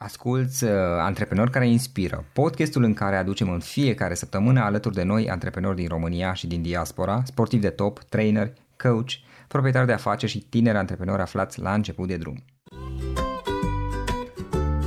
Asculți 0.00 0.64
uh, 0.64 0.70
Antreprenori 1.00 1.50
care 1.50 1.68
inspiră, 1.68 2.24
podcastul 2.32 2.82
în 2.82 2.94
care 2.94 3.16
aducem 3.16 3.50
în 3.50 3.58
fiecare 3.58 4.14
săptămână 4.14 4.60
alături 4.60 4.94
de 4.94 5.02
noi 5.02 5.30
antreprenori 5.30 5.76
din 5.76 5.88
România 5.88 6.32
și 6.32 6.46
din 6.46 6.62
diaspora, 6.62 7.22
sportivi 7.24 7.62
de 7.62 7.68
top, 7.68 7.98
trainer, 7.98 8.52
coach, 8.76 9.10
proprietari 9.48 9.86
de 9.86 9.92
afaceri 9.92 10.32
și 10.32 10.38
tineri 10.38 10.76
antreprenori 10.76 11.22
aflați 11.22 11.60
la 11.60 11.74
început 11.74 12.08
de 12.08 12.16
drum. 12.16 12.44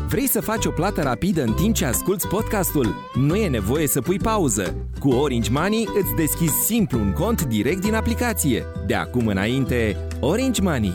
Vrei 0.07 0.27
să 0.27 0.41
faci 0.41 0.65
o 0.65 0.71
plată 0.71 1.01
rapidă 1.01 1.43
în 1.43 1.53
timp 1.53 1.75
ce 1.75 1.85
asculti 1.85 2.27
podcastul? 2.27 2.95
Nu 3.13 3.35
e 3.35 3.49
nevoie 3.49 3.87
să 3.87 4.01
pui 4.01 4.17
pauză. 4.17 4.75
Cu 4.99 5.09
Orange 5.09 5.51
Money 5.51 5.87
îți 6.01 6.15
deschizi 6.15 6.65
simplu 6.65 6.99
un 6.99 7.11
cont 7.13 7.43
direct 7.43 7.81
din 7.81 7.93
aplicație. 7.93 8.65
De 8.85 8.95
acum 8.95 9.27
înainte, 9.27 9.97
Orange 10.19 10.61
Money. 10.61 10.93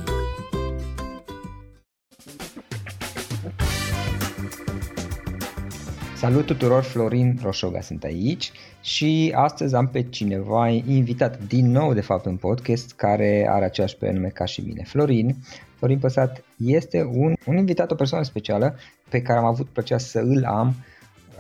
Salut 6.27 6.47
tuturor, 6.47 6.83
Florin 6.83 7.39
Roșoga 7.43 7.81
sunt 7.81 8.05
aici 8.05 8.53
și 8.81 9.33
astăzi 9.35 9.75
am 9.75 9.89
pe 9.89 10.03
cineva 10.03 10.69
invitat 10.69 11.43
din 11.47 11.71
nou 11.71 11.95
de 11.95 12.01
fapt 12.01 12.27
în 12.27 12.37
podcast 12.37 12.93
care 12.93 13.47
are 13.51 13.65
aceeași 13.65 13.97
prenume 13.97 14.29
ca 14.29 14.45
și 14.45 14.61
mine. 14.61 14.83
Florin, 14.83 15.37
Florin 15.77 15.99
Păsat 15.99 16.45
este 16.57 17.03
un, 17.13 17.35
un 17.47 17.57
invitat, 17.57 17.91
o 17.91 17.95
persoană 17.95 18.25
specială 18.25 18.77
pe 19.09 19.23
care 19.23 19.39
am 19.39 19.45
avut 19.45 19.67
plăcerea 19.67 19.99
să 19.99 20.19
îl 20.19 20.45
am 20.45 20.75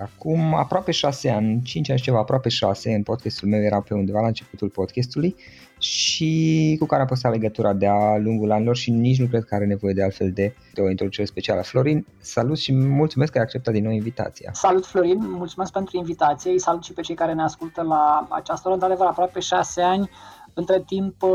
acum 0.02 0.54
aproape 0.54 0.90
șase 0.90 1.30
ani, 1.30 1.62
cinci 1.62 1.90
ani 1.90 1.98
și 1.98 2.04
ceva, 2.04 2.18
aproape 2.18 2.48
șase, 2.48 2.94
în 2.94 3.02
podcastul 3.02 3.48
meu 3.48 3.62
era 3.62 3.80
pe 3.80 3.94
undeva 3.94 4.20
la 4.20 4.26
începutul 4.26 4.68
podcastului 4.68 5.36
și 5.78 6.76
cu 6.78 6.86
care 6.86 7.00
am 7.00 7.06
păstrat 7.06 7.32
legătura 7.32 7.72
de-a 7.72 8.16
lungul 8.16 8.52
anilor 8.52 8.76
și 8.76 8.90
nici 8.90 9.18
nu 9.18 9.26
cred 9.26 9.44
că 9.44 9.54
are 9.54 9.66
nevoie 9.66 9.92
de 9.92 10.02
altfel 10.02 10.32
de, 10.32 10.54
de 10.74 10.80
o 10.80 10.90
introducere 10.90 11.26
specială. 11.26 11.62
Florin, 11.62 12.06
salut 12.18 12.58
și 12.58 12.72
mulțumesc 12.72 13.32
că 13.32 13.38
ai 13.38 13.44
acceptat 13.44 13.74
din 13.74 13.82
nou 13.82 13.92
invitația. 13.92 14.50
Salut 14.52 14.86
Florin, 14.86 15.18
mulțumesc 15.20 15.72
pentru 15.72 15.96
invitație, 15.96 16.50
îi 16.50 16.60
salut 16.60 16.84
și 16.84 16.92
pe 16.92 17.00
cei 17.00 17.14
care 17.14 17.32
ne 17.32 17.42
ascultă 17.42 17.82
la 17.82 18.26
această 18.30 18.62
oră, 18.68 18.74
într-adevăr 18.74 19.06
aproape 19.06 19.40
șase 19.40 19.80
ani, 19.80 20.10
între 20.54 20.82
timp 20.86 21.22
uh, 21.22 21.30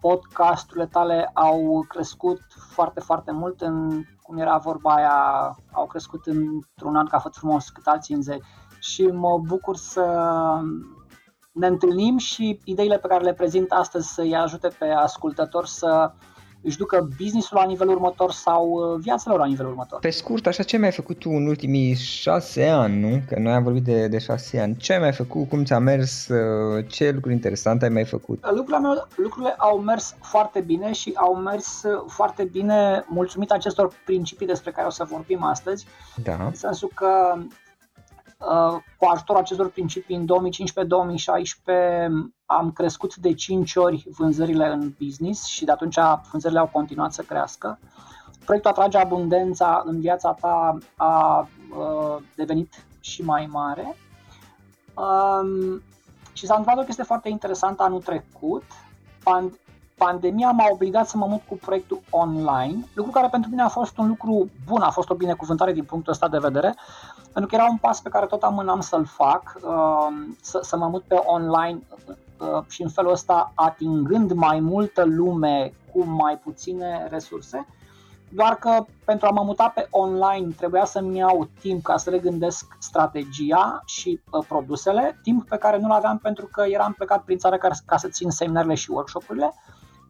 podcasturile 0.00 0.86
tale 0.86 1.30
au 1.34 1.84
crescut 1.88 2.40
foarte, 2.72 3.00
foarte 3.00 3.32
mult 3.32 3.60
în, 3.60 4.02
cum 4.22 4.38
era 4.38 4.56
vorba 4.56 4.94
aia, 4.94 5.56
au 5.72 5.86
crescut 5.86 6.26
într-un 6.26 6.96
an 6.96 7.06
ca 7.06 7.18
făt 7.18 7.34
frumos 7.34 7.68
cât 7.68 7.86
alții 7.86 8.14
în 8.14 8.22
zei 8.22 8.42
și 8.78 9.02
mă 9.02 9.38
bucur 9.38 9.76
să 9.76 10.04
ne 11.52 11.66
întâlnim 11.66 12.16
și 12.16 12.60
ideile 12.64 12.98
pe 12.98 13.08
care 13.08 13.24
le 13.24 13.32
prezint 13.32 13.72
astăzi 13.72 14.12
să-i 14.12 14.36
ajute 14.36 14.68
pe 14.78 14.88
ascultător 14.90 15.66
să 15.66 16.12
își 16.62 16.76
ducă 16.76 17.08
businessul 17.16 17.56
la 17.60 17.64
nivelul 17.64 17.94
următor 17.94 18.30
sau 18.32 18.68
uh, 18.68 19.00
viața 19.00 19.30
lor 19.30 19.38
la 19.38 19.46
nivelul 19.46 19.70
următor. 19.70 20.00
Pe 20.00 20.10
scurt, 20.10 20.46
așa 20.46 20.62
ce 20.62 20.76
mai 20.76 20.86
ai 20.86 20.92
făcut 20.92 21.18
tu 21.18 21.30
în 21.30 21.46
ultimii 21.46 21.94
șase 21.94 22.66
ani, 22.68 23.00
nu? 23.00 23.22
Că 23.28 23.38
noi 23.38 23.52
am 23.52 23.62
vorbit 23.62 23.82
de, 23.82 24.08
de 24.08 24.18
șase 24.18 24.60
ani. 24.60 24.76
Ce 24.76 24.92
ai 24.92 24.98
mai 24.98 25.12
făcut? 25.12 25.48
Cum 25.48 25.64
ți-a 25.64 25.78
mers? 25.78 26.28
Uh, 26.28 26.84
ce 26.88 27.10
lucruri 27.10 27.34
interesante 27.34 27.84
ai 27.84 27.90
mai 27.90 28.04
făcut? 28.04 28.46
Lucrurile, 28.50 28.78
meu, 28.78 29.06
lucrurile 29.16 29.54
au 29.58 29.78
mers 29.78 30.14
foarte 30.20 30.60
bine 30.60 30.92
și 30.92 31.12
au 31.14 31.34
mers 31.34 31.82
uh, 31.82 32.04
foarte 32.06 32.44
bine 32.44 33.04
mulțumit 33.08 33.50
acestor 33.50 33.92
principii 34.04 34.46
despre 34.46 34.70
care 34.70 34.86
o 34.86 34.90
să 34.90 35.04
vorbim 35.04 35.42
astăzi. 35.42 35.86
Da. 36.22 36.44
În 36.44 36.54
sensul 36.54 36.90
că 36.94 37.36
Uh, 37.36 37.42
cu 38.96 39.06
ajutorul 39.12 39.42
acestor 39.42 39.70
principii, 39.70 40.16
în 40.16 40.26
2015-2016 40.26 40.26
am 42.46 42.72
crescut 42.72 43.16
de 43.16 43.34
5 43.34 43.74
ori 43.76 44.06
vânzările 44.16 44.66
în 44.66 44.92
business 44.98 45.44
și 45.44 45.64
de 45.64 45.70
atunci 45.70 45.96
vânzările 46.30 46.58
au 46.58 46.70
continuat 46.72 47.12
să 47.12 47.22
crească. 47.22 47.78
Proiectul 48.44 48.70
Atrage 48.70 48.98
Abundența 48.98 49.82
în 49.86 50.00
viața 50.00 50.32
ta 50.32 50.78
a 50.96 51.48
uh, 51.76 52.22
devenit 52.34 52.84
și 53.00 53.22
mai 53.22 53.48
mare. 53.50 53.96
Um, 54.94 55.82
și 56.32 56.46
s-a 56.46 56.54
întâmplat 56.54 56.82
o 56.82 56.86
chestie 56.86 57.04
foarte 57.04 57.28
interesantă 57.28 57.82
anul 57.82 58.02
trecut. 58.02 58.62
Pandemia 59.96 60.50
m-a 60.50 60.68
obligat 60.70 61.08
să 61.08 61.16
mă 61.16 61.26
mut 61.26 61.42
cu 61.48 61.56
proiectul 61.56 62.00
online, 62.10 62.84
lucru 62.94 63.10
care 63.10 63.28
pentru 63.28 63.50
mine 63.50 63.62
a 63.62 63.68
fost 63.68 63.98
un 63.98 64.08
lucru 64.08 64.50
bun, 64.66 64.80
a 64.80 64.90
fost 64.90 65.10
o 65.10 65.14
binecuvântare 65.14 65.72
din 65.72 65.84
punctul 65.84 66.12
ăsta 66.12 66.28
de 66.28 66.38
vedere, 66.38 66.74
pentru 67.36 67.56
că 67.56 67.62
era 67.62 67.70
un 67.70 67.76
pas 67.76 68.00
pe 68.00 68.08
care 68.08 68.26
tot 68.26 68.42
amânam 68.42 68.80
să-l 68.80 69.04
fac, 69.04 69.58
uh, 69.62 70.34
să, 70.40 70.58
să 70.62 70.76
mă 70.76 70.88
mut 70.88 71.02
pe 71.02 71.14
online 71.14 71.78
uh, 72.38 72.62
și 72.68 72.82
în 72.82 72.88
felul 72.88 73.12
ăsta 73.12 73.52
atingând 73.54 74.32
mai 74.32 74.60
multă 74.60 75.04
lume 75.04 75.72
cu 75.92 76.04
mai 76.04 76.38
puține 76.38 77.06
resurse, 77.10 77.66
doar 78.28 78.54
că 78.54 78.84
pentru 79.04 79.26
a 79.26 79.30
mă 79.30 79.42
muta 79.42 79.68
pe 79.74 79.86
online 79.90 80.52
trebuia 80.56 80.84
să-mi 80.84 81.16
iau 81.16 81.48
timp 81.60 81.82
ca 81.82 81.96
să 81.96 82.10
regândesc 82.10 82.76
strategia 82.78 83.82
și 83.84 84.20
uh, 84.30 84.44
produsele, 84.48 85.18
timp 85.22 85.48
pe 85.48 85.56
care 85.56 85.78
nu-l 85.78 85.90
aveam 85.90 86.18
pentru 86.18 86.46
că 86.46 86.64
eram 86.68 86.92
plecat 86.92 87.22
prin 87.22 87.38
țară 87.38 87.56
ca, 87.56 87.68
ca 87.86 87.96
să 87.96 88.08
țin 88.08 88.30
seminarele 88.30 88.74
și 88.74 88.90
workshopurile. 88.90 89.54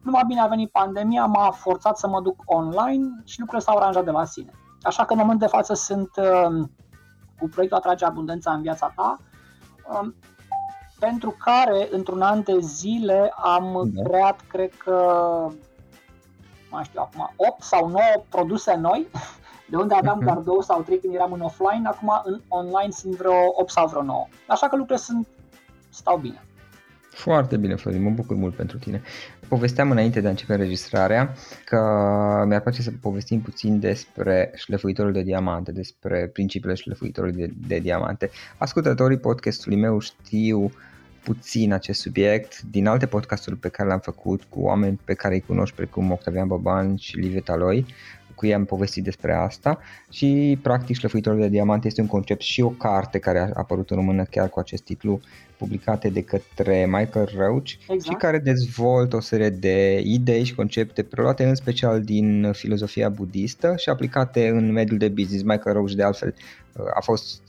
Numai 0.03 0.23
bine 0.27 0.39
a 0.39 0.47
venit 0.47 0.71
pandemia, 0.71 1.25
m-a 1.25 1.51
forțat 1.51 1.97
să 1.97 2.07
mă 2.07 2.21
duc 2.21 2.41
online 2.45 3.21
și 3.25 3.39
lucrurile 3.39 3.67
s-au 3.67 3.77
aranjat 3.77 4.03
de 4.03 4.11
la 4.11 4.25
sine. 4.25 4.51
Așa 4.81 5.05
că 5.05 5.13
în 5.13 5.19
moment 5.19 5.39
de 5.39 5.47
față 5.47 5.73
sunt 5.73 6.09
uh, 6.17 6.67
cu 7.39 7.47
proiectul 7.47 7.77
Atrage 7.77 8.05
Abundența 8.05 8.51
în 8.51 8.61
viața 8.61 8.93
ta, 8.95 9.19
um, 9.99 10.15
pentru 10.99 11.35
care 11.39 11.87
într-un 11.91 12.21
an 12.21 12.43
de 12.43 12.57
zile 12.59 13.33
am 13.35 13.91
da. 13.93 14.01
creat, 14.03 14.39
cred 14.47 14.73
că, 14.73 14.97
mai 16.69 16.83
știu 16.83 17.01
acum, 17.01 17.33
8 17.35 17.61
sau 17.61 17.87
9 17.87 18.01
produse 18.29 18.75
noi, 18.75 19.07
de 19.69 19.75
unde 19.75 19.93
aveam 19.93 20.21
uh-huh. 20.21 20.25
doar 20.25 20.37
2 20.37 20.63
sau 20.63 20.81
3 20.81 20.99
când 20.99 21.13
eram 21.13 21.31
în 21.31 21.41
offline, 21.41 21.87
acum 21.87 22.21
în 22.23 22.41
online 22.47 22.91
sunt 22.91 23.15
vreo 23.15 23.35
8 23.59 23.71
sau 23.71 23.87
vreo 23.87 24.03
9. 24.03 24.27
Așa 24.47 24.67
că 24.67 24.75
lucrurile 24.75 25.05
sunt, 25.05 25.27
stau 25.89 26.17
bine. 26.17 26.41
Foarte 27.09 27.57
bine, 27.57 27.75
Florin, 27.75 28.03
mă 28.03 28.09
bucur 28.09 28.35
mult 28.35 28.55
pentru 28.55 28.77
tine. 28.77 29.01
Povesteam 29.47 29.91
înainte 29.91 30.21
de 30.21 30.27
a 30.27 30.29
începe 30.29 30.53
înregistrarea 30.53 31.33
că 31.65 31.77
mi-ar 32.47 32.61
place 32.61 32.81
să 32.81 32.91
povestim 33.01 33.41
puțin 33.41 33.79
despre 33.79 34.51
șlefuitorul 34.55 35.11
de 35.11 35.21
diamante, 35.21 35.71
despre 35.71 36.29
principiile 36.33 36.75
șlefuitorului 36.75 37.35
de, 37.35 37.53
de 37.67 37.79
diamante. 37.79 38.29
Ascultătorii 38.57 39.17
podcastului 39.17 39.77
meu 39.77 39.99
știu 39.99 40.71
puțin 41.23 41.73
acest 41.73 41.99
subiect 41.99 42.61
din 42.61 42.87
alte 42.87 43.05
podcasturi 43.05 43.55
pe 43.55 43.69
care 43.69 43.87
le-am 43.87 43.99
făcut 43.99 44.43
cu 44.43 44.59
oameni 44.61 44.99
pe 45.03 45.13
care 45.13 45.33
îi 45.33 45.41
cunoști 45.47 45.75
precum 45.75 46.11
Octavian 46.11 46.47
Baban 46.47 46.95
și 46.95 47.17
Live 47.17 47.39
Taloi 47.39 47.85
cu 48.37 48.45
ei 48.45 48.53
am 48.53 48.65
povestit 48.65 49.03
despre 49.03 49.33
asta 49.33 49.79
și 50.09 50.59
practic 50.61 50.95
șlefuitorul 50.95 51.39
de 51.39 51.47
diamante 51.47 51.87
este 51.87 52.01
un 52.01 52.07
concept 52.07 52.41
și 52.41 52.61
o 52.61 52.69
carte 52.69 53.19
care 53.19 53.39
a 53.39 53.49
apărut 53.53 53.89
în 53.89 53.97
română 53.97 54.23
chiar 54.23 54.49
cu 54.49 54.59
acest 54.59 54.83
titlu 54.83 55.19
publicate 55.57 56.09
de 56.09 56.21
către 56.21 56.85
Michael 56.85 57.29
Roach 57.37 57.69
exact. 57.69 58.03
și 58.03 58.13
care 58.13 58.39
dezvoltă 58.39 59.15
o 59.15 59.19
serie 59.19 59.49
de 59.49 60.01
idei 60.03 60.43
și 60.43 60.55
concepte 60.55 61.03
preluate 61.03 61.45
în 61.45 61.55
special 61.55 62.01
din 62.01 62.51
filozofia 62.51 63.09
budistă 63.09 63.73
și 63.77 63.89
aplicate 63.89 64.47
în 64.47 64.71
mediul 64.71 64.97
de 64.97 65.07
business. 65.09 65.43
Michael 65.43 65.75
Roach 65.75 65.91
de 65.91 66.03
altfel 66.03 66.35
a 66.95 67.01
fost, 67.01 67.41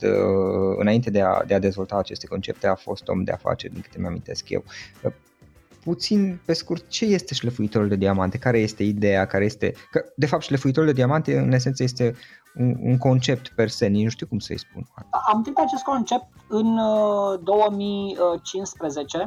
înainte 0.77 1.09
de 1.09 1.21
a, 1.21 1.43
de 1.47 1.53
a 1.53 1.59
dezvolta 1.59 1.97
aceste 1.97 2.27
concepte, 2.27 2.67
a 2.67 2.75
fost 2.75 3.07
om 3.07 3.23
de 3.23 3.31
afaceri, 3.31 3.73
din 3.73 3.81
câte 3.81 3.99
mi-amintesc 3.99 4.49
eu 4.49 4.63
puțin 5.83 6.39
pe 6.45 6.53
scurt 6.53 6.87
ce 6.87 7.05
este 7.05 7.33
șlefuitorul 7.33 7.87
de 7.87 7.95
diamante, 7.95 8.37
care 8.37 8.59
este 8.59 8.83
ideea, 8.83 9.25
care 9.25 9.45
este, 9.45 9.73
că 9.91 10.05
de 10.15 10.25
fapt 10.25 10.43
șlefuitorul 10.43 10.89
de 10.89 10.95
diamante 10.95 11.37
în 11.37 11.51
esență 11.51 11.83
este 11.83 12.15
un, 12.55 12.75
un 12.81 12.97
concept 12.97 13.47
per 13.47 13.69
se, 13.69 13.87
nici 13.87 14.03
nu 14.03 14.09
știu 14.09 14.27
cum 14.27 14.39
să-i 14.39 14.59
spun. 14.59 14.87
Am 15.31 15.41
gândit 15.41 15.57
acest 15.57 15.83
concept 15.83 16.25
în 16.47 16.79
2015 17.43 19.17
uh, 19.17 19.23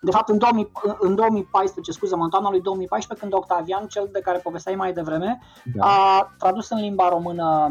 de 0.00 0.10
fapt 0.10 0.28
în, 0.28 0.38
2000, 0.38 0.70
în 0.98 1.14
2014, 1.14 1.92
scuză 1.92 2.16
mă 2.16 2.24
în 2.24 2.30
toamna 2.30 2.50
lui 2.50 2.60
2014, 2.60 3.26
când 3.26 3.42
Octavian, 3.42 3.86
cel 3.86 4.08
de 4.12 4.20
care 4.20 4.38
povesteai 4.38 4.74
mai 4.74 4.92
devreme, 4.92 5.38
da. 5.74 5.86
a 5.86 6.34
tradus 6.38 6.70
în 6.70 6.80
limba 6.80 7.08
română 7.08 7.68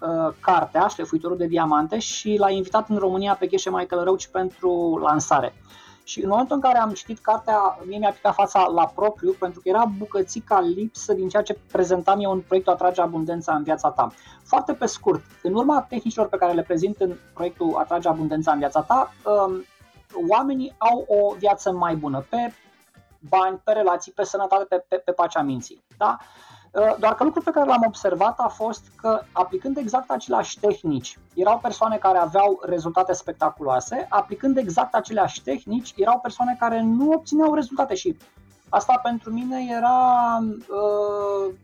uh, 0.00 0.34
cartea, 0.40 0.86
Șlefuitorul 0.86 1.36
de 1.36 1.46
Diamante, 1.46 1.98
și 1.98 2.36
l-a 2.38 2.50
invitat 2.50 2.88
în 2.88 2.96
România 2.96 3.34
pe 3.34 3.46
Gheșe 3.46 3.70
Michael 3.70 4.04
Roach 4.04 4.24
pentru 4.24 4.98
lansare. 5.02 5.54
Și 6.04 6.22
în 6.22 6.28
momentul 6.28 6.54
în 6.54 6.60
care 6.62 6.78
am 6.78 6.92
citit 6.92 7.18
cartea, 7.18 7.78
mie 7.86 7.98
mi-a 7.98 8.12
picat 8.12 8.34
fața 8.34 8.66
la 8.66 8.86
propriu, 8.86 9.32
pentru 9.38 9.60
că 9.60 9.68
era 9.68 9.84
bucățica 9.98 10.60
lipsă 10.60 11.12
din 11.12 11.28
ceea 11.28 11.42
ce 11.42 11.58
prezentam 11.72 12.20
eu 12.20 12.30
în 12.30 12.40
proiectul 12.40 12.72
Atrage 12.72 13.00
Abundența 13.00 13.54
în 13.54 13.62
viața 13.62 13.90
ta. 13.90 14.12
Foarte 14.42 14.74
pe 14.74 14.86
scurt, 14.86 15.22
în 15.42 15.54
urma 15.54 15.86
tehnicilor 15.88 16.28
pe 16.28 16.36
care 16.36 16.52
le 16.52 16.62
prezint 16.62 17.00
în 17.00 17.16
proiectul 17.34 17.74
Atrage 17.76 18.08
Abundența 18.08 18.52
în 18.52 18.58
viața 18.58 18.82
ta, 18.82 19.12
um, 19.24 19.64
oamenii 20.28 20.74
au 20.78 21.04
o 21.08 21.34
viață 21.34 21.72
mai 21.72 21.96
bună 21.96 22.26
pe 22.30 22.54
bani, 23.18 23.60
pe 23.64 23.72
relații, 23.72 24.12
pe 24.12 24.24
sănătate, 24.24 24.64
pe, 24.64 24.84
pe, 24.88 24.96
pe 24.96 25.12
pacea 25.12 25.42
minții. 25.42 25.84
Da? 25.96 26.16
Uh, 26.20 26.54
doar 26.98 27.14
că 27.14 27.24
lucrul 27.24 27.42
pe 27.42 27.50
care 27.50 27.66
l-am 27.66 27.84
observat 27.86 28.38
a 28.38 28.48
fost 28.48 28.82
că 28.96 29.20
aplicând 29.32 29.76
exact 29.76 30.10
aceleași 30.10 30.58
tehnici, 30.60 31.18
erau 31.34 31.58
persoane 31.58 31.96
care 31.96 32.18
aveau 32.18 32.60
rezultate 32.64 33.12
spectaculoase, 33.12 34.06
aplicând 34.08 34.56
exact 34.56 34.94
aceleași 34.94 35.42
tehnici, 35.42 35.92
erau 35.96 36.18
persoane 36.18 36.56
care 36.58 36.80
nu 36.80 37.10
obțineau 37.10 37.54
rezultate 37.54 37.94
și 37.94 38.16
asta 38.68 39.00
pentru 39.02 39.32
mine 39.32 39.66
era 39.76 40.38
uh, 40.68 41.54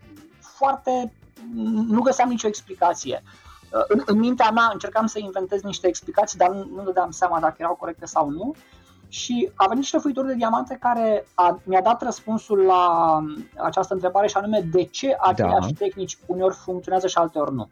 foarte... 0.41 1.13
nu 1.89 2.01
găseam 2.01 2.29
nicio 2.29 2.47
explicație. 2.47 3.23
Uh, 3.73 3.85
în, 3.89 4.03
în 4.07 4.19
mintea 4.19 4.51
mea 4.51 4.71
încercam 4.73 5.07
să 5.07 5.19
inventez 5.19 5.63
niște 5.63 5.87
explicații, 5.87 6.39
dar 6.39 6.51
nu, 6.51 6.69
nu 6.75 6.83
dădeam 6.83 7.11
seama 7.11 7.41
dacă 7.41 7.57
erau 7.59 7.75
corecte 7.75 8.07
sau 8.07 8.31
nu 8.31 8.55
și 9.11 9.51
a 9.55 9.67
venit 9.67 9.85
șlefuitorul 9.85 10.31
de 10.31 10.37
diamante 10.37 10.77
care 10.81 11.27
a, 11.35 11.61
mi-a 11.65 11.81
dat 11.81 12.03
răspunsul 12.03 12.59
la 12.59 13.17
această 13.57 13.95
întrebare 13.95 14.27
și 14.27 14.37
anume 14.37 14.61
de 14.61 14.85
ce 14.85 15.17
aceleași 15.21 15.73
da. 15.73 15.85
tehnici 15.85 16.19
uneori 16.27 16.55
funcționează 16.55 17.07
și 17.07 17.17
alteori 17.17 17.55
nu. 17.55 17.69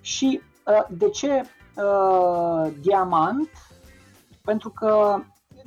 Și 0.00 0.40
uh, 0.66 0.84
de 0.88 1.08
ce 1.08 1.42
uh, 1.76 2.72
diamant? 2.80 3.50
Pentru 4.44 4.70
că 4.70 5.20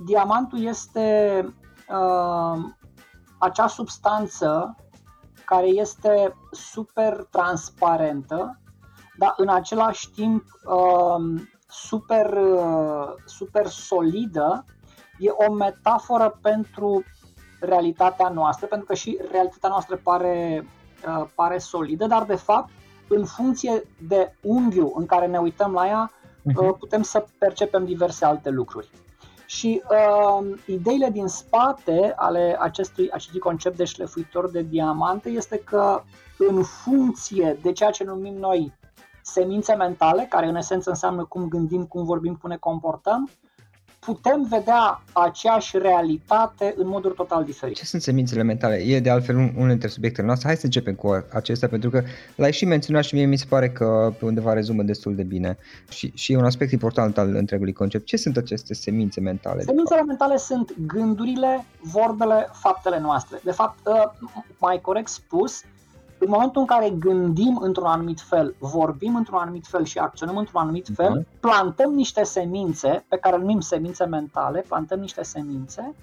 diamantul 0.05 0.59
este 0.63 1.45
uh, 1.89 2.63
acea 3.37 3.67
substanță 3.67 4.75
care 5.45 5.67
este 5.67 6.35
super 6.51 7.27
transparentă, 7.29 8.59
dar 9.17 9.33
în 9.37 9.49
același 9.49 10.09
timp 10.09 10.43
uh, 10.65 11.41
super, 11.71 12.37
super 13.25 13.67
solidă, 13.67 14.65
e 15.19 15.29
o 15.29 15.53
metaforă 15.53 16.39
pentru 16.41 17.03
realitatea 17.59 18.29
noastră, 18.29 18.67
pentru 18.67 18.87
că 18.87 18.93
și 18.93 19.19
realitatea 19.31 19.69
noastră 19.69 19.99
pare, 20.03 20.67
uh, 21.07 21.27
pare 21.35 21.57
solidă, 21.57 22.05
dar 22.07 22.23
de 22.23 22.35
fapt, 22.35 22.69
în 23.07 23.25
funcție 23.25 23.83
de 24.07 24.35
unghiul 24.41 24.93
în 24.95 25.05
care 25.05 25.27
ne 25.27 25.37
uităm 25.37 25.71
la 25.71 25.87
ea, 25.87 26.11
uh, 26.43 26.75
putem 26.79 27.01
să 27.01 27.25
percepem 27.37 27.85
diverse 27.85 28.25
alte 28.25 28.49
lucruri. 28.49 28.89
Și 29.45 29.81
uh, 29.89 30.57
ideile 30.65 31.09
din 31.09 31.27
spate 31.27 32.13
ale 32.15 32.57
acestui, 32.59 33.09
acestui 33.11 33.39
concept 33.39 33.77
de 33.77 33.83
șlefuitor 33.83 34.49
de 34.49 34.61
diamante 34.61 35.29
este 35.29 35.57
că 35.57 36.01
în 36.37 36.63
funcție 36.63 37.57
de 37.61 37.71
ceea 37.71 37.89
ce 37.89 38.03
numim 38.03 38.33
noi 38.33 38.73
semințe 39.21 39.73
mentale, 39.73 40.25
care 40.29 40.47
în 40.47 40.55
esență 40.55 40.89
înseamnă 40.89 41.23
cum 41.23 41.47
gândim, 41.47 41.85
cum 41.85 42.03
vorbim, 42.03 42.35
cum 42.35 42.49
ne 42.49 42.57
comportăm, 42.57 43.29
putem 44.05 44.47
vedea 44.49 45.03
aceeași 45.13 45.77
realitate 45.77 46.73
în 46.77 46.87
moduri 46.87 47.15
total 47.15 47.43
diferite. 47.43 47.79
Ce 47.79 47.85
sunt 47.85 48.01
semințele 48.01 48.43
mentale? 48.43 48.75
E 48.75 48.99
de 48.99 49.09
altfel 49.09 49.35
unul 49.35 49.67
dintre 49.67 49.87
subiectele 49.87 50.25
noastre. 50.25 50.47
Hai 50.47 50.57
să 50.57 50.65
începem 50.65 50.93
cu 50.93 51.25
acestea, 51.33 51.67
pentru 51.67 51.89
că 51.89 52.03
l-ai 52.35 52.51
și 52.51 52.65
menționat 52.65 53.03
și 53.03 53.15
mie 53.15 53.25
mi 53.25 53.37
se 53.37 53.45
pare 53.49 53.69
că 53.69 54.13
pe 54.19 54.25
undeva 54.25 54.53
rezumă 54.53 54.83
destul 54.83 55.15
de 55.15 55.23
bine. 55.23 55.57
Și, 55.89 56.11
și 56.15 56.33
e 56.33 56.37
un 56.37 56.45
aspect 56.45 56.71
important 56.71 57.17
al 57.17 57.35
întregului 57.35 57.73
concept. 57.73 58.05
Ce 58.05 58.17
sunt 58.17 58.37
aceste 58.37 58.73
semințe 58.73 59.19
mentale? 59.19 59.61
Semințele 59.61 60.01
mentale 60.01 60.37
sunt 60.37 60.75
gândurile, 60.87 61.65
vorbele, 61.81 62.49
faptele 62.51 62.99
noastre. 62.99 63.39
De 63.43 63.51
fapt, 63.51 63.85
ă, 63.85 64.15
mai 64.59 64.79
corect 64.81 65.07
spus, 65.07 65.63
în 66.23 66.29
momentul 66.29 66.61
în 66.61 66.67
care 66.67 66.89
gândim 66.89 67.57
într-un 67.61 67.85
anumit 67.85 68.21
fel, 68.21 68.55
vorbim 68.59 69.15
într-un 69.15 69.37
anumit 69.37 69.67
fel 69.67 69.83
și 69.83 69.97
acționăm 69.97 70.37
într-un 70.37 70.61
anumit 70.61 70.89
mhm. 70.89 70.95
fel, 70.95 71.27
plantăm 71.39 71.93
niște 71.93 72.23
semințe, 72.23 73.05
pe 73.07 73.17
care 73.17 73.35
le 73.35 73.41
numim 73.41 73.59
semințe 73.59 74.05
mentale, 74.05 74.65
plantăm 74.67 74.99
niște 74.99 75.23
semințe 75.23 75.95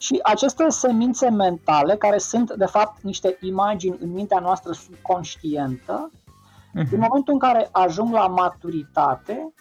și 0.00 0.18
aceste 0.22 0.68
semințe 0.68 1.30
mentale, 1.30 1.96
care 1.96 2.18
sunt 2.18 2.52
de 2.52 2.64
fapt 2.64 3.02
niște 3.02 3.36
imagini 3.40 3.98
în 4.00 4.12
mintea 4.12 4.38
noastră 4.38 4.72
subconștientă, 4.72 6.10
uh-huh. 6.12 6.90
în 6.90 6.98
momentul 6.98 7.32
în 7.32 7.38
care 7.38 7.68
ajung 7.72 8.12
la 8.12 8.26
maturitate, 8.26 9.52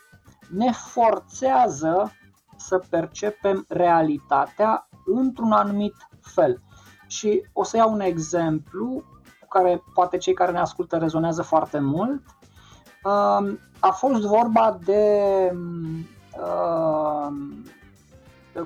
ne 0.49 0.71
forțează 0.71 2.13
să 2.57 2.83
percepem 2.89 3.65
realitatea 3.67 4.87
într-un 5.05 5.51
anumit 5.51 5.95
fel. 6.21 6.61
Și 7.07 7.45
o 7.53 7.63
să 7.63 7.77
iau 7.77 7.91
un 7.91 7.99
exemplu 7.99 9.03
care 9.49 9.83
poate 9.93 10.17
cei 10.17 10.33
care 10.33 10.51
ne 10.51 10.59
ascultă 10.59 10.97
rezonează 10.97 11.41
foarte 11.41 11.79
mult. 11.79 12.21
Um, 13.03 13.59
a 13.79 13.91
fost 13.91 14.21
vorba 14.21 14.79
de 14.83 15.03
um, 15.53 16.05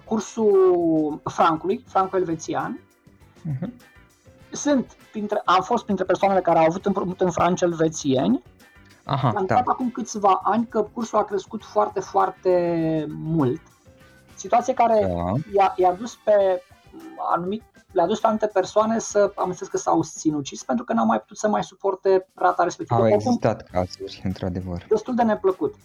cursul 0.05 1.21
francului, 1.23 1.83
franco-elvețian. 1.87 2.79
Uh-huh. 3.49 3.69
Sunt 4.51 4.95
printre, 5.11 5.41
am 5.45 5.61
fost 5.61 5.83
printre 5.83 6.05
persoanele 6.05 6.41
care 6.41 6.59
au 6.59 6.65
avut 6.65 6.85
împrumut 6.85 7.21
în 7.21 7.31
franci 7.31 7.61
elvețieni. 7.61 8.41
Aha, 9.03 9.33
am 9.35 9.45
da. 9.45 9.61
acum 9.65 9.89
câțiva 9.89 10.41
ani 10.43 10.67
că 10.67 10.87
cursul 10.93 11.17
a 11.17 11.23
crescut 11.23 11.63
foarte, 11.63 11.99
foarte 11.99 13.05
mult. 13.09 13.61
Situație 14.35 14.73
care 14.73 15.13
da. 15.15 15.31
i-a, 15.53 15.73
i-a 15.75 15.93
dus 15.93 16.15
pe 16.15 16.61
anumit 17.33 17.63
le-a 17.91 18.05
dus 18.05 18.19
pe 18.19 18.25
anumite 18.25 18.47
persoane 18.47 18.99
să 18.99 19.31
am 19.35 19.47
înțeles 19.47 19.71
că 19.71 19.77
s-au 19.77 20.01
sinucis 20.01 20.63
pentru 20.63 20.85
că 20.85 20.93
n-au 20.93 21.05
mai 21.05 21.19
putut 21.19 21.37
să 21.37 21.47
mai 21.47 21.63
suporte 21.63 22.27
rata 22.33 22.63
respectivă. 22.63 22.99
Au 22.99 23.07
existat 23.07 23.69
cazuri, 23.71 24.21
într-adevăr. 24.23 24.85
Destul 24.89 25.15
de 25.15 25.23
neplăcut. 25.23 25.75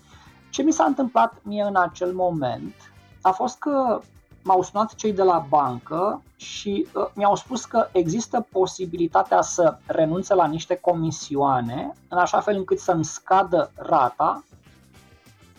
Ce 0.51 0.63
mi 0.63 0.73
s-a 0.73 0.85
întâmplat 0.85 1.35
mie 1.43 1.63
în 1.63 1.77
acel 1.77 2.13
moment 2.13 2.75
a 3.21 3.31
fost 3.31 3.59
că 3.59 4.01
m-au 4.43 4.63
sunat 4.63 4.95
cei 4.95 5.13
de 5.13 5.23
la 5.23 5.47
bancă 5.49 6.23
și 6.37 6.87
uh, 6.95 7.07
mi-au 7.15 7.35
spus 7.35 7.65
că 7.65 7.89
există 7.93 8.47
posibilitatea 8.53 9.41
să 9.41 9.79
renunțe 9.87 10.35
la 10.35 10.47
niște 10.47 10.75
comisioane 10.75 11.93
în 12.09 12.19
așa 12.19 12.41
fel 12.41 12.57
încât 12.57 12.79
să-mi 12.79 13.05
scadă 13.05 13.71
rata 13.75 14.45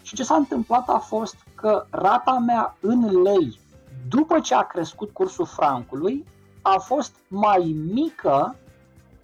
și 0.01 0.15
ce 0.15 0.23
s-a 0.23 0.35
întâmplat 0.35 0.89
a 0.89 0.97
fost 0.97 1.35
că 1.55 1.85
rata 1.89 2.37
mea 2.45 2.75
în 2.81 3.21
lei 3.21 3.59
după 4.07 4.39
ce 4.39 4.55
a 4.55 4.63
crescut 4.63 5.09
cursul 5.09 5.45
francului 5.45 6.25
a 6.61 6.77
fost 6.77 7.15
mai 7.27 7.75
mică 7.91 8.55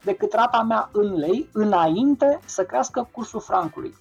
decât 0.04 0.34
rata 0.34 0.62
mea 0.62 0.90
în 0.92 1.14
lei 1.14 1.50
înainte 1.54 2.40
să 2.46 2.64
crească 2.64 3.08
cursul 3.12 3.40
francului. 3.40 3.96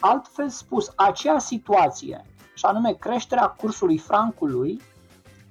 Altfel 0.00 0.48
spus, 0.48 0.92
acea 0.96 1.38
situație, 1.38 2.24
și 2.54 2.64
anume 2.64 2.92
creșterea 2.92 3.46
cursului 3.46 3.98
francului, 3.98 4.80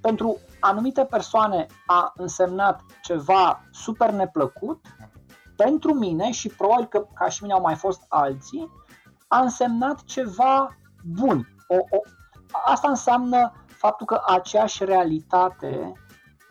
pentru 0.00 0.38
anumite 0.60 1.04
persoane 1.04 1.66
a 1.86 2.12
însemnat 2.16 2.80
ceva 3.02 3.60
super 3.70 4.10
neplăcut, 4.10 4.80
pentru 5.56 5.94
mine 5.94 6.30
și 6.30 6.48
probabil 6.48 6.86
că 6.86 7.06
ca 7.14 7.28
și 7.28 7.42
mine 7.42 7.54
au 7.54 7.60
mai 7.60 7.74
fost 7.74 8.04
alții, 8.08 8.70
a 9.28 9.40
însemnat 9.40 10.04
ceva 10.04 10.76
bun. 11.04 11.48
O, 11.68 11.74
o, 11.74 12.00
asta 12.64 12.88
înseamnă 12.88 13.52
faptul 13.82 14.06
că 14.06 14.20
aceeași 14.26 14.84
realitate 14.84 15.92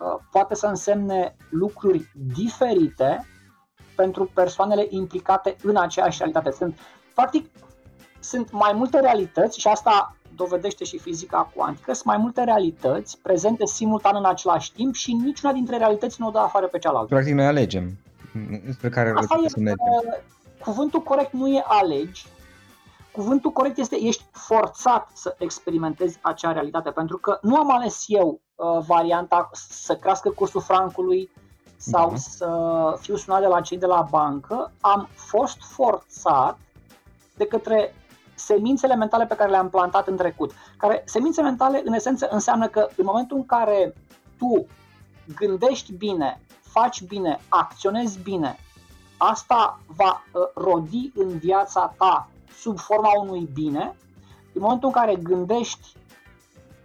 Uh, 0.02 0.18
poate 0.30 0.54
să 0.54 0.66
însemne 0.66 1.36
lucruri 1.48 2.10
diferite 2.34 3.26
pentru 3.96 4.30
persoanele 4.34 4.86
implicate 4.88 5.56
în 5.62 5.76
aceeași 5.76 6.18
realitate. 6.18 6.50
Sunt, 6.50 6.78
practic, 7.14 7.50
sunt 8.20 8.50
mai 8.52 8.72
multe 8.74 9.00
realități 9.00 9.60
și 9.60 9.68
asta 9.68 10.16
dovedește 10.36 10.84
și 10.84 10.98
fizica 10.98 11.50
cuantică, 11.54 11.92
sunt 11.92 12.04
mai 12.04 12.16
multe 12.16 12.44
realități 12.44 13.18
prezente 13.22 13.66
simultan 13.66 14.16
în 14.16 14.24
același 14.24 14.72
timp 14.72 14.94
și 14.94 15.12
niciuna 15.12 15.52
dintre 15.52 15.76
realități 15.76 16.20
nu 16.20 16.26
o 16.26 16.30
dă 16.30 16.38
afară 16.38 16.66
pe 16.66 16.78
cealaltă. 16.78 17.14
Practic 17.14 17.34
noi 17.34 17.46
alegem 17.46 17.90
spre 18.72 18.88
care 18.88 19.12
Asta 19.16 19.40
e, 19.44 19.48
să 19.48 19.58
mergem. 19.58 19.86
Uh, 19.86 20.18
cuvântul 20.60 21.00
corect 21.02 21.32
nu 21.32 21.48
e 21.48 21.62
alegi, 21.66 22.26
cuvântul 23.12 23.50
corect 23.50 23.78
este 23.78 24.00
ești 24.00 24.24
forțat 24.30 25.10
să 25.12 25.34
experimentezi 25.38 26.18
acea 26.20 26.52
realitate, 26.52 26.90
pentru 26.90 27.16
că 27.16 27.38
nu 27.42 27.56
am 27.56 27.70
ales 27.70 28.04
eu 28.06 28.40
uh, 28.54 28.78
varianta 28.86 29.50
să 29.52 29.96
crească 29.96 30.30
cursul 30.30 30.60
francului 30.60 31.30
sau 31.76 32.12
uh-huh. 32.12 32.16
să 32.16 32.48
fiu 33.00 33.16
sunat 33.16 33.40
de 33.40 33.46
la 33.46 33.60
cei 33.60 33.78
de 33.78 33.86
la 33.86 34.06
bancă, 34.10 34.72
am 34.80 35.08
fost 35.14 35.56
forțat 35.60 36.58
de 37.36 37.46
către 37.46 37.94
semințele 38.34 38.94
mentale 38.94 39.26
pe 39.26 39.34
care 39.34 39.50
le-am 39.50 39.70
plantat 39.70 40.06
în 40.06 40.16
trecut. 40.16 40.52
Care, 40.76 41.02
semințe 41.06 41.42
mentale, 41.42 41.82
în 41.84 41.92
esență, 41.92 42.28
înseamnă 42.30 42.68
că 42.68 42.88
în 42.96 43.04
momentul 43.04 43.36
în 43.36 43.46
care 43.46 43.94
tu 44.38 44.66
gândești 45.36 45.92
bine, 45.92 46.40
faci 46.60 47.02
bine, 47.02 47.40
acționezi 47.48 48.18
bine, 48.18 48.58
asta 49.16 49.80
va 49.86 50.22
uh, 50.32 50.42
rodi 50.54 51.12
în 51.14 51.38
viața 51.38 51.94
ta 51.98 52.28
sub 52.52 52.78
forma 52.78 53.20
unui 53.20 53.48
bine. 53.52 53.96
În 54.54 54.60
momentul 54.60 54.88
în 54.88 54.94
care 54.94 55.16
gândești, 55.16 55.92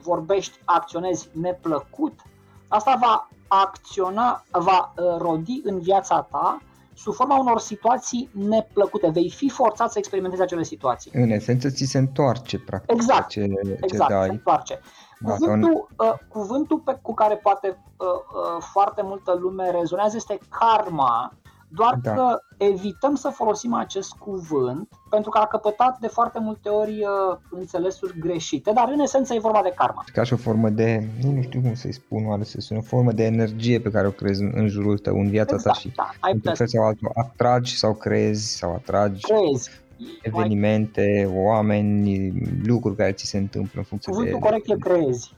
vorbești, 0.02 0.60
acționezi 0.66 1.30
neplăcut, 1.34 2.20
asta 2.68 2.98
va 3.02 3.30
acționa, 3.48 4.44
va 4.52 4.94
uh, 4.98 5.18
rodi 5.18 5.62
în 5.64 5.80
viața 5.80 6.22
ta 6.22 6.62
sub 6.98 7.14
forma 7.14 7.38
unor 7.40 7.60
situații 7.60 8.30
neplăcute. 8.34 9.10
Vei 9.10 9.30
fi 9.30 9.50
forțat 9.50 9.92
să 9.92 9.98
experimentezi 9.98 10.42
acele 10.42 10.64
situații. 10.64 11.12
În 11.14 11.30
esență, 11.30 11.70
ți 11.70 11.86
se 11.86 11.98
întoarce, 11.98 12.60
practic, 12.60 12.92
exact, 12.92 13.30
ce, 13.30 13.46
ce 13.46 13.78
exact, 13.82 14.12
dai. 14.12 14.26
se 14.26 14.32
întoarce. 14.32 14.80
Da, 15.20 15.34
Cuvântul, 15.34 15.88
uh, 15.98 16.14
cuvântul 16.28 16.80
pe, 16.80 17.00
cu 17.02 17.14
care 17.14 17.36
poate 17.36 17.68
uh, 17.68 18.08
uh, 18.08 18.62
foarte 18.72 19.02
multă 19.02 19.38
lume 19.40 19.72
rezonează 19.72 20.16
este 20.16 20.40
karma, 20.50 21.34
doar 21.68 22.00
Da. 22.02 22.14
că 22.14 22.40
evităm 22.58 23.16
să 23.16 23.30
folosim 23.30 23.74
acest 23.74 24.12
cuvânt 24.12 24.90
pentru 25.10 25.30
că 25.30 25.38
a 25.38 25.48
căpătat 25.48 25.98
de 26.00 26.08
foarte 26.08 26.40
multe 26.40 26.70
ori 26.70 26.92
uh, 26.92 27.38
înțelesuri 27.50 28.20
greșite, 28.20 28.72
dar 28.72 28.90
în 28.94 29.00
esență 29.00 29.34
e 29.34 29.40
vorba 29.40 29.62
de 29.64 29.74
karma. 29.76 30.04
ca 30.14 30.24
și 30.24 30.34
o 30.34 30.38
formă 30.38 30.70
de, 30.70 31.08
nu 31.22 31.42
știu 31.42 31.62
cum 31.62 31.76
să-i 31.76 31.94
spun, 31.94 32.28
oare 32.28 32.44
să 32.44 32.60
sună, 32.60 32.80
o 32.80 32.84
formă 32.84 33.12
de 33.12 33.24
energie 33.24 33.80
pe 33.80 33.90
care 33.90 34.08
o 34.08 34.12
creezi 34.12 34.42
în, 34.42 34.52
în 34.56 34.68
jurul 34.68 34.98
tău, 34.98 35.16
în 35.20 35.30
viața 35.30 35.56
ta 35.56 35.74
și 35.74 35.92
da, 35.96 36.10
ai 36.20 36.32
într-un 36.34 36.40
putea 36.40 36.54
fel 36.54 36.68
sau 36.68 36.84
altul 36.84 37.12
atragi 37.14 37.78
sau 37.78 37.94
creezi 37.94 38.58
sau 38.58 38.74
atragi 38.74 39.22
crezi. 39.22 39.70
Mai, 40.00 40.20
evenimente, 40.22 41.30
oameni, 41.34 42.34
lucruri 42.64 42.96
care 42.96 43.12
ți 43.12 43.26
se 43.26 43.38
întâmplă 43.38 43.80
în 43.80 43.84
funcție 43.84 44.12
cuvântul 44.12 44.40
de... 44.40 44.46
corect 44.46 44.70
e 44.70 44.76
crezi. 44.80 45.34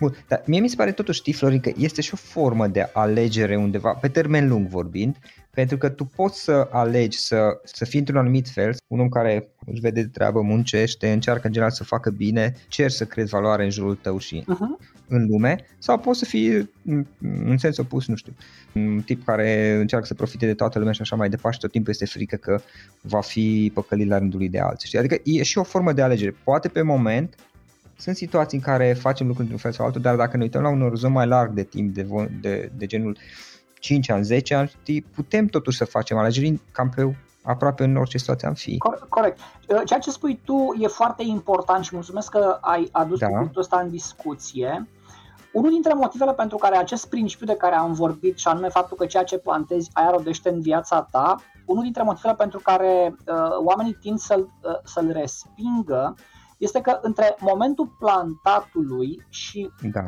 Bun, 0.00 0.16
dar 0.28 0.42
mie 0.46 0.60
mi 0.60 0.68
se 0.68 0.76
pare 0.76 0.92
totuși, 0.92 1.18
știi, 1.18 1.32
Florin, 1.32 1.60
că 1.60 1.72
este 1.76 2.00
și 2.00 2.14
o 2.14 2.16
formă 2.16 2.66
de 2.66 2.90
alegere 2.92 3.56
undeva, 3.56 3.92
pe 3.92 4.08
termen 4.08 4.48
lung 4.48 4.66
vorbind, 4.66 5.16
pentru 5.50 5.76
că 5.78 5.88
tu 5.88 6.04
poți 6.04 6.42
să 6.42 6.68
alegi 6.70 7.18
să, 7.18 7.60
să 7.64 7.84
fii 7.84 7.98
într-un 7.98 8.18
anumit 8.18 8.48
fel, 8.48 8.76
un 8.86 9.00
om 9.00 9.08
care 9.08 9.48
își 9.66 9.80
vede 9.80 10.02
de 10.02 10.08
treabă, 10.08 10.40
muncește, 10.40 11.12
încearcă 11.12 11.46
în 11.46 11.52
general 11.52 11.74
să 11.74 11.84
facă 11.84 12.10
bine, 12.10 12.54
cer 12.68 12.90
să 12.90 13.04
creezi 13.04 13.30
valoare 13.30 13.64
în 13.64 13.70
jurul 13.70 13.94
tău 13.94 14.18
și 14.18 14.44
Uh-huh. 14.44 14.98
în 15.08 15.26
lume, 15.26 15.64
sau 15.78 15.98
poți 15.98 16.18
să 16.18 16.24
fii 16.24 16.70
m, 16.82 17.06
în 17.44 17.58
sens 17.58 17.76
opus, 17.76 18.06
nu 18.06 18.14
știu, 18.14 18.32
un 18.74 19.02
tip 19.04 19.24
care 19.24 19.72
încearcă 19.80 20.06
să 20.06 20.14
profite 20.14 20.46
de 20.46 20.54
toată 20.54 20.78
lumea 20.78 20.92
și 20.92 21.00
așa 21.00 21.16
mai 21.16 21.28
departe 21.28 21.56
și 21.56 21.62
tot 21.62 21.70
timpul 21.70 21.92
este 21.92 22.06
frică 22.06 22.36
că 22.36 22.60
va 23.00 23.20
fi 23.20 23.70
păcălit 23.74 24.08
la 24.08 24.18
rândul 24.18 24.38
lui 24.38 24.48
de 24.48 24.58
alții. 24.58 24.86
Știi? 24.86 24.98
Adică 24.98 25.16
e 25.24 25.42
și 25.42 25.58
o 25.58 25.62
formă 25.62 25.92
de 25.92 26.02
alegere. 26.02 26.34
Poate 26.44 26.68
pe 26.68 26.82
moment 26.82 27.34
sunt 28.00 28.16
situații 28.16 28.58
în 28.58 28.64
care 28.64 28.92
facem 28.92 29.26
lucruri 29.26 29.50
într-un 29.50 29.70
fel 29.70 29.72
sau 29.72 29.86
altul, 29.86 30.00
dar 30.00 30.16
dacă 30.16 30.36
ne 30.36 30.42
uităm 30.42 30.62
la 30.62 30.68
un 30.68 30.82
orizont 30.82 31.14
mai 31.14 31.26
larg 31.26 31.52
de 31.52 31.62
timp, 31.62 31.94
de, 31.94 32.02
vo- 32.04 32.40
de, 32.40 32.72
de 32.76 32.86
genul 32.86 33.16
5 33.78 34.10
ani, 34.10 34.24
10 34.24 34.54
ani, 34.54 34.68
știi, 34.68 35.02
putem 35.02 35.46
totuși 35.46 35.76
să 35.76 35.84
facem 35.84 36.16
alegeri 36.18 36.60
cam 36.72 36.88
pe 36.88 37.14
aproape 37.42 37.84
în 37.84 37.96
orice 37.96 38.18
situație 38.18 38.48
am 38.48 38.54
fi. 38.54 38.78
Cor- 38.78 39.06
Corect. 39.08 39.38
Uh, 39.68 39.80
Ceea 39.84 39.98
ce 39.98 40.10
spui 40.10 40.40
tu 40.44 40.74
e 40.80 40.86
foarte 40.86 41.22
important 41.26 41.84
și 41.84 41.90
mulțumesc 41.94 42.30
că 42.30 42.58
ai 42.60 42.88
adus 42.92 43.18
Da. 43.18 43.26
cuvântul 43.26 43.60
ăsta 43.60 43.80
în 43.80 43.90
discuție. 43.90 44.88
Unul 45.52 45.70
dintre 45.70 45.92
motivele 45.94 46.32
pentru 46.32 46.56
care 46.56 46.76
acest 46.76 47.08
principiu 47.08 47.46
de 47.46 47.56
care 47.56 47.74
am 47.74 47.92
vorbit, 47.92 48.38
și 48.38 48.48
anume 48.48 48.68
faptul 48.68 48.96
că 48.96 49.06
ceea 49.06 49.22
ce 49.24 49.38
plantezi 49.38 49.90
aia 49.92 50.10
rodește 50.10 50.48
în 50.48 50.60
viața 50.60 51.08
ta, 51.10 51.36
unul 51.66 51.82
dintre 51.82 52.02
motivele 52.02 52.34
pentru 52.34 52.58
care 52.58 53.14
uh, 53.26 53.34
oamenii 53.64 53.92
tind 54.00 54.18
să-l, 54.18 54.40
uh, 54.62 54.70
să-l 54.84 55.10
respingă 55.12 56.14
este 56.60 56.80
că 56.80 56.98
între 57.02 57.36
momentul 57.38 57.94
plantatului 57.98 59.26
și 59.28 59.70
Da, 59.92 60.00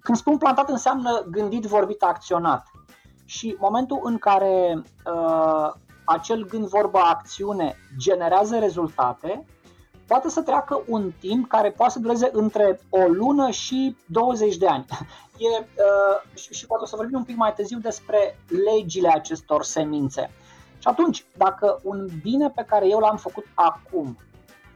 când 0.00 0.18
spun 0.18 0.38
plantat 0.38 0.68
înseamnă 0.68 1.26
gândit, 1.30 1.64
vorbit, 1.64 2.02
acționat. 2.02 2.66
Și 3.24 3.56
momentul 3.58 4.00
în 4.02 4.18
care 4.18 4.82
uh, 5.06 5.72
acel 6.04 6.46
gând, 6.46 6.66
vorbă, 6.66 6.98
acțiune 6.98 7.76
generează 7.96 8.58
rezultate, 8.58 9.46
poate 10.06 10.28
să 10.28 10.42
treacă 10.42 10.82
un 10.86 11.12
timp 11.20 11.48
care 11.48 11.70
poate 11.70 11.92
să 11.92 11.98
dureze 11.98 12.28
între 12.32 12.80
o 12.88 13.06
lună 13.06 13.50
și 13.50 13.96
20 14.06 14.56
de 14.56 14.66
ani. 14.66 14.84
E, 15.40 15.58
uh, 15.58 16.38
și, 16.38 16.52
și 16.54 16.66
poate 16.66 16.82
o 16.82 16.86
să 16.86 16.96
vorbim 16.96 17.18
un 17.18 17.24
pic 17.24 17.36
mai 17.36 17.52
târziu 17.52 17.78
despre 17.78 18.38
legile 18.66 19.08
acestor 19.08 19.62
semințe. 19.62 20.30
Și 20.78 20.88
atunci, 20.88 21.24
dacă 21.36 21.80
un 21.82 22.08
bine 22.22 22.50
pe 22.50 22.64
care 22.68 22.88
eu 22.88 22.98
l-am 22.98 23.16
făcut 23.16 23.44
acum 23.54 24.16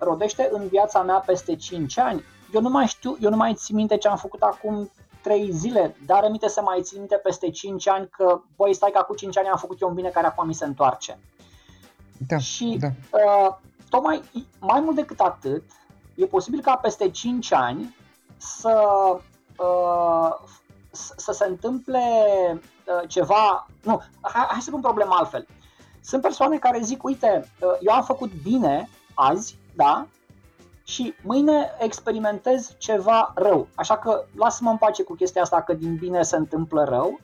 rodește 0.05 0.49
în 0.53 0.69
viața 0.69 1.03
mea 1.03 1.19
peste 1.27 1.57
5 1.57 1.99
ani, 1.99 2.25
eu 2.55 2.61
nu 2.61 2.69
mai 2.69 2.87
știu, 2.87 3.17
eu 3.21 3.31
nu 3.31 3.37
mai 3.37 3.55
țin 3.55 3.77
minte 3.77 3.97
ce 3.97 4.09
am 4.09 4.17
făcut 4.17 4.43
acum 4.43 4.91
3 5.23 5.51
zile, 5.53 5.97
dar 6.07 6.25
aminte 6.25 6.49
să 6.49 6.61
mai 6.61 6.83
țin 6.83 6.99
minte 6.99 7.17
peste 7.17 7.51
5 7.51 7.89
ani 7.89 8.09
că, 8.09 8.41
băi, 8.57 8.75
stai 8.75 8.91
că 8.91 8.99
acum 8.99 9.17
5 9.17 9.39
ani 9.39 9.49
am 9.49 9.59
făcut 9.59 9.81
eu 9.81 9.89
un 9.89 9.95
bine 9.95 10.09
care 10.09 10.27
acum 10.27 10.47
mi 10.47 10.55
se 10.55 10.65
întoarce. 10.65 11.19
da, 12.27 12.39
Și 12.39 12.77
da. 12.81 12.87
uh, 12.87 13.57
tocmai 13.89 14.23
mai 14.59 14.81
mult 14.81 14.97
decât 14.97 15.21
atât, 15.21 15.63
e 16.15 16.27
posibil 16.27 16.61
ca 16.61 16.77
peste 16.77 17.11
5 17.11 17.53
ani 17.53 17.97
să, 18.37 18.79
uh, 19.59 20.35
să 20.91 21.15
să 21.17 21.33
se 21.33 21.47
întâmple 21.49 22.01
uh, 22.53 23.09
ceva. 23.09 23.67
Nu, 23.83 24.03
hai, 24.21 24.47
hai 24.49 24.61
să 24.61 24.71
pun 24.71 24.81
problema 24.81 25.17
altfel. 25.17 25.47
Sunt 26.01 26.23
persoane 26.23 26.59
care 26.59 26.81
zic, 26.81 27.05
uite, 27.05 27.51
uh, 27.61 27.77
eu 27.81 27.95
am 27.95 28.05
făcut 28.05 28.31
bine 28.43 28.89
azi, 29.15 29.59
da, 29.76 30.07
și 30.85 31.14
mâine 31.23 31.71
experimentez 31.78 32.75
ceva 32.78 33.33
rău. 33.35 33.69
Așa 33.75 33.99
că 33.99 34.25
lasă-mă 34.37 34.71
în 34.71 34.76
pace 34.76 35.02
cu 35.02 35.14
chestia 35.14 35.43
asta 35.43 35.62
că 35.62 35.73
din 35.73 35.97
bine 35.97 36.23
se 36.23 36.37
întâmplă 36.37 36.85
rău. 36.85 37.21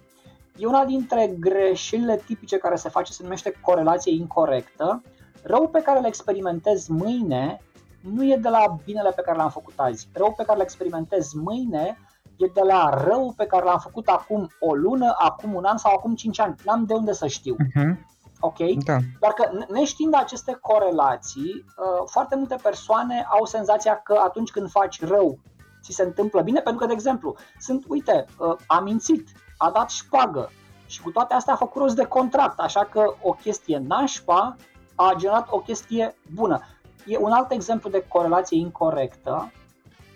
E 0.56 0.66
una 0.66 0.84
dintre 0.84 1.34
greșelile 1.38 2.16
tipice 2.16 2.58
care 2.58 2.76
se 2.76 2.88
face, 2.88 3.12
se 3.12 3.22
numește 3.22 3.54
corelație 3.60 4.12
incorrectă. 4.12 5.02
Rău 5.42 5.68
pe 5.68 5.82
care 5.82 5.98
îl 5.98 6.04
experimentez 6.04 6.86
mâine 6.86 7.60
nu 8.00 8.24
e 8.24 8.36
de 8.36 8.48
la 8.48 8.76
binele 8.84 9.10
pe 9.10 9.22
care 9.22 9.36
l-am 9.36 9.50
făcut 9.50 9.74
azi. 9.76 10.08
Rău 10.12 10.32
pe 10.36 10.42
care 10.44 10.58
îl 10.58 10.64
experimentez 10.64 11.32
mâine 11.32 11.98
e 12.36 12.46
de 12.54 12.60
la 12.62 13.02
rău 13.04 13.34
pe 13.36 13.46
care 13.46 13.64
l-am 13.64 13.78
făcut 13.78 14.08
acum 14.08 14.48
o 14.60 14.74
lună, 14.74 15.14
acum 15.18 15.54
un 15.54 15.64
an 15.64 15.76
sau 15.76 15.94
acum 15.94 16.14
5 16.14 16.40
ani. 16.40 16.54
N-am 16.64 16.84
de 16.84 16.94
unde 16.94 17.12
să 17.12 17.26
știu. 17.26 17.56
Uh-huh. 17.56 17.96
Ok? 18.40 18.58
Da, 18.58 18.96
Doar 19.20 19.32
că 19.32 19.48
n- 19.48 19.66
neștiind 19.68 20.14
aceste 20.14 20.58
corelații, 20.60 21.64
uh, 21.76 22.02
foarte 22.06 22.36
multe 22.36 22.56
persoane 22.62 23.26
au 23.30 23.44
senzația 23.44 24.00
că 24.02 24.20
atunci 24.24 24.50
când 24.50 24.70
faci 24.70 25.04
rău, 25.04 25.38
ți 25.82 25.92
se 25.92 26.02
întâmplă 26.02 26.40
bine, 26.40 26.60
pentru 26.60 26.80
că, 26.80 26.86
de 26.86 26.92
exemplu, 26.92 27.36
sunt, 27.58 27.84
uite, 27.88 28.24
uh, 28.38 28.56
a 28.66 28.78
mințit, 28.80 29.28
a 29.56 29.70
dat 29.70 29.90
șpagă 29.90 30.50
și 30.86 31.02
cu 31.02 31.10
toate 31.10 31.34
astea 31.34 31.52
a 31.52 31.56
făcut 31.56 31.82
rost 31.82 31.94
de 31.96 32.04
contract, 32.04 32.58
așa 32.58 32.84
că 32.84 33.14
o 33.22 33.30
chestie 33.32 33.82
nașpa 33.86 34.56
a 34.94 35.14
generat 35.16 35.46
o 35.50 35.58
chestie 35.58 36.14
bună. 36.34 36.60
E 37.06 37.18
un 37.18 37.32
alt 37.32 37.50
exemplu 37.50 37.90
de 37.90 38.04
corelație 38.08 38.58
incorrectă. 38.58 39.52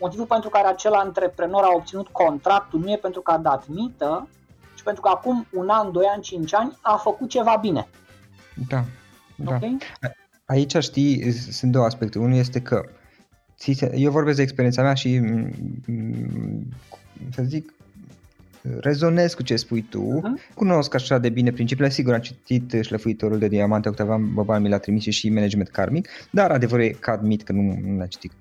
Motivul 0.01 0.27
pentru 0.27 0.49
care 0.49 0.67
acel 0.69 0.93
antreprenor 0.93 1.63
a 1.63 1.75
obținut 1.75 2.09
contractul 2.09 2.81
nu 2.81 2.91
e 2.91 2.97
pentru 2.97 3.21
că 3.21 3.31
a 3.31 3.39
dat 3.39 3.67
mită, 3.69 4.29
ci 4.77 4.83
pentru 4.83 5.03
că 5.03 5.09
acum 5.09 5.47
un 5.53 5.69
an, 5.69 5.93
doi 5.93 6.05
ani, 6.07 6.23
cinci 6.23 6.55
ani 6.55 6.79
a 6.83 6.97
făcut 6.97 7.29
ceva 7.29 7.57
bine. 7.61 7.89
Da, 8.69 8.85
da. 9.37 9.55
Ok? 9.55 9.63
Aici, 10.45 10.77
știi, 10.77 11.33
sunt 11.33 11.73
două 11.73 11.85
aspecte. 11.85 12.19
Unul 12.19 12.37
este 12.37 12.61
că 12.61 12.85
ți 13.59 13.73
se, 13.73 13.93
eu 13.95 14.11
vorbesc 14.11 14.37
de 14.37 14.43
experiența 14.43 14.83
mea 14.83 14.95
și, 14.95 15.19
m, 15.19 15.51
m, 15.87 16.69
să 17.31 17.43
zic, 17.43 17.73
rezonez 18.81 19.35
cu 19.35 19.43
ce 19.43 19.57
spui 19.57 19.83
tu. 19.83 20.03
Mhm. 20.03 20.39
Cunosc 20.55 20.95
așa 20.95 21.19
de 21.19 21.29
bine 21.29 21.53
principiile. 21.53 21.91
Sigur, 21.91 22.13
am 22.13 22.21
citit 22.21 22.77
Șlefuitorul 22.81 23.39
de 23.39 23.49
Diamante, 23.49 23.89
Octavian 23.89 24.35
Băban 24.35 24.63
mi 24.63 24.69
l-a 24.69 24.79
trimis 24.79 25.03
și, 25.03 25.11
și 25.11 25.29
Management 25.29 25.69
Karmic, 25.69 26.09
dar 26.31 26.51
adevărul 26.51 26.85
e 26.85 26.89
că 26.89 27.11
admit 27.11 27.43
că 27.43 27.53
nu, 27.53 27.79
nu 27.85 27.97
l-am 27.97 28.07
citit 28.07 28.33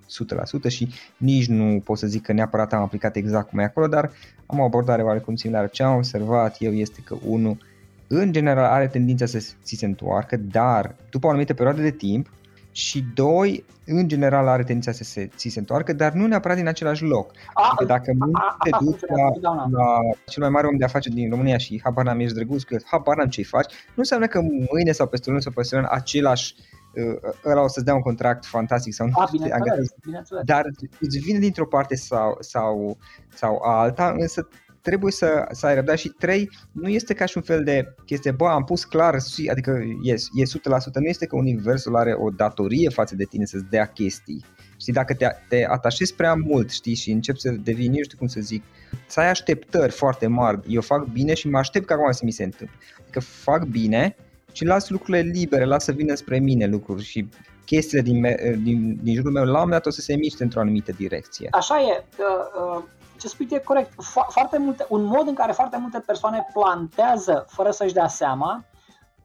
100% 0.68 0.68
și 0.68 0.90
nici 1.18 1.48
nu 1.48 1.82
pot 1.84 1.98
să 1.98 2.08
zic 2.08 2.22
că 2.22 2.34
neapărat 2.34 2.74
am 2.74 2.82
aplicat 2.82 3.16
exact 3.16 3.50
cum 3.50 3.60
e 3.60 3.64
acolo, 3.64 3.88
dar 3.88 4.12
am 4.46 4.60
o 4.60 4.64
abordare 4.64 5.02
oarecum 5.02 5.36
similară. 5.36 5.68
Ce 5.72 5.84
am 5.84 5.96
observat 5.96 6.56
eu 6.60 6.74
este 6.74 7.02
că 7.06 7.18
unul 7.26 7.58
în 8.08 8.32
general 8.32 8.64
are 8.72 8.88
tendința 8.88 9.26
să 9.26 9.38
ți 9.64 9.76
se 9.76 9.86
întoarcă, 9.86 10.38
dar 10.38 10.96
după 11.10 11.26
o 11.26 11.30
anumită 11.30 11.54
perioadă 11.54 11.82
de 11.82 11.92
timp 11.92 12.32
și 12.72 13.06
doi, 13.14 13.66
în 13.86 14.08
general 14.08 14.48
are 14.48 14.64
tendința 14.64 14.92
să 14.92 15.04
se, 15.04 15.30
ți 15.36 15.50
se 15.50 15.60
întoarcă, 15.60 15.94
dar 15.94 16.12
nu 16.12 16.28
neapărat 16.28 16.58
din 16.58 16.68
același 16.68 17.04
loc. 17.04 17.32
A, 17.54 17.68
Adică 17.68 17.86
dacă 17.86 18.12
nu 18.16 18.30
a- 18.34 18.56
te 18.64 18.70
asta 18.70 18.86
duci 18.86 18.98
funcționează 19.00 19.22
la, 19.42 19.50
întotdeauna. 19.50 19.68
la 19.84 20.00
cel 20.26 20.42
mai 20.42 20.52
mare 20.52 20.68
om 20.68 20.78
de 20.78 20.84
afaceri 20.84 21.16
din 21.16 21.30
România 21.30 21.58
și 21.58 21.80
habar 21.84 22.06
n-am 22.06 22.20
ești 22.20 22.36
drăguț, 22.36 22.62
că 22.64 22.78
habar 22.86 23.16
n-am 23.18 23.28
ce 23.28 23.44
faci, 23.44 23.72
nu 23.74 23.94
înseamnă 23.96 24.28
că 24.28 24.42
mâine 24.72 24.92
sau 24.92 25.08
peste 25.08 25.26
o 25.30 25.32
lună 25.32 25.44
sau 25.44 25.52
peste 25.56 25.76
un 25.76 25.84
an 25.84 25.88
același 25.98 26.56
uh, 26.96 27.32
ăla 27.46 27.62
o 27.62 27.68
să-ți 27.68 27.86
dea 27.86 27.96
un 27.96 28.02
contract 28.02 28.46
fantastic 28.46 28.94
sau 28.94 29.08
nu 29.08 29.14
A, 29.16 29.26
știu, 29.26 29.38
te 29.38 29.44
bineînțeles, 29.44 29.70
angajează. 29.70 29.96
bineînțeles. 30.06 30.44
dar 30.46 30.64
îți 31.00 31.18
vine 31.20 31.40
dintr-o 31.40 31.66
parte 31.66 31.96
sau, 31.96 32.38
sau, 32.40 32.98
sau 33.34 33.58
alta, 33.64 34.16
însă 34.18 34.48
trebuie 34.84 35.12
să, 35.12 35.48
să 35.52 35.66
ai 35.66 35.76
răbdare 35.76 35.98
și 35.98 36.10
trei, 36.10 36.50
nu 36.72 36.88
este 36.88 37.14
ca 37.14 37.26
și 37.26 37.38
un 37.38 37.44
fel 37.44 37.64
de 37.64 37.96
chestie, 38.06 38.32
bă, 38.32 38.48
am 38.48 38.64
pus 38.64 38.84
clar, 38.84 39.18
adică 39.52 39.72
e, 40.04 40.12
e 40.12 40.44
100%, 40.44 40.94
nu 40.94 41.08
este 41.08 41.26
că 41.26 41.36
universul 41.36 41.96
are 41.96 42.14
o 42.20 42.30
datorie 42.30 42.90
față 42.90 43.16
de 43.16 43.24
tine 43.24 43.46
să-ți 43.46 43.70
dea 43.70 43.86
chestii. 43.86 44.46
Știi, 44.78 44.94
dacă 44.94 45.14
te, 45.14 45.28
te 45.50 45.66
atașezi 45.70 46.16
prea 46.16 46.34
mult, 46.34 46.70
știi, 46.70 46.96
și 46.96 47.12
începi 47.12 47.40
să 47.40 47.52
devii, 47.52 47.88
nu 47.88 48.04
știu 48.04 48.18
cum 48.18 48.28
să 48.28 48.40
zic, 48.40 48.64
să 49.08 49.20
ai 49.20 49.30
așteptări 49.30 49.92
foarte 49.92 50.28
mari, 50.28 50.60
eu 50.68 50.82
fac 50.82 51.06
bine 51.06 51.34
și 51.34 51.50
mă 51.50 51.58
aștept 51.58 51.86
ca 51.86 51.94
acum 51.94 52.12
să 52.12 52.22
mi 52.24 52.32
se 52.32 52.44
întâmple. 52.44 52.78
Adică 53.02 53.20
fac 53.20 53.66
bine 53.66 54.16
și 54.52 54.66
las 54.66 54.90
lucrurile 54.90 55.32
libere, 55.32 55.66
las 55.66 55.84
să 55.84 55.92
vină 55.92 56.16
spre 56.16 56.40
mine 56.40 56.66
lucruri 56.66 57.04
și 57.04 57.30
chestiile 57.66 58.04
din, 58.04 58.22
din, 58.64 59.00
din 59.04 59.16
jurul 59.16 59.32
meu 59.32 59.46
la 59.46 59.62
un 59.62 59.70
dat 59.70 59.86
o 59.86 59.90
să 59.90 60.02
se 60.02 60.16
miște 60.16 60.44
într-o 60.44 60.60
anumită 60.60 60.92
direcție. 60.92 61.48
Așa 61.52 61.80
e. 61.80 62.04
Uh, 62.18 62.78
uh, 62.78 62.84
ce 63.20 63.28
spui 63.28 63.48
e 63.50 63.60
corect. 63.60 63.92
Fo- 63.92 64.28
foarte 64.30 64.58
multe, 64.58 64.86
un 64.90 65.04
mod 65.04 65.28
în 65.28 65.34
care 65.34 65.52
foarte 65.52 65.78
multe 65.78 66.00
persoane 66.00 66.48
plantează 66.54 67.46
fără 67.48 67.72
să-și 67.72 67.94
dea 67.94 68.08
seama 68.08 68.64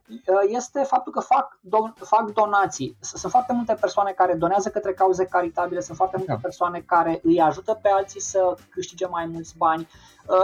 uh, 0.08 0.16
este 0.46 0.82
faptul 0.82 1.12
că 1.12 1.20
fac, 1.20 1.58
don- 1.60 2.04
fac 2.04 2.32
donații. 2.32 2.96
Sunt 3.00 3.32
foarte 3.32 3.52
multe 3.52 3.74
persoane 3.80 4.10
care 4.10 4.34
donează 4.34 4.68
către 4.68 4.92
cauze 4.92 5.24
caritabile, 5.24 5.80
sunt 5.80 5.96
foarte 5.96 6.16
multe 6.16 6.32
da. 6.32 6.38
persoane 6.42 6.80
care 6.80 7.20
îi 7.22 7.40
ajută 7.40 7.78
pe 7.82 7.88
alții 7.88 8.20
să 8.20 8.56
câștige 8.70 9.06
mai 9.06 9.26
mulți 9.26 9.56
bani 9.56 9.88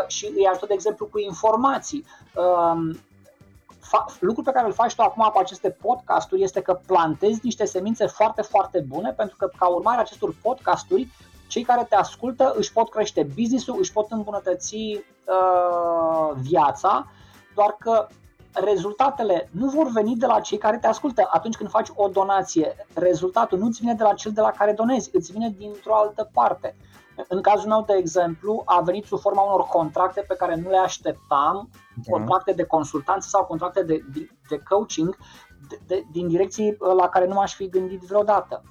și 0.07 0.33
îi 0.37 0.47
ajută, 0.47 0.67
de 0.67 0.75
exemplu, 0.75 1.07
cu 1.07 1.19
informații. 1.19 2.05
Um, 2.35 2.99
fa- 3.85 4.19
lucrul 4.21 4.45
pe 4.45 4.51
care 4.51 4.67
îl 4.67 4.73
faci 4.73 4.95
tu 4.95 5.03
acum 5.03 5.31
cu 5.33 5.39
aceste 5.39 5.71
podcasturi 5.71 6.43
este 6.43 6.61
că 6.61 6.81
plantezi 6.87 7.41
niște 7.43 7.65
semințe 7.65 8.07
foarte, 8.07 8.43
foarte 8.43 8.85
bune, 8.89 9.13
pentru 9.13 9.37
că 9.37 9.51
ca 9.59 9.67
urmare 9.67 9.97
a 9.97 10.01
acestor 10.01 10.35
podcasturi, 10.43 11.09
cei 11.47 11.63
care 11.63 11.85
te 11.89 11.95
ascultă 11.95 12.55
își 12.57 12.73
pot 12.73 12.91
crește 12.91 13.29
business-ul, 13.35 13.77
își 13.79 13.93
pot 13.93 14.11
îmbunătăți 14.11 14.77
uh, 14.77 16.37
viața, 16.41 17.07
doar 17.55 17.77
că 17.79 18.07
rezultatele 18.53 19.49
nu 19.51 19.67
vor 19.67 19.91
veni 19.91 20.17
de 20.17 20.27
la 20.27 20.41
cei 20.41 20.59
care 20.59 20.79
te 20.79 20.87
ascultă 20.87 21.29
atunci 21.31 21.57
când 21.57 21.71
faci 21.71 21.89
o 21.95 22.09
donație. 22.09 22.87
Rezultatul 22.95 23.59
nu 23.59 23.71
ți 23.71 23.81
vine 23.81 23.95
de 23.95 24.03
la 24.03 24.13
cel 24.13 24.33
de 24.33 24.41
la 24.41 24.51
care 24.51 24.73
donezi, 24.73 25.11
îți 25.13 25.33
vine 25.33 25.55
dintr-o 25.59 25.95
altă 25.95 26.31
parte. 26.33 26.77
În 27.29 27.41
cazul 27.41 27.69
meu, 27.69 27.85
de 27.87 27.95
exemplu, 27.95 28.63
a 28.65 28.81
venit 28.81 29.05
sub 29.05 29.19
forma 29.19 29.43
unor 29.43 29.63
contracte 29.63 30.25
pe 30.29 30.35
care 30.35 30.55
nu 30.55 30.71
le 30.71 30.79
așteptam, 30.79 31.71
da. 31.95 32.11
contracte 32.11 32.53
de 32.53 32.65
consultanță 32.65 33.29
sau 33.29 33.45
contracte 33.45 33.83
de, 33.83 34.05
de, 34.15 34.31
de 34.49 34.63
coaching 34.69 35.17
de, 35.69 35.81
de, 35.87 36.05
din 36.13 36.29
direcții 36.29 36.77
uh, 36.79 36.95
la 36.97 37.09
care 37.09 37.27
nu 37.27 37.35
m-aș 37.35 37.55
fi 37.55 37.69
gândit 37.69 38.01
vreodată. 38.01 38.63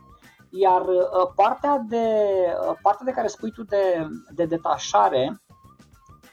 Iar 0.55 0.81
uh, 0.81 1.31
partea 1.35 1.85
de, 1.87 2.07
uh, 2.69 2.75
partea 2.81 3.05
de 3.05 3.11
care 3.11 3.27
spui 3.27 3.51
tu 3.51 3.63
de, 3.63 4.07
de 4.29 4.45
detașare 4.45 5.41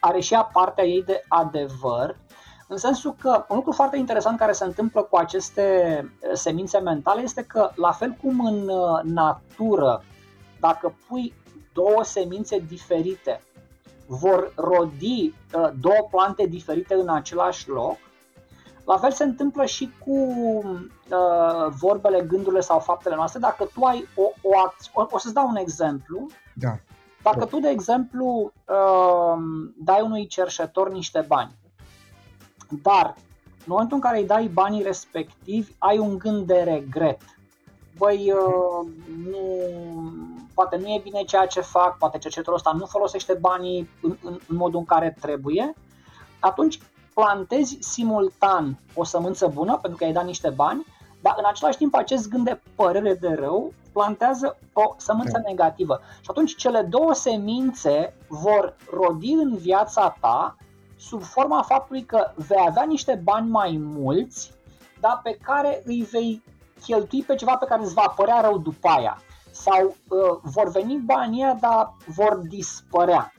are 0.00 0.20
și 0.20 0.34
ea 0.34 0.44
partea 0.52 0.84
ei 0.84 1.02
de 1.02 1.24
adevăr, 1.28 2.16
în 2.68 2.76
sensul 2.76 3.14
că 3.20 3.44
un 3.48 3.56
lucru 3.56 3.72
foarte 3.72 3.96
interesant 3.96 4.38
care 4.38 4.52
se 4.52 4.64
întâmplă 4.64 5.02
cu 5.02 5.16
aceste 5.16 6.04
semințe 6.32 6.78
mentale 6.78 7.20
este 7.20 7.42
că, 7.44 7.70
la 7.74 7.92
fel 7.92 8.16
cum 8.22 8.44
în 8.44 8.70
natură, 9.02 10.04
dacă 10.60 10.94
pui 11.08 11.34
două 11.72 12.04
semințe 12.04 12.58
diferite 12.58 13.40
vor 14.06 14.52
rodi 14.56 15.34
uh, 15.54 15.70
două 15.80 16.08
plante 16.10 16.46
diferite 16.46 16.94
în 16.94 17.08
același 17.08 17.68
loc, 17.68 17.96
la 18.90 18.98
fel 18.98 19.12
se 19.12 19.24
întâmplă 19.24 19.64
și 19.64 19.90
cu 20.04 20.10
uh, 20.10 21.66
vorbele, 21.68 22.20
gândurile 22.20 22.60
sau 22.60 22.78
faptele 22.78 23.14
noastre. 23.14 23.40
Dacă 23.40 23.64
tu 23.74 23.84
ai 23.84 24.08
o, 24.16 24.22
o 24.42 24.58
acțiune, 24.58 25.06
o, 25.10 25.14
o 25.14 25.18
să-ți 25.18 25.34
dau 25.34 25.48
un 25.48 25.56
exemplu. 25.56 26.26
Da. 26.54 26.78
Dacă 27.22 27.44
tu, 27.44 27.60
de 27.60 27.68
exemplu, 27.68 28.52
uh, 28.68 29.42
dai 29.76 30.00
unui 30.00 30.26
cerșetor 30.26 30.92
niște 30.92 31.24
bani, 31.28 31.54
dar 32.82 33.14
în 33.58 33.64
momentul 33.66 33.96
în 33.96 34.02
care 34.02 34.18
îi 34.18 34.26
dai 34.26 34.46
banii 34.46 34.82
respectivi, 34.82 35.72
ai 35.78 35.98
un 35.98 36.18
gând 36.18 36.46
de 36.46 36.62
regret. 36.62 37.20
Băi, 37.98 38.32
uh, 38.32 38.90
nu, 39.30 39.40
poate 40.54 40.76
nu 40.76 40.86
e 40.86 41.00
bine 41.02 41.22
ceea 41.22 41.46
ce 41.46 41.60
fac, 41.60 41.98
poate 41.98 42.18
cercetătorul 42.18 42.58
ăsta 42.58 42.76
nu 42.78 42.86
folosește 42.86 43.34
banii 43.34 43.90
în, 44.02 44.16
în, 44.22 44.38
în 44.48 44.56
modul 44.56 44.78
în 44.78 44.84
care 44.84 45.16
trebuie, 45.20 45.74
atunci 46.40 46.78
plantezi 47.20 47.78
simultan 47.80 48.78
o 48.94 49.04
sămânță 49.04 49.46
bună, 49.46 49.78
pentru 49.82 49.98
că 49.98 50.04
ai 50.04 50.12
dat 50.12 50.24
niște 50.24 50.48
bani, 50.48 50.86
dar 51.20 51.34
în 51.38 51.44
același 51.46 51.76
timp 51.76 51.94
acest 51.94 52.28
gând 52.28 52.44
de 52.44 52.60
părere 52.74 53.14
de 53.14 53.36
rău 53.38 53.72
plantează 53.92 54.58
o 54.72 54.94
sămânță 54.96 55.38
da. 55.42 55.48
negativă. 55.48 56.00
Și 56.20 56.26
atunci 56.26 56.56
cele 56.56 56.82
două 56.82 57.14
semințe 57.14 58.14
vor 58.28 58.76
rodi 58.92 59.32
în 59.32 59.56
viața 59.56 60.16
ta 60.20 60.56
sub 60.98 61.22
forma 61.22 61.62
faptului 61.62 62.04
că 62.04 62.32
vei 62.34 62.64
avea 62.68 62.82
niște 62.82 63.20
bani 63.24 63.50
mai 63.50 63.80
mulți, 63.82 64.52
dar 65.00 65.20
pe 65.22 65.38
care 65.42 65.82
îi 65.84 66.08
vei 66.10 66.42
cheltui 66.82 67.22
pe 67.22 67.34
ceva 67.34 67.56
pe 67.56 67.66
care 67.66 67.82
îți 67.82 67.94
va 67.94 68.12
părea 68.16 68.40
rău 68.40 68.58
după 68.58 68.88
aia 68.88 69.22
sau 69.50 69.86
uh, 69.86 70.38
vor 70.42 70.70
veni 70.70 70.96
banii 70.96 71.56
dar 71.60 71.94
vor 72.06 72.34
dispărea. 72.48 73.32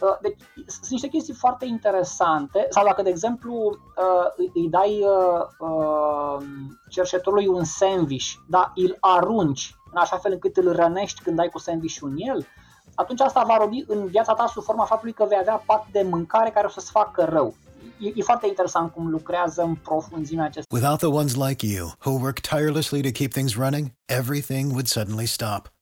Uh, 0.00 0.16
deci 0.20 0.38
sunt 0.66 0.90
niște 0.90 1.08
chestii 1.08 1.34
foarte 1.34 1.64
interesante 1.64 2.66
sau 2.70 2.84
dacă, 2.84 3.02
de 3.02 3.08
exemplu, 3.08 3.54
uh, 3.54 4.46
îi 4.54 4.68
dai 4.68 5.04
uh, 5.04 5.68
uh, 5.70 6.46
cerșetorului 6.88 7.46
un 7.46 7.64
sandwich, 7.64 8.32
da, 8.48 8.72
îl 8.74 8.96
arunci 9.00 9.74
în 9.92 10.00
așa 10.00 10.16
fel 10.16 10.32
încât 10.32 10.56
îl 10.56 10.72
rănești 10.72 11.22
când 11.22 11.36
dai 11.36 11.48
cu 11.48 11.58
sandwich-ul 11.58 12.08
în 12.08 12.16
el, 12.18 12.46
atunci 12.94 13.20
asta 13.20 13.44
va 13.46 13.56
robi 13.56 13.84
în 13.86 14.06
viața 14.06 14.34
ta 14.34 14.46
sub 14.46 14.62
forma 14.62 14.84
faptului 14.84 15.14
că 15.14 15.24
vei 15.28 15.38
avea 15.40 15.62
pat 15.66 15.86
de 15.92 16.02
mâncare 16.02 16.50
care 16.50 16.66
o 16.66 16.70
să-ți 16.70 16.90
facă 16.90 17.24
rău. 17.24 17.54
E, 17.98 18.12
e 18.14 18.22
foarte 18.22 18.46
interesant 18.46 18.92
cum 18.92 19.10
lucrează 19.10 19.62
în 19.62 19.74
profunzime 19.74 20.42
acest. 20.42 20.66
Without 20.72 20.98
the 20.98 21.06
ones 21.06 21.34
like 21.34 21.66
you, 21.66 21.92
who 22.04 22.10
work 22.10 22.38
tirelessly 22.40 23.02
to 23.02 23.10
keep 23.10 23.32
things 23.32 23.54
running, 23.54 23.86
everything 24.04 24.70
would 24.70 24.86
suddenly 24.86 25.26
stop. 25.26 25.72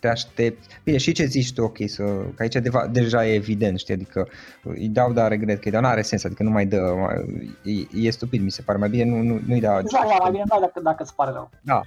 te 0.00 0.08
aștepți. 0.08 0.68
Bine, 0.84 0.96
și 0.96 1.12
ce 1.12 1.24
zici 1.24 1.52
tu, 1.52 1.62
ok, 1.62 1.76
să, 1.86 2.02
că 2.34 2.42
aici 2.42 2.54
deva, 2.54 2.86
deja 2.92 3.26
e 3.26 3.34
evident, 3.34 3.78
știi, 3.78 3.94
adică 3.94 4.28
îi 4.62 4.88
dau, 4.88 5.12
dar 5.12 5.28
regret 5.28 5.56
că 5.56 5.62
îi 5.64 5.70
dau, 5.70 5.80
n-are 5.80 6.02
sens, 6.02 6.24
adică 6.24 6.42
nu 6.42 6.50
mai 6.50 6.66
dă, 6.66 6.94
e, 7.62 8.06
e 8.06 8.10
stupid, 8.10 8.42
mi 8.42 8.50
se 8.50 8.62
pare, 8.62 8.78
mai 8.78 8.88
bine 8.88 9.04
nu, 9.04 9.22
nu, 9.22 9.40
nu-i 9.46 9.60
dau. 9.60 9.82
Da, 9.82 10.16
mai 10.20 10.30
bine 10.30 10.44
dau 10.48 10.60
dacă, 10.60 10.80
dacă 10.82 11.02
îți 11.02 11.14
pare 11.14 11.30
rău. 11.30 11.50
Da, 11.62 11.80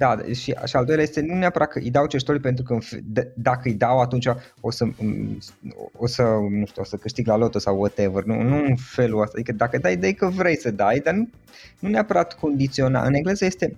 da, 0.00 0.16
și, 0.32 0.54
și 0.64 0.76
al 0.76 0.84
doilea 0.84 1.04
este 1.04 1.20
nu 1.20 1.34
neapărat 1.34 1.68
că 1.68 1.78
îi 1.78 1.90
dau 1.90 2.06
cerșetorii 2.06 2.40
pentru 2.40 2.64
că 2.64 2.78
d- 2.98 3.32
dacă 3.34 3.60
îi 3.64 3.74
dau 3.74 4.00
atunci 4.00 4.28
o 4.60 4.70
să, 4.70 4.84
o 5.96 6.06
să, 6.06 6.22
nu 6.50 6.66
știu, 6.66 6.82
o 6.82 6.84
să 6.84 6.96
câștig 6.96 7.26
la 7.26 7.36
loto 7.36 7.58
sau 7.58 7.78
whatever, 7.78 8.22
nu, 8.22 8.42
nu 8.42 8.56
în 8.56 8.76
felul 8.76 9.20
ăsta, 9.20 9.34
adică 9.34 9.52
dacă 9.52 9.78
dai, 9.78 9.96
dai 9.96 10.12
că 10.12 10.28
vrei 10.28 10.56
să 10.56 10.70
dai, 10.70 10.98
dar 10.98 11.14
nu, 11.14 11.28
nu 11.78 11.88
neapărat 11.88 12.38
condiționat. 12.38 13.06
În 13.06 13.14
engleză 13.14 13.44
este 13.44 13.76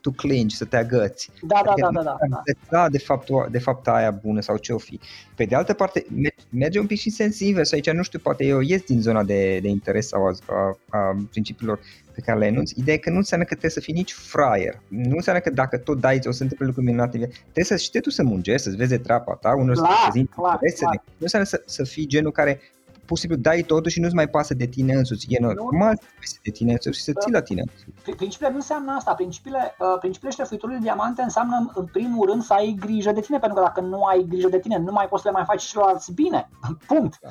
to 0.00 0.10
clinch, 0.10 0.54
să 0.54 0.64
te 0.64 0.76
agăți. 0.76 1.30
Da, 1.42 1.60
da, 1.64 1.70
adică, 1.70 1.88
da, 1.92 2.02
da, 2.02 2.16
da, 2.20 2.26
da. 2.28 2.42
Da, 2.70 2.88
de 2.88 2.98
fapt, 2.98 3.28
de 3.50 3.58
fapt 3.58 3.88
aia 3.88 4.10
bună 4.10 4.40
sau 4.40 4.56
ce-o 4.56 4.78
fi. 4.78 5.00
Pe 5.34 5.44
de 5.44 5.54
altă 5.54 5.72
parte, 5.72 6.06
merge 6.50 6.78
un 6.78 6.86
pic 6.86 6.98
și 6.98 7.10
sensibil 7.10 7.64
și 7.64 7.74
aici 7.74 7.90
nu 7.90 8.02
știu, 8.02 8.18
poate 8.18 8.44
eu 8.44 8.60
ies 8.60 8.82
din 8.82 9.00
zona 9.00 9.22
de, 9.22 9.58
de 9.62 9.68
interes 9.68 10.08
sau 10.08 10.26
a, 10.26 10.36
a, 10.46 10.78
a 10.98 11.26
principiilor 11.30 11.80
pe 12.14 12.20
care 12.20 12.38
le 12.38 12.46
enunți. 12.46 12.74
Ideea 12.78 12.96
e 12.96 12.98
că 12.98 13.10
nu 13.10 13.16
înseamnă 13.16 13.46
că 13.46 13.50
trebuie 13.50 13.70
să 13.70 13.80
fii 13.80 13.94
nici 13.94 14.12
fraier. 14.12 14.80
Nu 14.88 15.16
înseamnă 15.16 15.42
că 15.42 15.50
dacă 15.50 15.78
tot 15.78 16.00
dai, 16.00 16.20
o 16.24 16.30
să 16.30 16.42
întâmple 16.42 16.66
lucruri 16.66 16.86
minunate. 16.86 17.18
Trebuie 17.18 17.64
să 17.64 17.76
știi 17.76 18.00
tu 18.00 18.10
să 18.10 18.22
muncești, 18.22 18.62
să-ți 18.62 18.76
vezi 18.76 18.98
treaba 18.98 19.34
ta, 19.34 19.54
unul 19.56 19.74
să 19.74 19.82
te 19.82 19.88
prezinti 20.02 20.32
interesele. 20.52 21.02
Nu 21.06 21.18
înseamnă 21.18 21.48
să, 21.48 21.62
să 21.66 21.84
fii 21.84 22.06
genul 22.06 22.32
care 22.32 22.60
pur 23.06 23.16
și 23.16 23.22
simplu 23.22 23.38
dai 23.38 23.62
totul 23.62 23.90
și 23.90 24.00
nu-ți 24.00 24.14
mai 24.14 24.28
pasă 24.28 24.54
de 24.54 24.66
tine 24.66 24.94
însuți. 24.94 25.26
E 25.28 25.38
normal 25.40 25.98
să 26.20 26.36
de 26.42 26.50
tine 26.50 26.72
însuți 26.72 26.98
și 26.98 27.02
să 27.02 27.12
ții 27.20 27.32
la 27.32 27.42
tine 27.42 27.60
însuți. 27.60 28.16
Principiile 28.16 28.50
nu 28.50 28.56
înseamnă 28.56 28.92
asta. 28.92 29.14
Principiile, 29.14 29.74
uh, 29.78 29.98
principiile 29.98 30.34
șlefuitorului 30.34 30.80
de 30.80 30.86
diamante 30.86 31.22
înseamnă 31.22 31.72
în 31.74 31.84
primul 31.84 32.28
rând 32.28 32.42
să 32.42 32.52
ai 32.52 32.76
grijă 32.80 33.12
de 33.12 33.20
tine, 33.20 33.38
pentru 33.38 33.58
că 33.58 33.64
dacă 33.64 33.80
nu 33.80 34.02
ai 34.02 34.26
grijă 34.28 34.48
de 34.48 34.58
tine, 34.58 34.78
nu 34.78 34.92
mai 34.92 35.08
poți 35.08 35.22
să 35.22 35.28
le 35.28 35.34
mai 35.34 35.44
faci 35.46 35.62
celorlalți 35.62 36.12
bine. 36.12 36.48
Punct. 36.88 37.18
Da. 37.20 37.28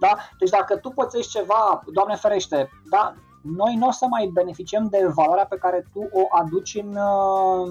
da? 0.08 0.16
Deci 0.38 0.50
dacă 0.50 0.76
tu 0.76 0.90
pățești 0.90 1.30
ceva, 1.30 1.82
Doamne 1.92 2.14
ferește, 2.14 2.68
da? 2.90 3.14
noi 3.42 3.74
nu 3.74 3.86
o 3.86 3.90
să 3.90 4.06
mai 4.06 4.30
beneficiem 4.32 4.86
de 4.90 5.10
valoarea 5.14 5.46
pe 5.46 5.56
care 5.56 5.86
tu 5.92 6.00
o 6.12 6.22
aduci 6.30 6.74
în 6.82 6.96
uh, 6.96 7.68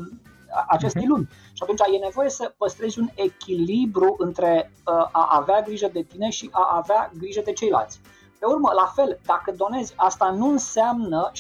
acestei 0.68 1.04
uh-huh. 1.04 1.08
lumi. 1.08 1.28
Și 1.54 1.64
atunci 1.64 1.80
e 1.80 1.98
nevoie 1.98 2.30
să 2.30 2.54
păstrezi 2.58 3.00
un 3.00 3.10
echilibru 3.16 4.16
între 4.18 4.72
uh, 4.86 4.94
a 5.12 5.28
avea 5.40 5.62
grijă 5.62 5.90
de 5.94 6.02
tine 6.02 6.30
și 6.30 6.50
a 6.52 6.76
avea 6.76 7.12
grijă 7.18 7.42
de 7.46 7.54
ceilalți. 7.54 8.00
Pe 8.40 8.46
urmă, 8.46 8.72
la 8.76 8.92
fel, 8.96 9.20
dacă 9.26 9.52
donezi, 9.52 9.94
asta 9.96 10.30
nu 10.30 10.50
înseamnă 10.50 11.32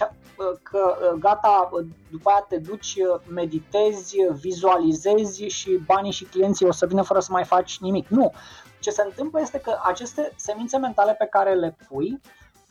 că 0.63 0.95
gata, 1.19 1.69
după 2.11 2.29
aia 2.29 2.45
te 2.49 2.57
duci, 2.57 2.95
meditezi, 3.29 4.15
vizualizezi 4.39 5.43
și 5.43 5.79
banii 5.85 6.11
și 6.11 6.23
clienții 6.25 6.65
o 6.65 6.71
să 6.71 6.85
vină 6.85 7.01
fără 7.01 7.19
să 7.19 7.31
mai 7.31 7.43
faci 7.43 7.79
nimic. 7.79 8.07
Nu. 8.07 8.33
Ce 8.79 8.89
se 8.89 9.01
întâmplă 9.05 9.41
este 9.41 9.59
că 9.59 9.77
aceste 9.83 10.33
semințe 10.35 10.77
mentale 10.77 11.13
pe 11.13 11.25
care 11.25 11.53
le 11.53 11.77
pui 11.87 12.19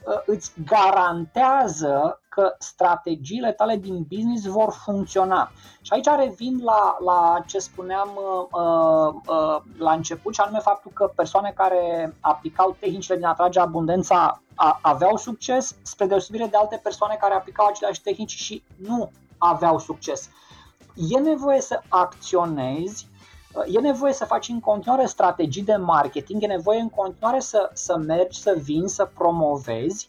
Uh, 0.06 0.22
îți 0.26 0.52
garantează 0.64 2.20
că 2.36 2.54
strategiile 2.58 3.52
tale 3.52 3.76
din 3.76 4.06
business 4.08 4.44
vor 4.44 4.72
funcționa. 4.84 5.50
Și 5.80 5.92
aici 5.92 6.06
revin 6.16 6.60
la, 6.62 6.96
la 7.04 7.44
ce 7.46 7.58
spuneam 7.58 8.08
uh, 8.14 8.60
uh, 8.60 9.14
uh, 9.26 9.62
la 9.78 9.92
început, 9.92 10.34
și 10.34 10.40
anume 10.40 10.58
faptul 10.58 10.90
că 10.94 11.12
persoane 11.14 11.52
care 11.56 12.14
aplicau 12.20 12.76
tehnicile 12.80 13.16
din 13.16 13.24
atrage 13.24 13.60
abundența 13.60 14.42
a, 14.54 14.78
aveau 14.82 15.16
succes, 15.16 15.76
spre 15.82 16.06
deosebire 16.06 16.46
de 16.46 16.56
alte 16.56 16.80
persoane 16.82 17.16
care 17.20 17.34
aplicau 17.34 17.66
aceleași 17.66 18.02
tehnici 18.02 18.34
și 18.34 18.62
nu 18.76 19.10
aveau 19.38 19.78
succes. 19.78 20.30
E 20.94 21.18
nevoie 21.18 21.60
să 21.60 21.82
acționezi 21.88 23.08
e 23.66 23.78
nevoie 23.78 24.12
să 24.12 24.24
faci 24.24 24.48
în 24.48 24.60
continuare 24.60 25.06
strategii 25.06 25.62
de 25.62 25.76
marketing, 25.76 26.42
e 26.42 26.46
nevoie 26.46 26.80
în 26.80 26.88
continuare 26.88 27.40
să, 27.40 27.70
să 27.72 27.96
mergi, 27.96 28.40
să 28.40 28.58
vin, 28.62 28.86
să 28.86 29.10
promovezi, 29.14 30.08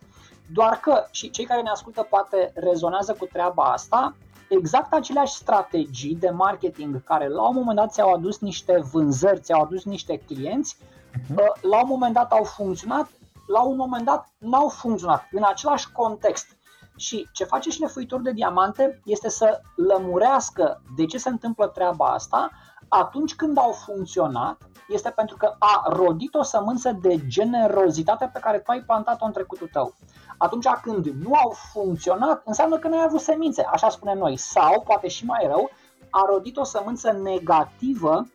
doar 0.54 0.80
că, 0.80 1.06
și 1.12 1.30
cei 1.30 1.46
care 1.46 1.62
ne 1.62 1.70
ascultă 1.70 2.08
poate 2.10 2.52
rezonează 2.56 3.14
cu 3.14 3.26
treaba 3.26 3.64
asta, 3.64 4.16
exact 4.50 4.94
aceleași 4.94 5.34
strategii 5.34 6.16
de 6.16 6.30
marketing 6.30 7.04
care 7.04 7.28
la 7.28 7.48
un 7.48 7.56
moment 7.56 7.78
dat 7.78 7.92
ți-au 7.92 8.14
adus 8.14 8.40
niște 8.40 8.80
vânzări, 8.92 9.42
ți-au 9.42 9.62
adus 9.62 9.84
niște 9.84 10.18
clienți, 10.18 10.78
uh-huh. 10.78 11.62
la 11.62 11.82
un 11.82 11.88
moment 11.88 12.14
dat 12.14 12.32
au 12.32 12.44
funcționat, 12.44 13.10
la 13.48 13.62
un 13.62 13.76
moment 13.76 14.06
dat 14.06 14.28
n-au 14.38 14.68
funcționat 14.68 15.28
în 15.32 15.44
același 15.44 15.92
context. 15.92 16.56
Și 16.96 17.28
ce 17.32 17.44
face 17.44 17.70
și 17.70 17.80
lefuitor 17.80 18.22
de 18.22 18.32
diamante 18.32 19.02
este 19.06 19.30
să 19.30 19.62
lămurească 19.76 20.82
de 20.96 21.06
ce 21.06 21.18
se 21.18 21.30
întâmplă 21.30 21.68
treaba 21.68 22.06
asta, 22.06 22.50
atunci 22.88 23.36
când 23.36 23.58
au 23.58 23.72
funcționat, 23.72 24.58
este 24.88 25.10
pentru 25.10 25.38
că 25.38 25.56
a 25.60 25.84
rodit 25.90 26.36
o 26.36 26.44
sămânță 26.44 26.92
de 27.02 27.28
generozitate 27.28 28.30
pe 28.34 28.40
care 28.40 28.60
tu 28.60 28.72
ai 28.72 28.82
plantat-o 28.82 29.26
în 29.26 29.32
trecutul 29.32 29.70
tău. 29.72 29.96
Atunci 30.38 30.68
când 30.82 31.06
nu 31.06 31.34
au 31.34 31.56
funcționat, 31.72 32.42
înseamnă 32.46 32.78
că 32.78 32.88
nu 32.88 32.98
ai 32.98 33.04
avut 33.08 33.20
semințe, 33.20 33.66
așa 33.72 33.90
spunem 33.90 34.18
noi. 34.18 34.38
Sau, 34.38 34.82
poate 34.82 35.08
și 35.08 35.26
mai 35.26 35.46
rău, 35.48 35.70
a 36.10 36.26
rodit 36.30 36.58
o 36.58 36.64
sămânță 36.64 37.12
negativă 37.12 38.28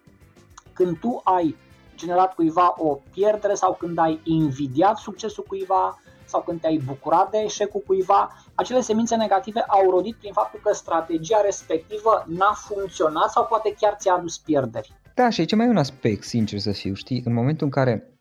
când 0.73 0.99
tu 0.99 1.21
ai 1.25 1.57
generat 1.97 2.35
cuiva 2.35 2.75
o 2.77 2.99
pierdere 3.13 3.55
sau 3.55 3.77
când 3.79 3.99
ai 3.99 4.21
invidiat 4.25 4.97
succesul 4.97 5.45
cuiva 5.49 6.01
sau 6.25 6.43
când 6.43 6.61
te-ai 6.61 6.83
bucurat 6.87 7.31
de 7.31 7.39
eșecul 7.39 7.83
cuiva, 7.87 8.31
acele 8.55 8.81
semințe 8.81 9.17
negative 9.17 9.61
au 9.61 9.91
rodit 9.91 10.15
prin 10.15 10.33
faptul 10.33 10.61
că 10.63 10.73
strategia 10.73 11.41
respectivă 11.41 12.25
n-a 12.27 12.53
funcționat 12.53 13.31
sau 13.31 13.47
poate 13.47 13.75
chiar 13.79 13.97
ți-a 13.99 14.13
adus 14.13 14.39
pierderi. 14.39 14.93
Da, 15.15 15.31
și 15.31 15.41
aici 15.41 15.55
mai 15.55 15.67
e 15.67 15.69
un 15.69 15.77
aspect, 15.77 16.23
sincer 16.23 16.59
să 16.59 16.73
fiu, 16.73 16.95
știi, 16.95 17.23
în 17.25 17.35
momentul 17.35 17.67
în 17.67 17.73
care 17.73 18.12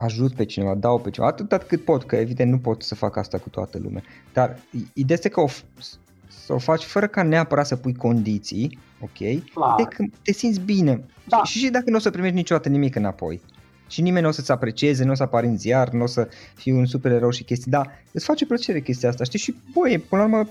ajut 0.00 0.34
pe 0.34 0.44
cineva, 0.44 0.74
dau 0.74 0.98
pe 0.98 1.10
cineva, 1.10 1.32
atât 1.32 1.62
cât 1.62 1.84
pot, 1.84 2.04
că 2.04 2.16
evident 2.16 2.50
nu 2.50 2.58
pot 2.58 2.82
să 2.82 2.94
fac 2.94 3.16
asta 3.16 3.38
cu 3.38 3.48
toată 3.48 3.78
lumea, 3.82 4.02
dar 4.32 4.58
ideea 4.92 5.18
este 5.18 5.28
că 5.28 5.40
o, 5.40 5.46
să 6.28 6.52
o 6.52 6.58
faci 6.58 6.82
fără 6.84 7.06
ca 7.06 7.22
neapărat 7.22 7.66
să 7.66 7.76
pui 7.76 7.94
condiții, 7.94 8.78
ok? 9.00 9.44
Clar. 9.54 9.74
De 9.76 9.82
că 9.82 10.04
te 10.22 10.32
simți 10.32 10.60
bine 10.60 11.04
da. 11.24 11.42
și, 11.44 11.58
și 11.58 11.70
dacă 11.70 11.90
nu 11.90 11.96
o 11.96 12.00
să 12.00 12.10
primești 12.10 12.36
niciodată 12.36 12.68
nimic 12.68 12.94
înapoi 12.94 13.40
și 13.86 14.02
nimeni 14.02 14.22
nu 14.22 14.28
o 14.28 14.32
să-ți 14.32 14.50
aprecieze, 14.50 15.04
nu 15.04 15.10
o 15.10 15.14
să 15.14 15.22
apari 15.22 15.46
în 15.46 15.58
ziar, 15.58 15.88
nu 15.88 16.02
o 16.02 16.06
să 16.06 16.28
fii 16.54 16.72
un 16.72 16.86
supererou 16.86 17.30
și 17.30 17.44
chestii, 17.44 17.70
dar 17.70 18.04
îți 18.12 18.24
face 18.24 18.46
plăcere 18.46 18.80
chestia 18.80 19.08
asta, 19.08 19.24
știi? 19.24 19.38
Și, 19.38 19.56
băi, 19.74 19.98
până 19.98 20.22
la 20.22 20.28
urmă, 20.28 20.50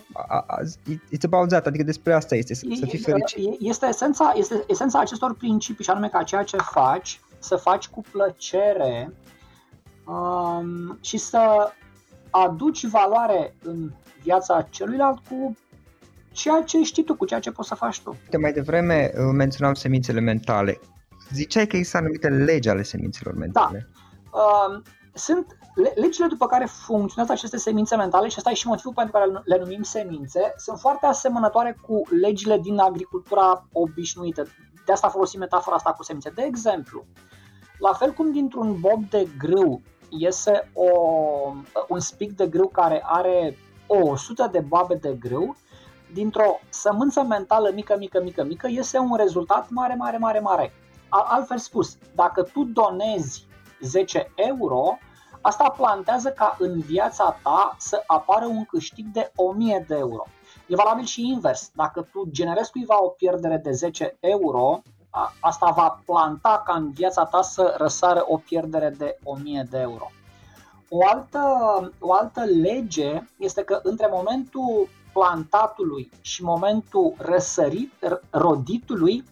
it's 1.16 1.24
about 1.24 1.48
that, 1.48 1.68
adică 1.68 1.84
despre 1.84 2.14
asta 2.14 2.36
este, 2.36 2.54
să, 2.54 2.66
să 2.80 2.86
fii 2.86 3.00
fericit. 3.00 3.40
Este 3.60 3.86
esența, 3.86 4.34
este 4.36 4.64
esența 4.68 5.00
acestor 5.00 5.36
principii 5.36 5.84
și 5.84 5.90
anume 5.90 6.10
ca 6.10 6.24
ceea 6.24 6.44
ce 6.44 6.58
faci, 6.58 7.20
să 7.40 7.56
faci 7.56 7.88
cu 7.88 8.04
plăcere 8.12 9.12
um, 10.08 10.98
și 11.02 11.18
să 11.18 11.72
aduci 12.30 12.86
valoare 12.86 13.56
în 13.64 13.92
viața 14.22 14.62
celuilalt 14.70 15.20
cu 15.30 15.58
ceea 16.32 16.62
ce 16.62 16.82
știi 16.82 17.04
tu, 17.04 17.16
cu 17.16 17.26
ceea 17.26 17.40
ce 17.40 17.52
poți 17.52 17.68
să 17.68 17.76
faci 17.76 18.02
tu. 18.02 18.16
De 18.30 18.38
mai 18.38 18.54
devreme 18.54 19.12
uh, 19.14 19.24
menționam 19.34 19.74
semințele 19.74 20.20
mentale. 20.20 20.80
Ziceai 21.32 21.68
că 21.68 21.76
există 21.76 21.98
anumite 21.98 22.28
legi 22.28 22.70
ale 22.70 22.84
semințelor 22.84 23.36
mentale. 23.36 23.88
Da. 24.32 24.40
Uh, 24.40 24.82
sunt 25.14 25.58
legile 25.96 26.28
după 26.28 26.46
care 26.48 26.66
funcționează 26.66 27.32
aceste 27.32 27.58
semințe 27.58 27.96
mentale 27.96 28.28
și 28.28 28.36
ăsta 28.38 28.50
e 28.50 28.54
și 28.54 28.68
motivul 28.68 28.94
pentru 28.94 29.14
care 29.14 29.26
le 29.46 29.58
numim 29.60 29.82
semințe, 29.82 30.54
sunt 30.58 30.80
foarte 30.80 31.06
asemănătoare 31.06 31.78
cu 31.82 32.02
legile 32.22 32.58
din 32.58 32.78
agricultura 32.78 33.68
obișnuită. 33.72 34.48
De 34.86 34.92
asta 34.92 35.10
folosim 35.10 35.40
metafora 35.40 35.76
asta 35.76 35.92
cu 35.92 36.04
semințe. 36.04 36.30
De 36.30 36.42
exemplu, 36.42 37.06
la 37.80 37.94
fel 37.94 38.12
cum 38.12 38.32
dintr-un 38.32 38.80
bob 38.80 39.10
de 39.10 39.28
grâu 39.38 39.82
iese 40.10 40.72
o, 40.74 40.90
un 41.88 42.00
spic 42.00 42.36
de 42.36 42.48
grâu 42.48 42.68
care 42.68 43.02
are 43.06 43.58
o 43.88 43.98
100 43.98 44.50
de 44.52 44.60
babe 44.60 44.96
de 44.96 45.18
grâu, 45.20 45.56
dintr-o 46.14 46.60
sămânță 46.70 47.24
mentală 47.24 47.72
mică, 47.74 47.96
mică, 48.00 48.22
mică, 48.24 48.44
mică, 48.44 48.68
iese 48.68 48.98
un 48.98 49.16
rezultat 49.16 49.70
mare, 49.70 49.96
mare, 49.96 50.18
mare, 50.18 50.40
mare. 50.40 50.74
Altfel 51.10 51.58
spus, 51.58 51.98
dacă 52.16 52.44
tu 52.44 52.64
donezi 52.64 53.46
10 53.82 54.32
euro, 54.36 54.98
asta 55.42 55.70
plantează 55.70 56.30
ca 56.30 56.56
în 56.60 56.80
viața 56.80 57.40
ta 57.44 57.76
să 57.78 58.04
apară 58.08 58.46
un 58.46 58.66
câștig 58.66 59.06
de 59.06 59.32
1000 59.36 59.86
de 59.88 59.96
euro. 59.96 60.24
E 60.68 60.76
valabil 60.76 61.06
și 61.06 61.28
invers. 61.28 61.72
Dacă 61.76 62.02
tu 62.12 62.28
generezi 62.32 62.72
cuiva 62.72 63.04
o 63.04 63.08
pierdere 63.08 63.58
de 63.58 63.72
10 63.72 64.18
euro, 64.20 64.82
asta 65.40 65.70
va 65.76 66.02
planta 66.06 66.64
ca 66.66 66.74
în 66.74 66.92
viața 66.92 67.26
ta 67.26 67.42
să 67.42 67.76
răsară 67.78 68.24
o 68.28 68.38
pierdere 68.38 68.90
de 68.98 69.18
1000 69.24 69.68
de 69.70 69.78
euro. 69.78 70.12
O 70.90 71.08
altă, 71.08 71.42
o 72.00 72.14
altă 72.14 72.44
lege 72.62 73.24
este 73.38 73.64
că 73.64 73.80
între 73.84 74.08
momentul 74.12 74.88
plantatului 75.14 76.10
și 76.22 76.44
momentul 76.44 77.14
răsărit, 77.18 78.20
roditului 78.30 79.24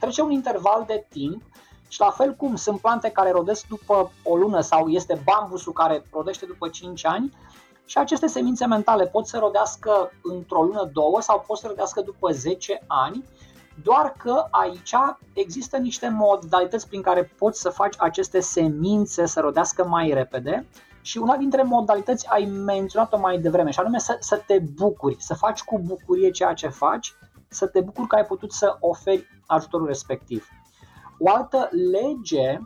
trece 0.00 0.22
un 0.22 0.30
interval 0.30 0.84
de 0.86 1.06
timp 1.08 1.42
și 1.88 2.00
la 2.00 2.10
fel 2.10 2.34
cum 2.34 2.56
sunt 2.56 2.80
plante 2.80 3.10
care 3.10 3.30
rodesc 3.30 3.66
după 3.66 4.10
o 4.24 4.36
lună 4.36 4.60
sau 4.60 4.88
este 4.88 5.22
bambusul 5.24 5.72
care 5.72 6.04
rodește 6.10 6.46
după 6.46 6.68
5 6.68 7.06
ani, 7.06 7.32
și 7.86 7.98
aceste 7.98 8.26
semințe 8.26 8.66
mentale 8.66 9.06
pot 9.06 9.26
să 9.26 9.38
rodească 9.38 10.12
într-o 10.22 10.62
lună, 10.62 10.90
două 10.92 11.20
sau 11.20 11.44
pot 11.46 11.58
să 11.58 11.66
rodească 11.66 12.00
după 12.00 12.32
10 12.32 12.82
ani, 12.86 13.24
doar 13.82 14.14
că 14.18 14.44
aici 14.50 14.94
există 15.32 15.76
niște 15.76 16.08
modalități 16.08 16.88
prin 16.88 17.02
care 17.02 17.32
poți 17.38 17.60
să 17.60 17.70
faci 17.70 17.94
aceste 17.98 18.40
semințe 18.40 19.26
să 19.26 19.40
rodească 19.40 19.84
mai 19.84 20.10
repede 20.10 20.66
și 21.00 21.18
una 21.18 21.36
dintre 21.36 21.62
modalități 21.62 22.28
ai 22.28 22.44
menționat-o 22.44 23.18
mai 23.18 23.38
devreme 23.38 23.70
și 23.70 23.78
anume 23.78 23.98
să, 23.98 24.16
să 24.20 24.42
te 24.46 24.58
bucuri, 24.58 25.16
să 25.18 25.34
faci 25.34 25.62
cu 25.62 25.78
bucurie 25.78 26.30
ceea 26.30 26.52
ce 26.52 26.68
faci, 26.68 27.14
să 27.48 27.66
te 27.66 27.80
bucuri 27.80 28.06
că 28.08 28.16
ai 28.16 28.24
putut 28.24 28.52
să 28.52 28.76
oferi 28.80 29.26
ajutorul 29.46 29.86
respectiv. 29.86 30.48
O 31.18 31.30
altă 31.30 31.68
lege 31.92 32.58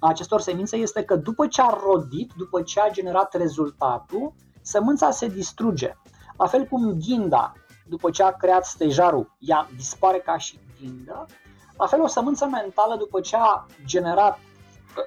a 0.00 0.08
acestor 0.08 0.40
semințe 0.40 0.76
este 0.76 1.04
că 1.04 1.16
după 1.16 1.46
ce 1.46 1.62
a 1.62 1.78
rodit, 1.84 2.32
după 2.36 2.62
ce 2.62 2.80
a 2.80 2.90
generat 2.90 3.34
rezultatul, 3.34 4.32
sămânța 4.62 5.10
se 5.10 5.26
distruge. 5.26 5.96
La 6.36 6.46
fel 6.46 6.64
cum 6.64 6.98
ghinda, 6.98 7.52
după 7.90 8.10
ce 8.10 8.22
a 8.22 8.30
creat 8.30 8.64
stejarul, 8.66 9.36
ea 9.38 9.68
dispare 9.76 10.18
ca 10.18 10.38
și 10.38 10.58
ghindă, 10.80 11.26
la 11.76 11.86
fel 11.86 12.00
o 12.02 12.06
sămânță 12.06 12.46
mentală 12.46 12.96
după 12.96 13.20
ce 13.20 13.36
a 13.36 13.66
generat 13.84 14.38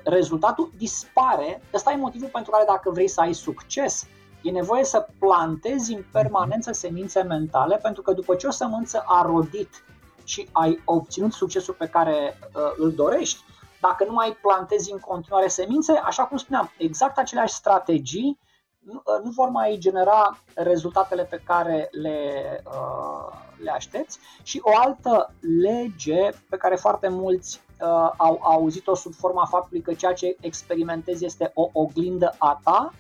rezultatul 0.04 0.72
dispare. 0.78 1.62
Ăsta 1.74 1.92
e 1.92 1.96
motivul 1.96 2.30
pentru 2.30 2.52
care 2.52 2.64
dacă 2.68 2.90
vrei 2.90 3.08
să 3.08 3.22
ai 3.22 3.34
succes, 3.34 4.08
e 4.42 4.52
nevoie 4.52 4.84
să 4.84 5.08
plantezi 5.20 5.94
în 5.94 6.04
permanență 6.12 6.72
semințe 6.72 7.22
mentale, 7.22 7.78
pentru 7.78 8.02
că 8.02 8.14
după 8.14 8.36
ce 8.36 8.48
o 8.48 8.52
sămânță 8.52 9.04
a 9.06 9.22
rodit 9.22 9.86
și 10.24 10.50
ai 10.52 10.82
obținut 10.86 11.34
succesul 11.34 11.74
pe 11.74 11.88
care 11.88 12.40
uh, 12.42 12.62
îl 12.78 12.92
dorești, 12.92 13.44
dacă 13.82 14.06
nu 14.06 14.14
mai 14.14 14.38
plantezi 14.42 14.92
în 14.92 15.00
continuare 15.00 15.48
semințe, 15.48 15.92
așa 15.92 16.24
cum 16.24 16.38
spuneam, 16.38 16.72
exact 16.78 17.18
aceleași 17.18 17.54
strategii 17.54 18.40
nu, 18.84 19.02
uh, 19.06 19.24
nu 19.24 19.30
vor 19.30 19.50
mai 19.50 19.76
genera 19.80 20.38
rezultatele 20.54 21.24
pe 21.24 21.42
care 21.46 21.88
le, 21.92 22.32
uh, 22.66 23.34
le 23.64 23.72
aștepți. 23.72 24.20
Și 24.44 24.62
o 24.64 24.72
altă 24.76 25.34
lege 25.62 26.30
pe 26.50 26.58
care 26.58 26.76
foarte 26.76 27.08
mulți 27.08 27.62
uh, 27.82 28.12
au 28.18 28.40
auzit-o 28.42 28.96
sub 28.96 29.14
forma 29.14 29.46
faptului 29.46 29.82
că 29.82 29.94
ceea 29.94 30.14
ce 30.14 30.38
experimentezi 30.40 31.26
este 31.26 31.52
o 31.54 31.70
oglindă 31.74 32.36
a 32.38 32.60
ta, 32.64 32.94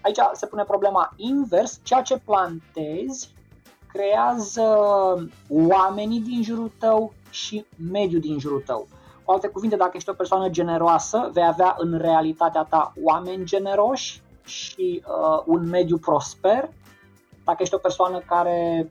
aici 0.00 0.18
se 0.32 0.46
pune 0.46 0.64
problema 0.64 1.12
invers, 1.16 1.80
ceea 1.82 2.02
ce 2.02 2.18
plantezi 2.18 3.34
creează 3.92 4.62
oamenii 5.48 6.20
din 6.20 6.42
jurul 6.42 6.72
tău 6.78 7.12
și 7.30 7.66
mediul 7.90 8.20
din 8.20 8.38
jurul 8.38 8.62
tău. 8.66 8.88
Cu 9.24 9.32
alte 9.32 9.48
cuvinte, 9.48 9.76
dacă 9.76 9.92
ești 9.94 10.08
o 10.08 10.12
persoană 10.12 10.48
generoasă, 10.48 11.30
vei 11.32 11.46
avea 11.46 11.74
în 11.78 11.98
realitatea 11.98 12.62
ta 12.62 12.92
oameni 13.02 13.44
generoși 13.44 14.22
și 14.46 15.02
uh, 15.06 15.42
un 15.46 15.68
mediu 15.68 15.98
prosper. 15.98 16.68
Dacă 17.44 17.58
ești 17.60 17.74
o 17.74 17.78
persoană 17.78 18.18
care 18.26 18.90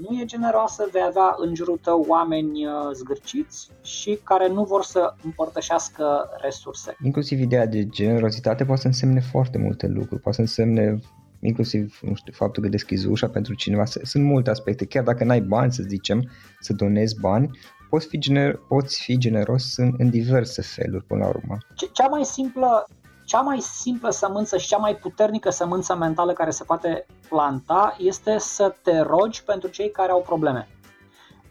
nu 0.00 0.20
e 0.20 0.24
generoasă, 0.24 0.88
vei 0.92 1.02
avea 1.06 1.34
în 1.36 1.54
jurul 1.54 1.78
tău 1.82 2.04
oameni 2.08 2.66
uh, 2.66 2.72
zgârciți 2.92 3.70
și 3.82 4.18
care 4.24 4.48
nu 4.48 4.64
vor 4.64 4.84
să 4.84 5.14
împărtășească 5.24 6.30
resurse. 6.40 6.96
Inclusiv 7.02 7.40
ideea 7.40 7.66
de 7.66 7.86
generozitate 7.86 8.64
poate 8.64 8.80
să 8.80 8.86
însemne 8.86 9.20
foarte 9.20 9.58
multe 9.58 9.86
lucruri, 9.86 10.22
poate 10.22 10.36
să 10.36 10.40
însemne 10.40 10.98
inclusiv 11.40 11.98
nu 12.02 12.14
știu, 12.14 12.32
faptul 12.32 12.62
că 12.62 12.68
deschizi 12.68 13.06
ușa 13.06 13.28
pentru 13.28 13.54
cineva. 13.54 13.84
Sunt 13.84 14.24
multe 14.24 14.50
aspecte, 14.50 14.84
chiar 14.84 15.04
dacă 15.04 15.24
n-ai 15.24 15.40
bani, 15.40 15.72
să 15.72 15.82
zicem, 15.82 16.30
să 16.60 16.72
donezi 16.72 17.20
bani, 17.20 17.50
poți 17.90 18.06
fi, 18.06 18.18
gener- 18.18 18.58
poți 18.68 19.02
fi 19.02 19.18
generos 19.18 19.76
în, 19.76 19.94
în 19.98 20.10
diverse 20.10 20.62
feluri 20.62 21.04
până 21.04 21.20
la 21.20 21.28
urmă. 21.28 21.58
Cea 21.92 22.06
mai 22.06 22.24
simplă 22.24 22.86
cea 23.24 23.40
mai 23.40 23.60
simplă 23.60 24.10
sămânță 24.10 24.58
și 24.58 24.66
cea 24.66 24.76
mai 24.76 24.96
puternică 24.96 25.50
sămânță 25.50 25.96
mentală 25.96 26.32
care 26.32 26.50
se 26.50 26.64
poate 26.64 27.06
planta 27.28 27.96
este 27.98 28.38
să 28.38 28.74
te 28.82 28.98
rogi 28.98 29.44
pentru 29.44 29.68
cei 29.68 29.90
care 29.90 30.10
au 30.10 30.22
probleme. 30.22 30.68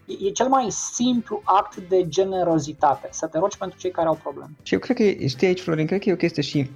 E 0.06 0.30
cel 0.30 0.48
mai 0.48 0.68
simplu 0.70 1.42
act 1.44 1.76
de 1.76 2.08
generozitate, 2.08 3.08
să 3.12 3.28
te 3.28 3.38
rogi 3.38 3.58
pentru 3.58 3.80
cei 3.80 3.92
care 3.92 4.08
au 4.08 4.16
probleme. 4.16 4.52
Și 4.64 4.74
eu 4.74 4.80
cred 4.80 4.98
că, 4.98 5.26
știi 5.26 5.48
aici, 5.48 5.62
Florin, 5.62 5.86
cred 5.86 6.02
că 6.02 6.10
e 6.10 6.14
o 6.14 6.16
chestie 6.16 6.42
și 6.42 6.70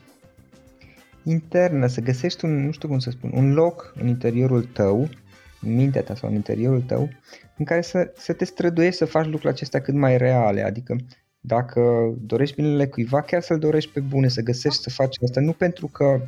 internă, 1.24 1.88
să 1.88 2.02
găsești 2.02 2.46
un, 2.46 2.66
nu 2.66 2.72
știu 2.72 2.88
cum 2.88 3.00
să 3.00 3.10
spun, 3.10 3.32
un 3.34 3.54
loc 3.54 3.94
în 4.00 4.08
interiorul 4.08 4.64
tău, 4.64 5.10
în 5.62 5.76
mintea 5.76 6.04
ta 6.04 6.16
sau 6.16 6.30
în 6.30 6.36
interiorul 6.36 6.82
tău, 6.82 7.10
în 7.58 7.66
care 7.66 7.82
să, 7.82 8.12
să 8.16 8.34
te 8.34 8.46
străduiești 8.46 8.98
să 8.98 9.06
faci 9.06 9.24
lucrurile 9.24 9.50
acestea 9.50 9.82
cât 9.82 9.94
mai 9.94 10.18
reale, 10.18 10.64
adică 10.64 10.96
dacă 11.48 12.14
dorești 12.26 12.56
binele 12.56 12.88
cuiva, 12.88 13.22
chiar 13.22 13.42
să-l 13.42 13.60
dorești 13.60 13.92
pe 13.92 14.00
bune, 14.00 14.28
să 14.28 14.42
găsești 14.42 14.82
să 14.82 14.90
faci 14.90 15.18
asta, 15.24 15.42
nu 15.42 15.52
pentru 15.52 15.88
că 15.88 16.22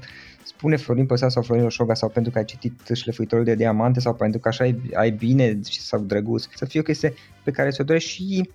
spune 0.45 0.75
Florin 0.75 1.05
Păsea 1.05 1.29
sau 1.29 1.41
Florin 1.41 1.65
Oșoga 1.65 1.93
sau 1.93 2.09
pentru 2.09 2.31
că 2.31 2.37
ai 2.37 2.45
citit 2.45 2.81
șlefuitorul 2.93 3.45
de 3.45 3.55
diamante 3.55 3.99
sau 3.99 4.13
pentru 4.13 4.39
că 4.39 4.47
așa 4.47 4.63
ai, 4.63 4.81
ai 4.93 5.11
bine 5.11 5.59
sau 5.63 5.99
drăguț, 5.99 6.45
să 6.55 6.65
fie 6.65 6.79
o 6.79 6.83
chestie 6.83 7.13
pe 7.43 7.51
care 7.51 7.69
ți-o 7.69 7.83
dorești 7.83 8.09
și 8.09 8.49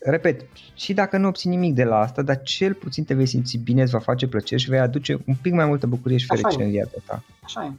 repet, 0.00 0.40
și 0.74 0.92
dacă 0.92 1.16
nu 1.16 1.28
obții 1.28 1.50
nimic 1.50 1.74
de 1.74 1.84
la 1.84 1.98
asta, 1.98 2.22
dar 2.22 2.42
cel 2.42 2.74
puțin 2.74 3.04
te 3.04 3.14
vei 3.14 3.26
simți 3.26 3.56
bine, 3.56 3.82
îți 3.82 3.92
va 3.92 3.98
face 3.98 4.26
plăcere 4.26 4.60
și 4.60 4.70
vei 4.70 4.78
aduce 4.78 5.18
un 5.26 5.34
pic 5.42 5.52
mai 5.52 5.66
multă 5.66 5.86
bucurie 5.86 6.16
și 6.16 6.26
fericire 6.26 6.64
în 6.64 6.70
viața 6.70 6.96
ta. 7.06 7.24
Așa 7.42 7.64
e. 7.64 7.72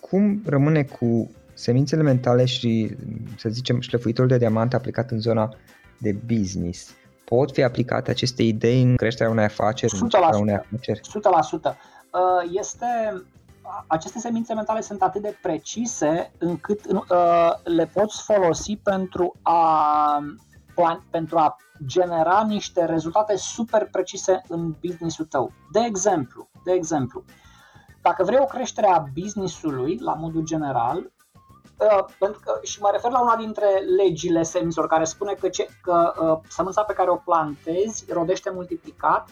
Cum 0.00 0.42
rămâne 0.46 0.82
cu 0.82 1.30
semințele 1.54 2.02
mentale 2.02 2.44
și, 2.44 2.96
să 3.36 3.48
zicem, 3.48 3.80
șlefuitorul 3.80 4.30
de 4.30 4.38
diamante 4.38 4.76
aplicat 4.76 5.10
în 5.10 5.20
zona 5.20 5.54
de 5.98 6.16
business? 6.26 6.94
Pot 7.28 7.52
fi 7.52 7.62
aplicate 7.62 8.10
aceste 8.10 8.42
idei 8.42 8.82
în 8.82 8.96
creșterea 8.96 9.32
unei 9.32 9.44
afaceri? 9.44 9.96
100%. 9.96 9.98
În 10.30 10.40
unei 10.40 10.54
afaceri? 10.54 11.00
100%. 11.00 11.02
Uh, 11.60 12.50
este, 12.52 12.86
aceste 13.86 14.18
semințe 14.18 14.54
mentale 14.54 14.80
sunt 14.80 15.02
atât 15.02 15.22
de 15.22 15.36
precise 15.42 16.32
încât 16.38 16.80
uh, 16.86 17.50
le 17.64 17.86
poți 17.86 18.22
folosi 18.22 18.76
pentru 18.76 19.34
a, 19.42 20.22
pentru 21.10 21.38
a 21.38 21.56
genera 21.86 22.44
niște 22.48 22.84
rezultate 22.84 23.36
super 23.36 23.88
precise 23.90 24.42
în 24.48 24.74
businessul 24.86 25.24
tău. 25.24 25.52
De 25.72 25.80
exemplu, 25.86 26.48
de 26.64 26.72
exemplu, 26.72 27.24
dacă 28.02 28.24
vrei 28.24 28.38
o 28.40 28.44
creștere 28.44 28.86
a 28.86 29.04
businessului 29.14 29.98
la 30.00 30.14
modul 30.14 30.44
general, 30.44 30.96
Uh, 30.98 31.17
pentru 32.18 32.40
că, 32.44 32.58
și 32.62 32.80
mă 32.80 32.88
refer 32.92 33.10
la 33.10 33.20
una 33.20 33.36
dintre 33.36 33.66
legile 33.96 34.42
semințelor 34.42 34.88
care 34.88 35.04
spune 35.04 35.32
că, 35.32 35.48
ce, 35.48 35.68
că 35.82 36.12
uh, 36.20 36.38
sămânța 36.48 36.82
pe 36.82 36.92
care 36.92 37.10
o 37.10 37.16
plantezi 37.16 38.04
rodește 38.12 38.50
multiplicat. 38.50 39.28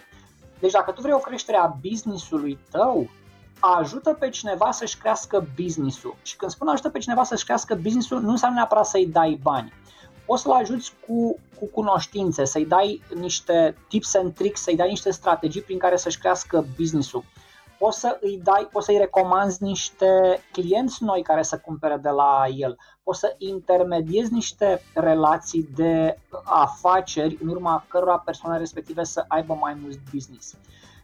Deci 0.59 0.72
dacă 0.72 0.90
tu 0.90 1.00
vrei 1.00 1.14
o 1.14 1.18
creștere 1.18 1.56
a 1.56 1.74
businessului 1.80 2.59
tău, 2.70 3.09
ajută 3.61 4.12
pe 4.12 4.28
cineva 4.28 4.70
să-și 4.70 4.98
crească 4.98 5.46
businessul. 5.56 6.16
Și 6.22 6.37
când 6.37 6.50
spun 6.50 6.68
ajută 6.68 6.88
pe 6.88 6.98
cineva 6.98 7.22
să-și 7.22 7.44
crească 7.44 7.74
businessul, 7.74 8.20
nu 8.20 8.30
înseamnă 8.30 8.56
neapărat 8.56 8.87
să-i 8.87 9.06
dai 9.06 9.38
bani. 9.42 9.72
Poți 10.26 10.42
să-l 10.42 10.52
ajuți 10.52 10.92
cu, 11.06 11.38
cu 11.59 11.66
cunoștințe, 11.66 12.44
să-i 12.44 12.66
dai 12.66 13.02
niște 13.14 13.76
tips 13.88 14.14
and 14.14 14.35
tricks, 14.35 14.61
să-i 14.62 14.76
dai 14.76 14.88
niște 14.88 15.11
strategii 15.11 15.62
prin 15.62 15.78
care 15.78 15.96
să-și 15.96 16.18
crească 16.18 16.66
businessul 16.76 17.24
poți 17.79 17.99
să 17.99 18.19
îi 18.21 18.41
dai, 18.45 18.69
poți 18.73 18.87
să-i 18.87 18.99
recomanzi 18.99 19.62
niște 19.62 20.43
clienți 20.53 21.05
noi 21.05 21.23
care 21.23 21.43
să 21.43 21.59
cumpere 21.59 21.97
de 21.97 22.09
la 22.09 22.45
el, 22.55 22.79
poți 23.03 23.19
să 23.19 23.35
intermediezi 23.39 24.33
niște 24.33 24.83
relații 24.95 25.69
de 25.75 26.19
afaceri 26.45 27.39
în 27.43 27.49
urma 27.49 27.85
cărora 27.89 28.19
persoanele 28.19 28.61
respective 28.61 29.05
să 29.05 29.25
aibă 29.29 29.55
mai 29.55 29.77
mult 29.83 29.99
business. 30.12 30.55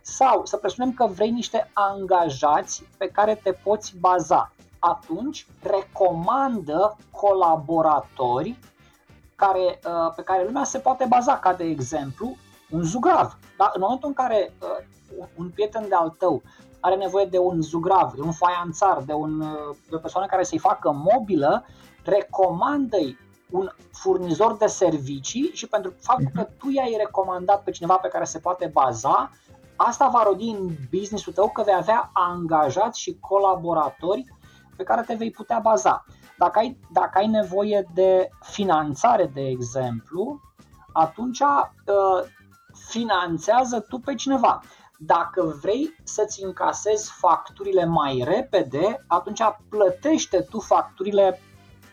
Sau 0.01 0.45
să 0.45 0.57
presupunem 0.57 0.93
că 0.93 1.07
vrei 1.07 1.31
niște 1.31 1.71
angajați 1.73 2.85
pe 2.99 3.09
care 3.09 3.35
te 3.35 3.53
poți 3.53 3.97
baza. 3.99 4.53
Atunci 4.79 5.47
recomandă 5.63 6.97
colaboratori 7.11 8.59
care, 9.35 9.81
uh, 9.87 10.13
pe 10.17 10.23
care 10.23 10.45
lumea 10.45 10.65
se 10.65 10.79
poate 10.79 11.05
baza, 11.09 11.39
ca 11.39 11.53
de 11.53 11.65
exemplu 11.65 12.37
un 12.71 12.83
zugrav. 12.83 13.39
Da? 13.57 13.71
În 13.75 13.81
momentul 13.81 14.09
în 14.09 14.15
care 14.15 14.53
uh, 14.61 14.85
un 15.37 15.49
prieten 15.49 15.89
de 15.89 15.95
al 15.95 16.09
tău 16.19 16.43
are 16.81 16.97
nevoie 16.97 17.25
de 17.25 17.39
un 17.39 17.63
zugrav, 17.63 18.13
de 18.15 18.21
un 18.21 18.33
faianțar, 18.33 19.03
de, 19.03 19.13
un, 19.13 19.39
de 19.89 19.95
o 19.95 19.99
persoană 19.99 20.27
care 20.27 20.43
să-i 20.43 20.59
facă 20.59 20.93
mobilă, 20.93 21.65
recomandă-i 22.05 23.19
un 23.51 23.69
furnizor 23.93 24.57
de 24.57 24.67
servicii 24.67 25.51
și 25.53 25.67
pentru 25.67 25.95
faptul 26.01 26.31
că 26.35 26.49
tu 26.59 26.71
i-ai 26.71 26.95
recomandat 26.99 27.63
pe 27.63 27.71
cineva 27.71 27.97
pe 27.97 28.09
care 28.09 28.25
se 28.25 28.39
poate 28.39 28.71
baza, 28.73 29.31
asta 29.77 30.09
va 30.09 30.23
rodi 30.23 30.49
în 30.49 30.69
businessul 30.91 31.33
tău 31.33 31.49
că 31.49 31.63
vei 31.63 31.75
avea 31.75 32.11
angajați 32.13 33.01
și 33.01 33.19
colaboratori 33.21 34.25
pe 34.77 34.83
care 34.83 35.03
te 35.03 35.15
vei 35.15 35.31
putea 35.31 35.59
baza. 35.59 36.05
Dacă 36.39 36.59
ai, 36.59 36.79
dacă 36.93 37.19
ai 37.19 37.27
nevoie 37.27 37.89
de 37.95 38.29
finanțare, 38.41 39.31
de 39.35 39.47
exemplu, 39.47 40.41
atunci 40.93 41.41
uh, 41.41 42.23
finanțează 42.89 43.81
tu 43.81 43.99
pe 43.99 44.15
cineva. 44.15 44.61
Dacă 45.07 45.59
vrei 45.61 45.95
să-ți 46.05 46.43
încasezi 46.43 47.13
facturile 47.19 47.85
mai 47.85 48.23
repede, 48.25 49.05
atunci 49.07 49.41
plătește 49.69 50.47
tu 50.51 50.59
facturile 50.59 51.41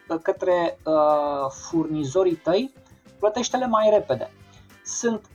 uh, 0.10 0.20
către 0.22 0.80
uh, 0.84 1.50
furnizorii 1.50 2.36
tăi, 2.36 2.74
plătește-le 3.20 3.68
mai 3.68 3.90
repede. 3.94 4.32
Sunt, 4.86 5.26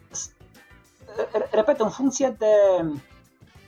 repet, 1.51 1.81
în 1.81 1.91
funcție 1.91 2.37
de, 2.39 2.85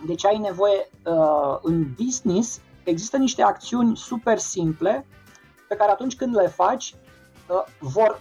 de 0.06 0.14
ce 0.14 0.26
ai 0.26 0.38
nevoie 0.38 0.90
uh, 1.04 1.58
în 1.62 1.86
business, 2.04 2.60
există 2.84 3.16
niște 3.16 3.42
acțiuni 3.42 3.96
super 3.96 4.38
simple 4.38 5.06
pe 5.68 5.76
care 5.76 5.90
atunci 5.90 6.16
când 6.16 6.36
le 6.36 6.48
faci 6.48 6.94
uh, 7.48 7.64
vor 7.78 8.20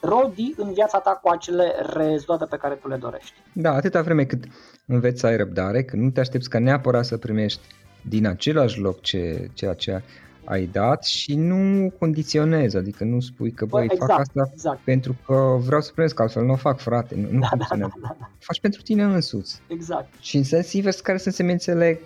rodi 0.00 0.54
în 0.56 0.72
viața 0.72 0.98
ta 0.98 1.10
cu 1.22 1.28
acele 1.28 1.74
rezultate 1.92 2.44
pe 2.44 2.56
care 2.56 2.74
tu 2.74 2.88
le 2.88 2.96
dorești. 2.96 3.34
Da, 3.52 3.70
atâta 3.70 4.02
vreme 4.02 4.24
cât 4.24 4.44
înveți 4.94 5.20
să 5.20 5.26
ai 5.26 5.36
răbdare, 5.36 5.82
că 5.82 5.96
nu 5.96 6.10
te 6.10 6.20
aștepți 6.20 6.48
ca 6.48 6.58
neapărat 6.58 7.04
să 7.04 7.16
primești 7.16 7.60
din 8.08 8.26
același 8.26 8.78
loc 8.78 9.00
ce, 9.00 9.50
ceea 9.54 9.74
ce 9.74 10.02
ai 10.44 10.66
dat 10.66 11.04
și 11.04 11.34
nu 11.34 11.92
condiționezi, 11.98 12.76
adică 12.76 13.04
nu 13.04 13.20
spui 13.20 13.50
că 13.50 13.64
băi, 13.64 13.84
exact, 13.84 14.10
fac 14.10 14.20
asta 14.20 14.50
exact. 14.52 14.80
pentru 14.84 15.16
că 15.26 15.56
vreau 15.58 15.80
să 15.80 15.92
primesc, 15.92 16.20
altfel 16.20 16.44
nu 16.44 16.52
o 16.52 16.56
fac, 16.56 16.78
frate, 16.78 17.14
nu, 17.14 17.28
nu 17.30 17.38
da, 17.40 17.46
funcționează. 17.46 17.94
Da, 18.00 18.08
da, 18.08 18.16
da. 18.18 18.30
Faci 18.38 18.60
pentru 18.60 18.82
tine 18.82 19.02
însuți. 19.02 19.60
Exact. 19.66 20.12
Și 20.20 20.36
în 20.36 20.44
sens 20.44 20.72
invers, 20.72 21.00
care 21.00 21.18
sunt 21.18 21.34
semințele 21.34 22.00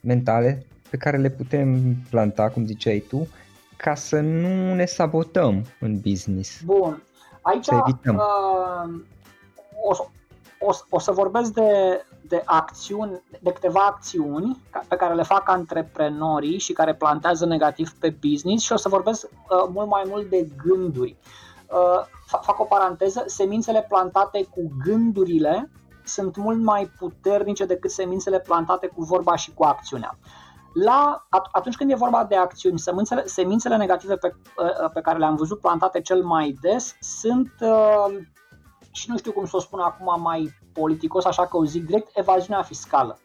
mentale 0.00 0.66
pe 0.90 0.96
care 0.96 1.16
le 1.16 1.30
putem 1.30 1.96
planta, 2.10 2.48
cum 2.48 2.66
ziceai 2.66 3.04
tu, 3.08 3.28
ca 3.76 3.94
să 3.94 4.20
nu 4.20 4.74
ne 4.74 4.84
sabotăm 4.84 5.64
în 5.80 6.00
business. 6.00 6.62
Bun. 6.62 7.02
Aici 7.40 7.64
să 7.64 7.80
evităm. 7.86 8.14
Uh, 8.14 9.00
o, 9.82 10.10
o, 10.64 10.72
o 10.88 10.98
să 10.98 11.12
vorbesc 11.12 11.52
de, 11.52 12.04
de 12.28 12.42
acțiuni, 12.44 13.22
de 13.40 13.52
câteva 13.52 13.80
acțiuni 13.80 14.62
pe 14.88 14.96
care 14.96 15.14
le 15.14 15.22
fac 15.22 15.48
antreprenorii 15.48 16.58
și 16.58 16.72
care 16.72 16.94
plantează 16.94 17.46
negativ 17.46 17.90
pe 18.00 18.16
business 18.20 18.64
și 18.64 18.72
o 18.72 18.76
să 18.76 18.88
vorbesc 18.88 19.26
uh, 19.30 19.68
mult 19.72 19.88
mai 19.88 20.02
mult 20.06 20.28
de 20.28 20.48
gânduri. 20.64 21.16
Uh, 21.66 22.06
fac 22.26 22.60
o 22.60 22.64
paranteză, 22.64 23.22
semințele 23.26 23.86
plantate 23.88 24.44
cu 24.44 24.72
gândurile 24.84 25.70
sunt 26.04 26.36
mult 26.36 26.62
mai 26.62 26.90
puternice 26.98 27.64
decât 27.64 27.90
semințele 27.90 28.40
plantate 28.40 28.86
cu 28.86 29.02
vorba 29.02 29.36
și 29.36 29.54
cu 29.54 29.64
acțiunea. 29.64 30.18
La, 30.72 31.26
atunci 31.52 31.76
când 31.76 31.90
e 31.90 31.94
vorba 31.94 32.24
de 32.24 32.36
acțiuni, 32.36 32.78
semințele, 32.78 33.26
semințele 33.26 33.76
negative 33.76 34.16
pe, 34.16 34.34
uh, 34.34 34.90
pe 34.92 35.00
care 35.00 35.18
le-am 35.18 35.36
văzut 35.36 35.60
plantate 35.60 36.00
cel 36.00 36.22
mai 36.22 36.58
des 36.60 36.96
sunt 37.00 37.52
uh, 37.60 38.06
și 38.94 39.10
nu 39.10 39.18
știu 39.18 39.32
cum 39.32 39.46
să 39.46 39.56
o 39.56 39.60
spun 39.60 39.80
acum 39.80 40.22
mai 40.22 40.54
politicos, 40.72 41.24
așa 41.24 41.46
că 41.46 41.56
o 41.56 41.64
zic 41.64 41.86
direct, 41.86 42.10
evaziunea 42.12 42.62
fiscală. 42.62 43.18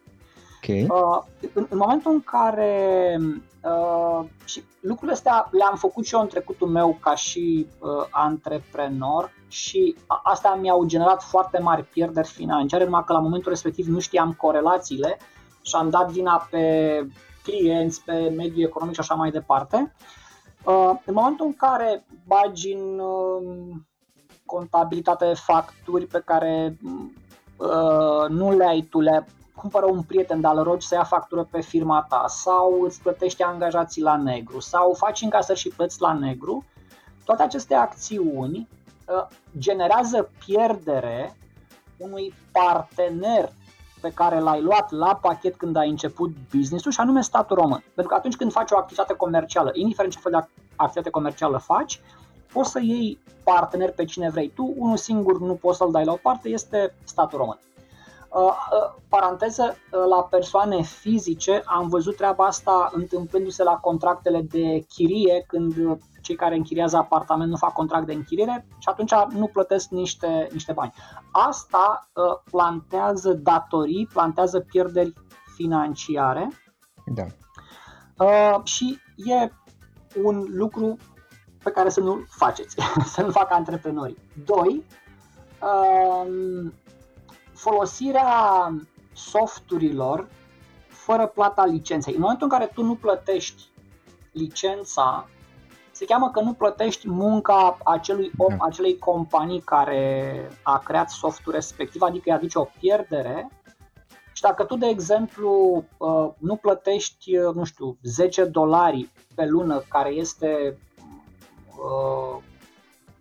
Okay. 0.63 0.87
Uh, 0.89 1.21
în, 1.53 1.65
în 1.69 1.77
momentul 1.77 2.11
în 2.11 2.21
care 2.21 3.17
uh, 3.63 4.25
și 4.45 4.63
lucrurile 4.79 5.13
astea 5.13 5.49
le-am 5.51 5.75
făcut 5.75 6.05
și 6.05 6.15
eu 6.15 6.21
în 6.21 6.27
trecutul 6.27 6.67
meu 6.67 6.97
ca 7.01 7.15
și 7.15 7.67
uh, 7.79 8.07
antreprenor 8.09 9.31
și 9.47 9.95
asta 10.23 10.57
mi-au 10.61 10.85
generat 10.85 11.23
foarte 11.23 11.59
mari 11.59 11.83
pierderi 11.83 12.27
financiare, 12.27 12.83
numai 12.83 13.03
că 13.05 13.13
la 13.13 13.19
momentul 13.19 13.51
respectiv 13.51 13.87
nu 13.87 13.99
știam 13.99 14.33
corelațiile 14.33 15.17
și 15.61 15.75
am 15.75 15.89
dat 15.89 16.11
vina 16.11 16.47
pe 16.51 17.05
clienți, 17.43 18.03
pe 18.03 18.33
mediul 18.35 18.67
economic 18.67 18.93
și 18.93 18.99
așa 18.99 19.13
mai 19.13 19.31
departe. 19.31 19.93
Uh, 20.63 20.91
în 21.05 21.13
momentul 21.13 21.45
în 21.45 21.53
care 21.53 22.05
bagi 22.27 22.73
în 22.73 22.99
uh, 22.99 23.75
contabilitate 24.49 25.33
facturi 25.33 26.05
pe 26.05 26.21
care 26.25 26.77
uh, 27.57 28.29
nu 28.29 28.57
le 28.57 28.65
ai 28.65 28.81
tu, 28.81 28.99
le 28.99 29.27
cumpără 29.55 29.85
un 29.85 30.01
prieten, 30.01 30.41
dar 30.41 30.55
îl 30.55 30.63
rogi 30.63 30.87
să 30.87 30.95
ia 30.95 31.03
factură 31.03 31.47
pe 31.51 31.61
firma 31.61 32.05
ta 32.09 32.25
sau 32.27 32.81
îți 32.81 33.01
plătești 33.01 33.43
angajații 33.43 34.01
la 34.01 34.15
negru 34.15 34.59
sau 34.59 34.93
faci 34.93 35.21
încasări 35.21 35.59
și 35.59 35.69
plăți 35.69 36.01
la 36.01 36.13
negru, 36.13 36.65
toate 37.25 37.43
aceste 37.43 37.75
acțiuni 37.75 38.67
uh, 39.07 39.27
generează 39.57 40.29
pierdere 40.45 41.37
unui 41.97 42.33
partener 42.51 43.49
pe 44.01 44.11
care 44.13 44.39
l-ai 44.39 44.61
luat 44.61 44.91
la 44.91 45.15
pachet 45.21 45.55
când 45.55 45.75
ai 45.75 45.89
început 45.89 46.31
business-ul 46.55 46.91
și 46.91 46.99
anume 46.99 47.21
statul 47.21 47.55
român. 47.55 47.83
Pentru 47.93 48.13
că 48.13 48.13
atunci 48.13 48.35
când 48.35 48.51
faci 48.51 48.71
o 48.71 48.77
activitate 48.77 49.13
comercială, 49.13 49.71
indiferent 49.73 50.13
ce 50.13 50.19
fel 50.19 50.31
de 50.31 50.47
activitate 50.75 51.09
comercială 51.09 51.57
faci, 51.57 52.01
poți 52.53 52.71
să 52.71 52.79
iei 52.81 53.19
partener 53.43 53.91
pe 53.91 54.05
cine 54.05 54.29
vrei 54.29 54.49
tu, 54.49 54.73
unul 54.77 54.97
singur 54.97 55.39
nu 55.39 55.53
poți 55.53 55.77
să-l 55.77 55.91
dai 55.91 56.05
la 56.05 56.11
o 56.11 56.19
parte, 56.21 56.49
este 56.49 56.95
statul 57.03 57.37
român. 57.37 57.59
Uh, 58.29 58.41
uh, 58.41 58.95
paranteză, 59.07 59.63
uh, 59.91 60.05
la 60.09 60.23
persoane 60.23 60.81
fizice 60.81 61.61
am 61.65 61.87
văzut 61.87 62.15
treaba 62.15 62.45
asta 62.45 62.89
întâmplându-se 62.93 63.63
la 63.63 63.75
contractele 63.75 64.41
de 64.41 64.85
chirie, 64.87 65.43
când 65.47 65.73
cei 66.21 66.35
care 66.35 66.55
închiriază 66.55 66.97
apartament 66.97 67.49
nu 67.49 67.55
fac 67.55 67.73
contract 67.73 68.05
de 68.05 68.13
închiriere 68.13 68.65
și 68.77 68.89
atunci 68.89 69.11
nu 69.29 69.47
plătesc 69.47 69.89
niște, 69.89 70.47
niște 70.51 70.73
bani. 70.73 70.93
Asta 71.31 72.09
plantează 72.51 73.33
datorii, 73.33 74.09
plantează 74.13 74.59
pierderi 74.59 75.13
financiare 75.55 76.49
da. 77.05 77.25
și 78.63 78.99
e 79.15 79.51
un 80.23 80.45
lucru 80.47 80.97
pe 81.63 81.71
care 81.71 81.89
să 81.89 81.99
nu 81.99 82.23
faceți, 82.29 82.75
să 83.13 83.21
nu 83.21 83.31
facă 83.31 83.53
antreprenorii. 83.53 84.17
Doi, 84.45 84.85
folosirea 87.53 88.73
softurilor 89.13 90.27
fără 90.87 91.27
plata 91.27 91.65
licenței. 91.65 92.13
În 92.13 92.19
momentul 92.21 92.47
în 92.51 92.57
care 92.57 92.71
tu 92.73 92.83
nu 92.83 92.95
plătești 92.95 93.63
licența, 94.31 95.27
se 95.91 96.05
cheamă 96.05 96.29
că 96.31 96.41
nu 96.41 96.53
plătești 96.53 97.09
munca 97.09 97.77
acelui 97.83 98.31
om, 98.37 98.57
da. 98.57 98.65
acelei 98.65 98.97
companii 98.97 99.61
care 99.61 100.47
a 100.63 100.77
creat 100.77 101.09
softul 101.09 101.53
respectiv, 101.53 102.01
adică 102.01 102.23
îi 102.25 102.35
aduce 102.35 102.59
o 102.59 102.67
pierdere. 102.79 103.51
Și 104.33 104.41
dacă 104.41 104.63
tu, 104.63 104.77
de 104.77 104.87
exemplu, 104.87 105.83
uh, 105.97 106.29
nu 106.37 106.55
plătești, 106.55 107.37
uh, 107.37 107.53
nu 107.55 107.63
știu, 107.63 107.97
10 108.03 108.45
dolari 108.45 109.09
pe 109.35 109.45
lună, 109.45 109.83
care 109.89 110.09
este 110.09 110.77
uh, 110.77 110.88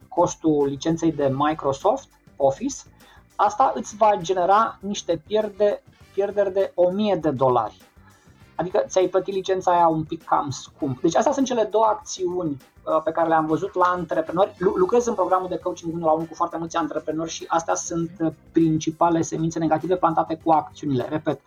costul 0.09 0.67
licenței 0.67 1.13
de 1.13 1.33
Microsoft 1.35 2.09
Office, 2.37 2.77
asta 3.37 3.73
îți 3.75 3.97
va 3.97 4.19
genera 4.21 4.79
niște 4.81 5.23
pierde, 5.27 5.83
pierderi 6.15 6.53
de 6.53 6.73
1000 6.75 7.17
de 7.17 7.31
dolari. 7.31 7.77
Adică 8.55 8.85
ți-ai 8.87 9.07
plătit 9.07 9.35
licența 9.35 9.73
aia 9.73 9.87
un 9.87 10.05
pic 10.05 10.25
cam 10.25 10.51
scump. 10.51 11.01
Deci 11.01 11.17
astea 11.17 11.33
sunt 11.33 11.47
cele 11.47 11.65
două 11.65 11.85
acțiuni 11.85 12.51
uh, 12.51 13.03
pe 13.05 13.11
care 13.11 13.29
le-am 13.29 13.47
văzut 13.47 13.75
la 13.75 13.85
antreprenori. 13.85 14.55
Lucrez 14.59 15.07
în 15.07 15.15
programul 15.15 15.49
de 15.49 15.59
coaching 15.59 15.95
1 15.95 16.05
la 16.05 16.13
1 16.13 16.25
cu 16.25 16.35
foarte 16.35 16.57
mulți 16.57 16.77
antreprenori 16.77 17.31
și 17.31 17.45
astea 17.49 17.75
sunt 17.75 18.11
uh, 18.21 18.33
principale 18.53 19.23
semințe 19.23 19.59
negative 19.59 19.97
plantate 19.97 20.41
cu 20.45 20.51
acțiunile. 20.51 21.07
Repet, 21.09 21.41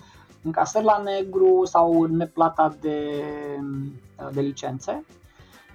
încasări 0.43 0.85
la 0.85 1.01
negru 1.03 1.65
sau 1.65 2.03
neplata 2.03 2.75
de, 2.81 3.23
uh, 4.19 4.29
de 4.33 4.41
licențe. 4.41 5.03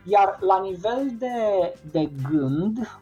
Iar 0.08 0.36
la 0.40 0.60
nivel 0.60 1.10
de, 1.18 1.74
de 1.90 2.10
gând, 2.30 3.00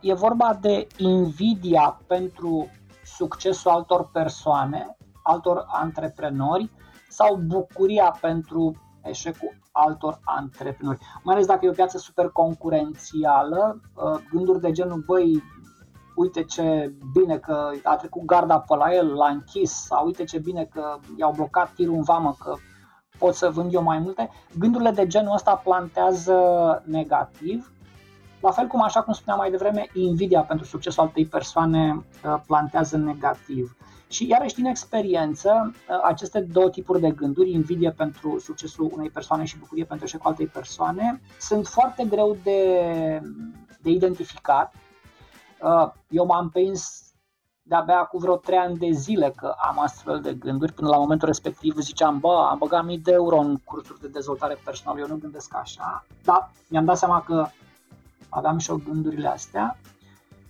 e 0.00 0.12
vorba 0.14 0.58
de 0.60 0.86
invidia 0.96 2.00
pentru 2.06 2.70
succesul 3.04 3.70
altor 3.70 4.10
persoane, 4.12 4.96
altor 5.22 5.64
antreprenori 5.66 6.70
sau 7.08 7.36
bucuria 7.36 8.16
pentru 8.20 8.74
eșecul 9.02 9.56
altor 9.72 10.20
antreprenori. 10.24 10.98
Mai 11.22 11.34
ales 11.34 11.46
dacă 11.46 11.64
e 11.64 11.68
o 11.68 11.72
piață 11.72 11.98
super 11.98 12.28
concurențială, 12.28 13.80
uh, 13.94 14.20
gânduri 14.30 14.60
de 14.60 14.72
genul, 14.72 15.02
băi, 15.06 15.42
uite 16.14 16.42
ce 16.44 16.94
bine 17.12 17.38
că 17.38 17.70
a 17.82 17.96
trecut 17.96 18.24
garda 18.24 18.58
pe 18.58 18.76
la 18.76 18.94
el, 18.94 19.14
l-a 19.14 19.28
închis, 19.28 19.70
sau 19.70 20.06
uite 20.06 20.24
ce 20.24 20.38
bine 20.38 20.64
că 20.64 20.98
i-au 21.16 21.32
blocat 21.32 21.72
tirul 21.72 21.94
în 21.94 22.02
vamă, 22.02 22.36
că 22.38 22.54
pot 23.22 23.34
să 23.34 23.50
vând 23.50 23.74
eu 23.74 23.82
mai 23.82 23.98
multe. 23.98 24.30
Gândurile 24.58 24.90
de 24.90 25.06
genul 25.06 25.34
ăsta 25.34 25.54
plantează 25.54 26.36
negativ 26.86 27.72
la 28.42 28.50
fel 28.50 28.66
cum, 28.66 28.82
așa 28.82 29.02
cum 29.02 29.12
spuneam 29.12 29.38
mai 29.38 29.50
devreme, 29.50 29.86
invidia 29.92 30.40
pentru 30.40 30.66
succesul 30.66 31.02
altei 31.02 31.26
persoane 31.26 32.04
uh, 32.24 32.40
plantează 32.46 32.96
negativ. 32.96 33.76
Și 34.08 34.28
iarăși 34.28 34.54
din 34.54 34.64
experiență, 34.64 35.74
uh, 35.88 36.00
aceste 36.02 36.40
două 36.40 36.70
tipuri 36.70 37.00
de 37.00 37.10
gânduri, 37.10 37.50
invidie 37.50 37.90
pentru 37.90 38.38
succesul 38.38 38.90
unei 38.92 39.10
persoane 39.10 39.44
și 39.44 39.58
bucurie 39.58 39.84
pentru 39.84 40.06
eșecul 40.06 40.30
altei 40.30 40.46
persoane, 40.46 41.20
sunt 41.40 41.66
foarte 41.66 42.04
greu 42.04 42.36
de, 42.42 42.60
de 43.82 43.90
identificat. 43.90 44.74
Uh, 45.62 45.92
eu 46.08 46.24
m-am 46.26 46.50
prins 46.50 47.11
de-abia 47.62 48.04
cu 48.04 48.18
vreo 48.18 48.36
trei 48.36 48.58
ani 48.58 48.78
de 48.78 48.90
zile 48.90 49.32
că 49.36 49.54
am 49.68 49.78
astfel 49.78 50.20
de 50.20 50.34
gânduri. 50.34 50.72
Până 50.72 50.88
la 50.88 50.96
momentul 50.96 51.28
respectiv 51.28 51.78
ziceam, 51.78 52.18
bă, 52.18 52.46
am 52.50 52.58
băgat 52.58 52.84
mii 52.84 52.98
de 52.98 53.12
euro 53.12 53.38
în 53.38 53.56
cursuri 53.64 54.00
de 54.00 54.08
dezvoltare 54.08 54.58
personală, 54.64 55.00
eu 55.00 55.06
nu 55.06 55.16
gândesc 55.16 55.54
așa. 55.54 56.04
Dar 56.24 56.50
mi-am 56.68 56.84
dat 56.84 56.98
seama 56.98 57.22
că 57.22 57.46
aveam 58.28 58.58
și 58.58 58.70
eu 58.70 58.82
gândurile 58.88 59.28
astea 59.28 59.76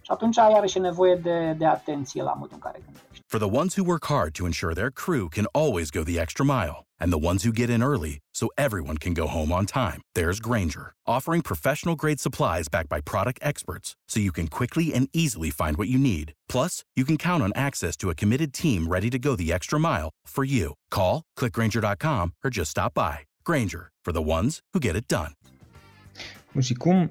și 0.02 0.10
atunci 0.10 0.36
iarăși 0.36 0.76
e 0.76 0.80
nevoie 0.80 1.14
de, 1.14 1.54
de 1.58 1.66
atenție 1.66 2.22
la 2.22 2.32
modul 2.32 2.54
în 2.54 2.58
care 2.58 2.78
gândești. 2.84 3.22
For 3.32 3.40
the 3.40 3.56
ones 3.60 3.74
who 3.74 3.84
work 3.84 4.04
hard 4.06 4.32
to 4.34 4.44
ensure 4.44 4.74
their 4.74 4.90
crew 4.90 5.28
can 5.28 5.46
always 5.54 5.90
go 5.90 6.02
the 6.02 6.20
extra 6.20 6.44
mile 6.44 6.84
and 7.00 7.10
the 7.10 7.26
ones 7.30 7.42
who 7.44 7.52
get 7.60 7.70
in 7.70 7.82
early 7.82 8.18
so 8.34 8.48
everyone 8.58 8.98
can 8.98 9.14
go 9.14 9.26
home 9.26 9.50
on 9.50 9.64
time, 9.64 10.02
there's 10.14 10.38
Granger, 10.38 10.92
offering 11.06 11.40
professional 11.40 11.96
grade 11.96 12.20
supplies 12.20 12.68
backed 12.68 12.90
by 12.90 13.00
product 13.00 13.38
experts 13.40 13.96
so 14.06 14.20
you 14.20 14.32
can 14.32 14.48
quickly 14.48 14.92
and 14.92 15.08
easily 15.14 15.50
find 15.50 15.78
what 15.78 15.88
you 15.88 15.98
need. 15.98 16.34
Plus, 16.46 16.84
you 16.94 17.04
can 17.06 17.16
count 17.16 17.42
on 17.42 17.52
access 17.54 17.96
to 17.96 18.10
a 18.10 18.14
committed 18.14 18.52
team 18.52 18.86
ready 18.86 19.08
to 19.08 19.18
go 19.18 19.34
the 19.34 19.50
extra 19.50 19.78
mile 19.80 20.10
for 20.26 20.44
you. 20.44 20.74
Call, 20.90 21.22
clickgranger.com 21.38 22.34
or 22.44 22.50
just 22.50 22.70
stop 22.70 22.92
by. 22.92 23.20
Granger, 23.44 23.90
for 24.04 24.12
the 24.12 24.22
ones 24.22 24.60
who 24.74 24.80
get 24.80 24.94
it 24.94 25.08
done. 25.08 25.32
Și 26.60 26.74
cum 26.74 27.10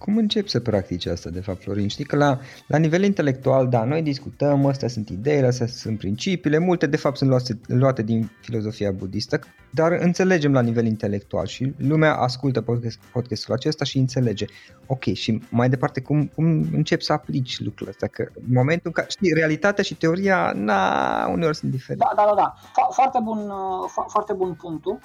Cum 0.00 0.16
încep 0.16 0.48
să 0.48 0.60
practici 0.60 1.06
asta, 1.06 1.30
de 1.30 1.40
fapt, 1.40 1.62
Florin? 1.62 1.88
Știi 1.88 2.04
că 2.04 2.16
la, 2.16 2.38
la 2.66 2.78
nivel 2.78 3.02
intelectual, 3.02 3.68
da, 3.68 3.84
noi 3.84 4.02
discutăm, 4.02 4.66
astea 4.66 4.88
sunt 4.88 5.08
ideile, 5.08 5.46
astea 5.46 5.66
sunt 5.66 5.98
principiile, 5.98 6.58
multe, 6.58 6.86
de 6.86 6.96
fapt, 6.96 7.16
sunt 7.16 7.30
luate, 7.30 7.60
luate 7.66 8.02
din 8.02 8.30
filozofia 8.40 8.90
budistă, 8.90 9.40
dar 9.70 9.92
înțelegem 9.92 10.52
la 10.52 10.60
nivel 10.60 10.86
intelectual 10.86 11.46
și 11.46 11.74
lumea 11.76 12.14
ascultă 12.14 12.60
podcast, 12.60 12.98
podcastul 13.12 13.54
acesta 13.54 13.84
și 13.84 13.98
înțelege. 13.98 14.44
Ok, 14.86 15.04
și 15.04 15.42
mai 15.50 15.68
departe, 15.68 16.00
cum, 16.00 16.26
cum 16.26 16.44
începi 16.72 17.04
să 17.04 17.12
aplici 17.12 17.60
lucrurile 17.60 17.90
astea? 17.90 18.08
Că 18.08 18.28
în 18.34 18.52
momentul 18.54 18.86
în 18.86 18.92
care, 18.92 19.06
știi, 19.10 19.32
realitatea 19.34 19.84
și 19.84 19.94
teoria, 19.94 20.52
na, 20.54 21.28
uneori 21.32 21.56
sunt 21.56 21.70
diferite. 21.70 22.04
Da, 22.14 22.22
da, 22.22 22.28
da, 22.28 22.34
da. 22.34 22.54
Fo- 22.58 22.94
foarte 22.94 23.18
bun, 23.22 23.38
uh, 23.38 23.90
fo- 23.90 24.08
foarte 24.08 24.32
bun 24.32 24.54
punctul. 24.54 24.98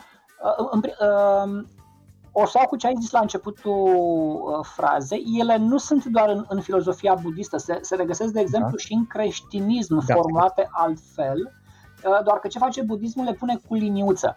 Uh, 2.35 2.41
în, 2.41 2.41
uh, 2.41 2.43
o 2.43 2.45
să 2.45 2.57
iau 2.57 2.67
cu 2.67 2.75
ce 2.75 2.87
ai 2.87 2.95
zis 2.99 3.11
la 3.11 3.19
începutul 3.19 3.71
uh, 3.71 4.65
frazei, 4.75 5.25
ele 5.39 5.57
nu 5.57 5.77
sunt 5.77 6.05
doar 6.05 6.29
în, 6.29 6.45
în 6.47 6.61
filozofia 6.61 7.13
budistă, 7.13 7.57
se, 7.57 7.77
se 7.81 7.95
regăsesc, 7.95 8.33
de 8.33 8.39
exemplu, 8.39 8.75
da. 8.75 8.77
și 8.77 8.93
în 8.93 9.05
creștinism, 9.05 10.05
da. 10.05 10.13
formulate 10.13 10.67
altfel, 10.71 11.53
uh, 12.05 12.23
doar 12.23 12.39
că 12.39 12.47
ce 12.47 12.57
face 12.57 12.81
budismul 12.81 13.25
le 13.25 13.33
pune 13.33 13.59
cu 13.67 13.73
liniuță. 13.73 14.35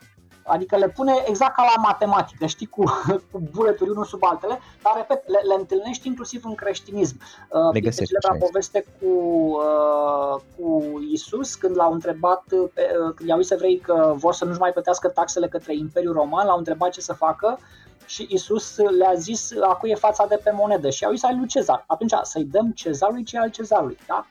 Adică 0.49 0.77
le 0.77 0.89
pune 0.89 1.13
exact 1.27 1.55
ca 1.55 1.63
la 1.63 1.83
matematică, 1.83 2.47
știi, 2.47 2.67
cu, 2.67 2.85
cu 3.31 3.43
buleturi 3.53 3.91
unul 3.91 4.05
sub 4.05 4.25
altele, 4.25 4.59
dar, 4.83 4.93
repet, 4.97 5.29
le, 5.29 5.41
le 5.49 5.55
întâlnești 5.55 6.07
inclusiv 6.07 6.45
în 6.45 6.55
creștinism. 6.55 7.21
Uh, 7.51 7.73
le 7.73 7.81
găsești. 7.81 8.15
Celebra 8.15 8.47
poveste 8.47 8.85
cu, 9.01 9.07
uh, 9.07 10.41
cu 10.57 10.99
Isus, 11.13 11.55
când 11.55 11.77
l-au 11.77 11.93
întrebat, 11.93 12.43
uh, 12.51 12.71
când 13.15 13.29
i-au 13.29 13.41
zis 13.41 13.51
evrei 13.51 13.79
că 13.79 14.13
vor 14.17 14.35
să 14.35 14.45
nu-și 14.45 14.59
mai 14.59 14.73
plătească 14.73 15.09
taxele 15.09 15.49
către 15.49 15.77
Imperiul 15.77 16.12
Roman, 16.12 16.47
l-au 16.47 16.59
întrebat 16.59 16.91
ce 16.91 17.01
să 17.01 17.12
facă 17.12 17.59
și 18.07 18.27
Isus 18.31 18.77
le-a 18.77 19.14
zis 19.14 19.53
a 19.61 19.75
cui 19.75 19.91
e 19.91 19.95
fața 19.95 20.27
de 20.27 20.41
pe 20.45 20.51
monedă 20.51 20.91
și 20.91 21.05
au 21.05 21.12
zis 21.12 21.22
ai 21.22 21.37
lui 21.37 21.47
Cezar. 21.47 21.85
Atunci 21.87 22.12
să-i 22.22 22.45
dăm 22.45 22.70
cezarului 22.70 23.22
ce 23.25 23.39
al 23.39 23.51
cezarului. 23.51 23.99
Da? 24.07 24.27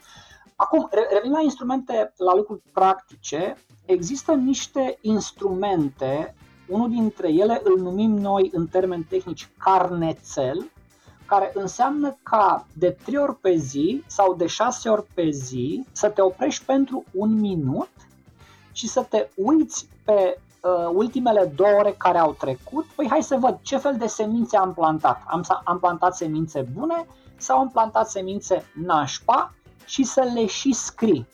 Acum, 0.60 0.89
revin 1.14 1.32
la 1.32 1.41
instrumente, 1.41 2.14
la 2.18 2.36
lucruri 2.36 2.62
practice. 2.74 3.58
Există 3.86 4.34
niște 4.34 4.97
instrumente, 5.01 6.36
unul 6.68 6.89
dintre 6.89 7.32
ele 7.32 7.62
îl 7.64 7.80
numim 7.80 8.12
noi 8.12 8.49
în 8.53 8.68
termeni 8.68 9.03
tehnici 9.03 9.49
carnețel, 9.58 10.72
care 11.26 11.51
înseamnă 11.53 12.18
ca 12.24 12.66
de 12.74 12.89
3 12.89 13.18
ori 13.18 13.36
pe 13.36 13.55
zi 13.55 14.03
sau 14.08 14.36
de 14.36 14.47
6 14.47 14.89
ori 14.89 15.05
pe 15.14 15.30
zi 15.30 15.86
să 15.91 16.10
te 16.10 16.22
oprești 16.22 16.66
pentru 16.66 17.03
un 17.14 17.39
minut 17.39 17.89
și 18.72 18.88
să 18.88 19.05
te 19.10 19.30
uiți 19.36 19.88
pe 20.05 20.39
uh, 20.62 20.89
ultimele 20.93 21.51
două 21.55 21.78
ore 21.80 21.95
care 21.97 22.18
au 22.18 22.34
trecut, 22.34 22.86
păi 22.86 23.08
hai 23.10 23.24
să 23.24 23.36
văd 23.36 23.60
ce 23.62 23.78
fel 23.78 23.97
de 23.97 24.08
semințe 24.08 24.58
am 24.58 24.74
plantat. 24.74 25.24
Am, 25.28 25.43
am 25.64 25.80
plantat 25.80 26.16
semințe 26.16 26.62
bune 26.74 27.08
sau 27.38 27.60
am 27.60 27.70
plantat 27.70 28.10
semințe 28.10 28.66
nașpa 28.74 29.53
și 29.88 30.04
să 30.04 30.32
le 30.34 30.46
și 30.46 30.74
scrii. 30.74 31.28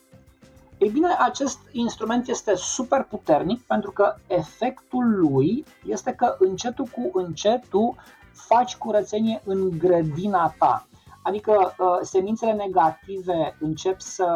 Ei 0.77 0.89
bine, 0.89 1.07
acest 1.19 1.59
instrument 1.71 2.27
este 2.27 2.55
super 2.55 3.03
puternic 3.03 3.61
pentru 3.61 3.91
că 3.91 4.15
efectul 4.27 5.19
lui 5.19 5.65
este 5.85 6.13
că 6.13 6.35
încetul 6.39 6.85
cu 6.85 7.09
încetul 7.13 7.95
faci 8.31 8.75
curățenie 8.75 9.41
în 9.45 9.69
grădina 9.77 10.53
ta. 10.57 10.87
Adică 11.21 11.75
uh, 11.77 11.87
semințele 12.01 12.51
negative 12.51 13.55
încep 13.59 13.99
să, 14.01 14.27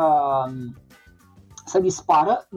să 1.65 1.79
dispară 1.79 2.47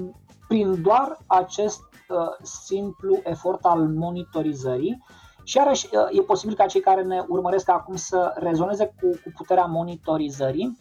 prin 0.49 0.83
doar 0.83 1.19
acest 1.27 1.83
uh, 2.09 2.17
simplu 2.43 3.21
efort 3.23 3.65
al 3.65 3.89
monitorizării 3.89 5.05
și 5.45 5.57
iarăși 5.57 5.87
uh, 5.87 6.19
e 6.19 6.23
posibil 6.23 6.55
ca 6.57 6.67
cei 6.67 6.81
care 6.81 7.03
ne 7.03 7.25
urmăresc 7.29 7.69
acum 7.69 7.97
să 7.97 8.33
rezoneze 8.37 8.87
cu, 8.87 9.09
cu 9.09 9.33
puterea 9.37 9.65
monitorizării, 9.65 10.79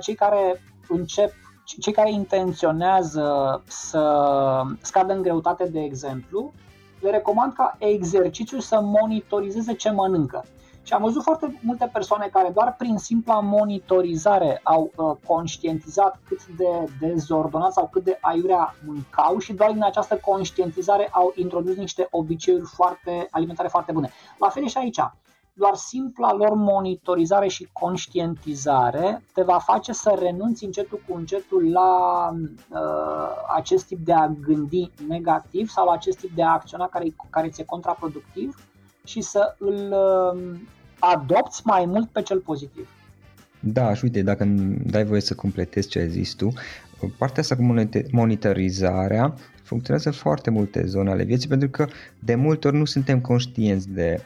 cei 0.00 0.14
care 0.14 0.62
încep 0.88 1.32
cei 1.80 1.92
care 1.92 2.10
intenționează 2.10 3.62
să 3.66 4.62
scadă 4.80 5.12
în 5.12 5.22
greutate, 5.22 5.64
de 5.64 5.80
exemplu, 5.80 6.52
le 7.00 7.10
recomand 7.10 7.52
ca 7.52 7.76
exercițiu 7.78 8.58
să 8.58 8.80
monitorizeze 8.80 9.74
ce 9.74 9.90
mănâncă. 9.90 10.44
Și 10.82 10.92
am 10.92 11.02
văzut 11.02 11.22
foarte 11.22 11.60
multe 11.62 11.90
persoane 11.92 12.28
care 12.32 12.50
doar 12.54 12.74
prin 12.78 12.96
simpla 12.96 13.40
monitorizare 13.40 14.60
au 14.62 14.90
uh, 14.96 15.16
conștientizat 15.26 16.18
cât 16.28 16.46
de 16.46 16.90
dezordonat 17.00 17.72
sau 17.72 17.88
cât 17.92 18.04
de 18.04 18.18
aiurea 18.20 18.74
mâncau 18.86 19.38
și 19.38 19.52
doar 19.52 19.72
din 19.72 19.84
această 19.84 20.16
conștientizare 20.16 21.08
au 21.12 21.32
introdus 21.36 21.76
niște 21.76 22.06
obiceiuri 22.10 22.64
foarte 22.64 23.26
alimentare 23.30 23.68
foarte 23.68 23.92
bune. 23.92 24.10
La 24.38 24.48
fel 24.48 24.66
și 24.66 24.78
aici 24.78 25.00
doar 25.56 25.74
simpla 25.74 26.32
lor 26.32 26.54
monitorizare 26.54 27.48
și 27.48 27.68
conștientizare 27.72 29.22
te 29.32 29.42
va 29.42 29.58
face 29.58 29.92
să 29.92 30.16
renunți 30.18 30.64
încetul 30.64 31.02
cu 31.08 31.16
încetul 31.16 31.70
la 31.70 32.30
uh, 32.30 32.78
acest 33.56 33.86
tip 33.86 33.98
de 34.04 34.12
a 34.12 34.28
gândi 34.28 34.90
negativ 35.08 35.68
sau 35.68 35.86
la 35.86 35.92
acest 35.92 36.18
tip 36.18 36.34
de 36.34 36.42
a 36.42 36.52
acționa 36.52 36.88
care, 36.88 37.14
care 37.30 37.48
ți-e 37.48 37.64
contraproductiv 37.64 38.56
și 39.04 39.20
să 39.20 39.54
îl 39.58 39.92
uh, 39.92 40.58
adopți 40.98 41.60
mai 41.64 41.84
mult 41.84 42.08
pe 42.08 42.22
cel 42.22 42.38
pozitiv. 42.38 42.88
Da, 43.60 43.94
și 43.94 44.04
uite, 44.04 44.22
dacă 44.22 44.42
îmi 44.42 44.76
dai 44.76 45.04
voie 45.04 45.20
să 45.20 45.34
completezi 45.34 45.88
ce 45.88 45.98
ai 45.98 46.08
zis 46.08 46.34
tu, 46.34 46.52
partea 47.18 47.42
asta 47.42 47.56
cu 47.56 47.74
monitorizarea 48.10 49.34
funcționează 49.62 50.10
foarte 50.10 50.50
multe 50.50 50.86
zone 50.86 51.10
ale 51.10 51.24
vieții 51.24 51.48
pentru 51.48 51.68
că 51.68 51.86
de 52.18 52.34
multe 52.34 52.66
ori 52.66 52.76
nu 52.76 52.84
suntem 52.84 53.20
conștienți 53.20 53.88
de 53.88 54.20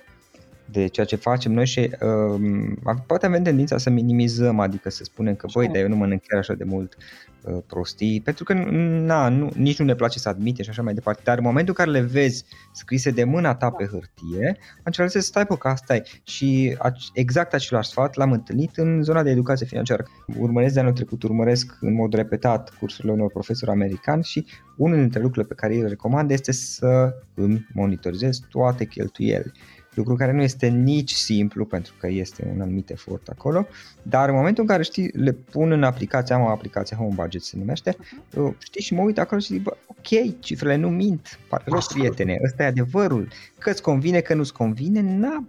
de 0.70 0.86
ceea 0.86 1.06
ce 1.06 1.16
facem 1.16 1.52
noi 1.52 1.66
și 1.66 1.90
uh, 2.00 2.96
poate 3.06 3.26
avem 3.26 3.42
tendința 3.42 3.78
să 3.78 3.90
minimizăm, 3.90 4.60
adică 4.60 4.90
să 4.90 5.04
spunem 5.04 5.34
că 5.34 5.46
băi, 5.52 5.66
dar 5.66 5.76
eu 5.76 5.88
nu 5.88 5.96
mănânc 5.96 6.22
chiar 6.26 6.38
așa 6.38 6.54
de 6.54 6.64
mult 6.64 6.96
uh, 7.42 7.58
prostii, 7.66 8.20
pentru 8.20 8.44
că 8.44 8.52
na, 8.52 9.28
nu, 9.28 9.50
nici 9.54 9.78
nu 9.78 9.84
ne 9.84 9.94
place 9.94 10.18
să 10.18 10.28
admite 10.28 10.62
și 10.62 10.70
așa 10.70 10.82
mai 10.82 10.94
departe, 10.94 11.20
dar 11.24 11.36
în 11.38 11.44
momentul 11.44 11.74
în 11.78 11.84
care 11.84 11.98
le 11.98 12.06
vezi 12.06 12.44
scrise 12.72 13.10
de 13.10 13.24
mâna 13.24 13.54
ta 13.54 13.70
pe 13.70 13.84
hârtie, 13.84 14.58
atunci 14.82 15.10
să 15.10 15.20
stai 15.20 15.46
pe 15.46 15.56
că 15.56 15.68
asta 15.68 15.94
e. 15.94 16.02
Și 16.22 16.76
exact 17.12 17.54
același 17.54 17.88
sfat 17.88 18.14
l-am 18.14 18.32
întâlnit 18.32 18.76
în 18.76 19.02
zona 19.02 19.22
de 19.22 19.30
educație 19.30 19.66
financiară. 19.66 20.04
Urmăresc 20.38 20.74
de 20.74 20.80
anul 20.80 20.92
trecut, 20.92 21.22
urmăresc 21.22 21.76
în 21.80 21.94
mod 21.94 22.14
repetat 22.14 22.72
cursurile 22.78 23.12
unor 23.12 23.30
profesori 23.30 23.70
americani 23.70 24.24
și 24.24 24.46
unul 24.76 24.96
dintre 24.96 25.20
lucrurile 25.20 25.54
pe 25.54 25.60
care 25.60 25.74
îi 25.74 25.88
recomand 25.88 26.30
este 26.30 26.52
să 26.52 27.14
îmi 27.34 27.66
monitorizez 27.72 28.40
toate 28.50 28.84
cheltuielile 28.84 29.52
lucru 29.98 30.14
care 30.14 30.32
nu 30.32 30.42
este 30.42 30.66
nici 30.66 31.12
simplu 31.12 31.64
pentru 31.64 31.94
că 31.98 32.06
este 32.08 32.52
un 32.54 32.60
anumit 32.60 32.90
efort 32.90 33.28
acolo, 33.28 33.66
dar 34.02 34.28
în 34.28 34.34
momentul 34.34 34.62
în 34.62 34.68
care 34.68 34.82
știi, 34.82 35.10
le 35.14 35.32
pun 35.32 35.70
în 35.70 35.82
aplicație, 35.82 36.34
am 36.34 36.42
o 36.42 36.48
aplicație 36.48 36.96
Home 36.96 37.14
Budget 37.14 37.42
se 37.42 37.56
numește, 37.58 37.92
uh-huh. 37.92 38.58
știi 38.58 38.82
și 38.82 38.94
mă 38.94 39.02
uit 39.02 39.18
acolo 39.18 39.40
și 39.40 39.52
zic, 39.52 39.62
bă, 39.62 39.76
ok, 39.86 40.40
cifrele 40.40 40.76
nu 40.76 40.88
mint, 40.88 41.38
pare 41.48 41.64
rău 41.66 41.80
prietene, 41.88 42.38
ăsta 42.44 42.62
e 42.62 42.66
adevărul, 42.66 43.28
că 43.58 43.70
îți 43.70 43.82
convine, 43.82 44.20
că 44.20 44.34
nu-ți 44.34 44.52
convine, 44.52 45.00
na, 45.00 45.46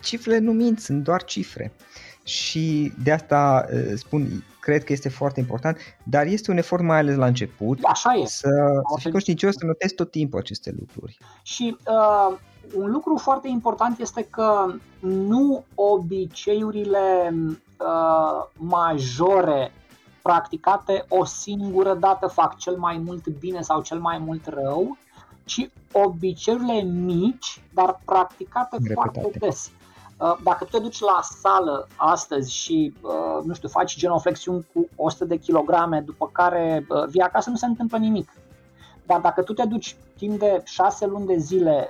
cifrele 0.00 0.38
nu 0.38 0.52
mint, 0.52 0.80
sunt 0.80 1.02
doar 1.02 1.24
cifre. 1.24 1.72
Și 2.26 2.92
de 3.02 3.12
asta 3.12 3.66
uh, 3.72 3.92
spun, 3.94 4.44
cred 4.60 4.84
că 4.84 4.92
este 4.92 5.08
foarte 5.08 5.40
important, 5.40 5.78
dar 6.02 6.26
este 6.26 6.50
un 6.50 6.56
efort 6.56 6.82
mai 6.82 6.98
ales 6.98 7.16
la 7.16 7.26
început 7.26 7.78
Așa 7.82 8.12
e. 8.12 8.26
să, 8.26 8.48
să 8.88 8.98
fii 8.98 9.10
conștiincios, 9.10 9.54
să 9.58 9.66
notezi 9.66 9.94
tot 9.94 10.10
timpul 10.10 10.38
aceste 10.38 10.74
lucruri. 10.78 11.18
Și 11.42 11.76
uh, 11.86 12.36
un 12.74 12.90
lucru 12.90 13.16
foarte 13.16 13.48
important 13.48 13.98
este 13.98 14.26
că 14.30 14.74
nu 15.00 15.64
obiceiurile 15.74 17.34
uh, 17.78 18.46
majore 18.56 19.72
practicate 20.22 21.04
o 21.08 21.24
singură 21.24 21.94
dată 21.94 22.26
fac 22.26 22.56
cel 22.56 22.76
mai 22.76 22.98
mult 23.04 23.28
bine 23.28 23.60
sau 23.60 23.82
cel 23.82 23.98
mai 23.98 24.18
mult 24.18 24.46
rău, 24.46 24.96
ci 25.44 25.70
obiceiurile 25.92 26.82
mici, 26.82 27.62
dar 27.74 28.00
practicate 28.04 28.76
Repetate. 28.82 29.20
foarte 29.20 29.38
des. 29.38 29.70
Uh, 30.18 30.36
dacă 30.42 30.64
tu 30.64 30.70
te 30.70 30.78
duci 30.78 31.00
la 31.00 31.20
sală 31.22 31.88
astăzi 31.96 32.52
și, 32.52 32.94
uh, 33.00 33.44
nu 33.44 33.54
știu, 33.54 33.68
faci 33.68 33.96
genoflexiuni 33.96 34.66
cu 34.72 34.88
100 34.96 35.24
de 35.24 35.36
kilograme, 35.36 36.00
după 36.00 36.28
care 36.32 36.86
uh, 36.88 37.04
vii 37.08 37.20
acasă, 37.20 37.50
nu 37.50 37.56
se 37.56 37.66
întâmplă 37.66 37.98
nimic. 37.98 38.32
Dar 39.06 39.20
dacă 39.20 39.42
tu 39.42 39.52
te 39.52 39.64
duci 39.64 39.96
timp 40.16 40.38
de 40.38 40.62
6 40.64 41.06
luni 41.06 41.26
de 41.26 41.36
zile 41.36 41.88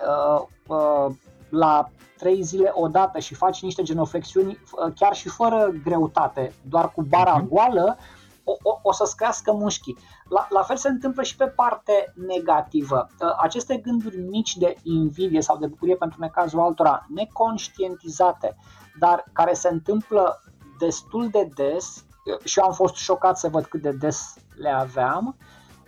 la 1.49 1.91
3 2.18 2.43
zile 2.43 2.70
odată 2.74 3.18
și 3.18 3.35
faci 3.35 3.62
niște 3.62 3.83
genoflexiuni 3.83 4.59
chiar 4.95 5.14
și 5.14 5.29
fără 5.29 5.72
greutate, 5.83 6.53
doar 6.68 6.93
cu 6.93 7.03
bara 7.03 7.43
uh-huh. 7.43 7.49
goală, 7.49 7.97
o, 8.45 8.53
o, 8.62 8.79
o 8.83 8.93
să-ți 8.93 9.16
crească 9.16 9.53
mușchii. 9.53 9.97
La, 10.29 10.47
la 10.51 10.62
fel 10.62 10.77
se 10.77 10.89
întâmplă 10.89 11.22
și 11.22 11.37
pe 11.37 11.47
parte 11.47 12.12
negativă. 12.27 13.09
Uh, 13.20 13.29
aceste 13.41 13.77
gânduri 13.77 14.20
mici 14.20 14.57
de 14.57 14.77
invidie 14.83 15.41
sau 15.41 15.57
de 15.57 15.66
bucurie 15.66 15.95
pentru 15.95 16.20
necazul 16.20 16.61
altora, 16.61 17.07
neconștientizate, 17.14 18.57
dar 18.99 19.24
care 19.33 19.53
se 19.53 19.68
întâmplă 19.68 20.41
destul 20.79 21.29
de 21.29 21.51
des, 21.55 22.05
uh, 22.24 22.45
și 22.45 22.59
eu 22.59 22.64
am 22.64 22.72
fost 22.72 22.95
șocat 22.95 23.39
să 23.39 23.49
văd 23.49 23.64
cât 23.64 23.83
de 23.83 23.91
des 23.91 24.35
le 24.57 24.70
aveam, 24.70 25.37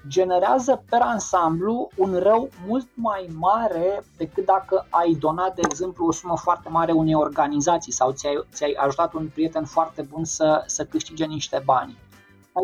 generează 0.07 0.83
per 0.91 1.01
ansamblu 1.01 1.91
un 1.97 2.19
rău 2.19 2.49
mult 2.67 2.89
mai 2.95 3.29
mare 3.39 4.05
decât 4.17 4.45
dacă 4.45 4.87
ai 4.91 5.15
donat, 5.15 5.55
de 5.55 5.63
exemplu, 5.65 6.07
o 6.07 6.13
sumă 6.13 6.37
foarte 6.37 6.69
mare 6.69 6.93
unei 6.93 7.15
organizații 7.15 7.93
sau 7.93 8.13
ți-ai, 8.13 8.45
ți-ai 8.53 8.73
ajutat 8.73 9.13
un 9.13 9.29
prieten 9.35 9.65
foarte 9.65 10.03
bun 10.03 10.25
să, 10.25 10.63
să 10.67 10.85
câștige 10.85 11.25
niște 11.25 11.63
bani 11.65 11.97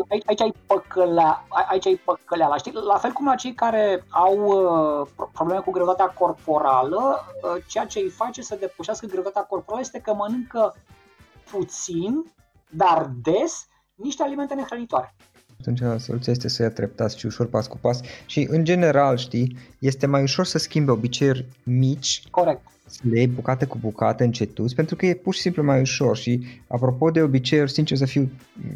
aici, 0.09 0.23
aici 0.25 0.41
ai 0.41 0.53
păcălea, 0.65 1.45
aici 1.69 1.85
ai 1.85 2.01
păcăleala, 2.05 2.57
știi? 2.57 2.71
La 2.73 2.97
fel 2.97 3.11
cum 3.11 3.25
la 3.25 3.35
cei 3.35 3.53
care 3.53 4.03
au 4.09 4.37
uh, 4.37 5.27
probleme 5.33 5.59
cu 5.59 5.71
greutatea 5.71 6.05
corporală, 6.05 7.25
uh, 7.41 7.63
ceea 7.67 7.85
ce 7.85 7.99
îi 7.99 8.09
face 8.09 8.41
să 8.41 8.57
depășească 8.59 9.05
greutatea 9.05 9.41
corporală 9.41 9.81
este 9.85 9.99
că 9.99 10.13
mănâncă 10.13 10.75
puțin, 11.51 12.33
dar 12.69 13.11
des, 13.21 13.67
niște 13.95 14.23
alimente 14.23 14.53
nehrănitoare. 14.53 15.15
Atunci 15.59 16.01
soluția 16.01 16.31
este 16.31 16.47
să 16.47 16.61
ia 16.61 16.69
treptat 16.69 17.11
și 17.11 17.25
ușor 17.25 17.47
pas 17.47 17.67
cu 17.67 17.77
pas 17.77 17.99
și 18.25 18.47
în 18.49 18.63
general, 18.63 19.17
știi, 19.17 19.57
este 19.79 20.05
mai 20.05 20.21
ușor 20.21 20.45
să 20.45 20.57
schimbe 20.57 20.91
obiceiuri 20.91 21.45
mici 21.63 22.23
Corect 22.29 22.74
să 22.95 23.01
le 23.09 23.17
iei 23.17 23.27
bucată 23.27 23.65
cu 23.65 23.77
bucată 23.77 24.23
încetus, 24.23 24.73
pentru 24.73 24.95
că 24.95 25.05
e 25.05 25.13
pur 25.13 25.33
și 25.33 25.41
simplu 25.41 25.63
mai 25.63 25.81
ușor 25.81 26.17
și 26.17 26.41
apropo 26.67 27.11
de 27.11 27.21
obiceiuri, 27.21 27.71
sincer 27.71 27.97
să 27.97 28.05
fiu, 28.05 28.31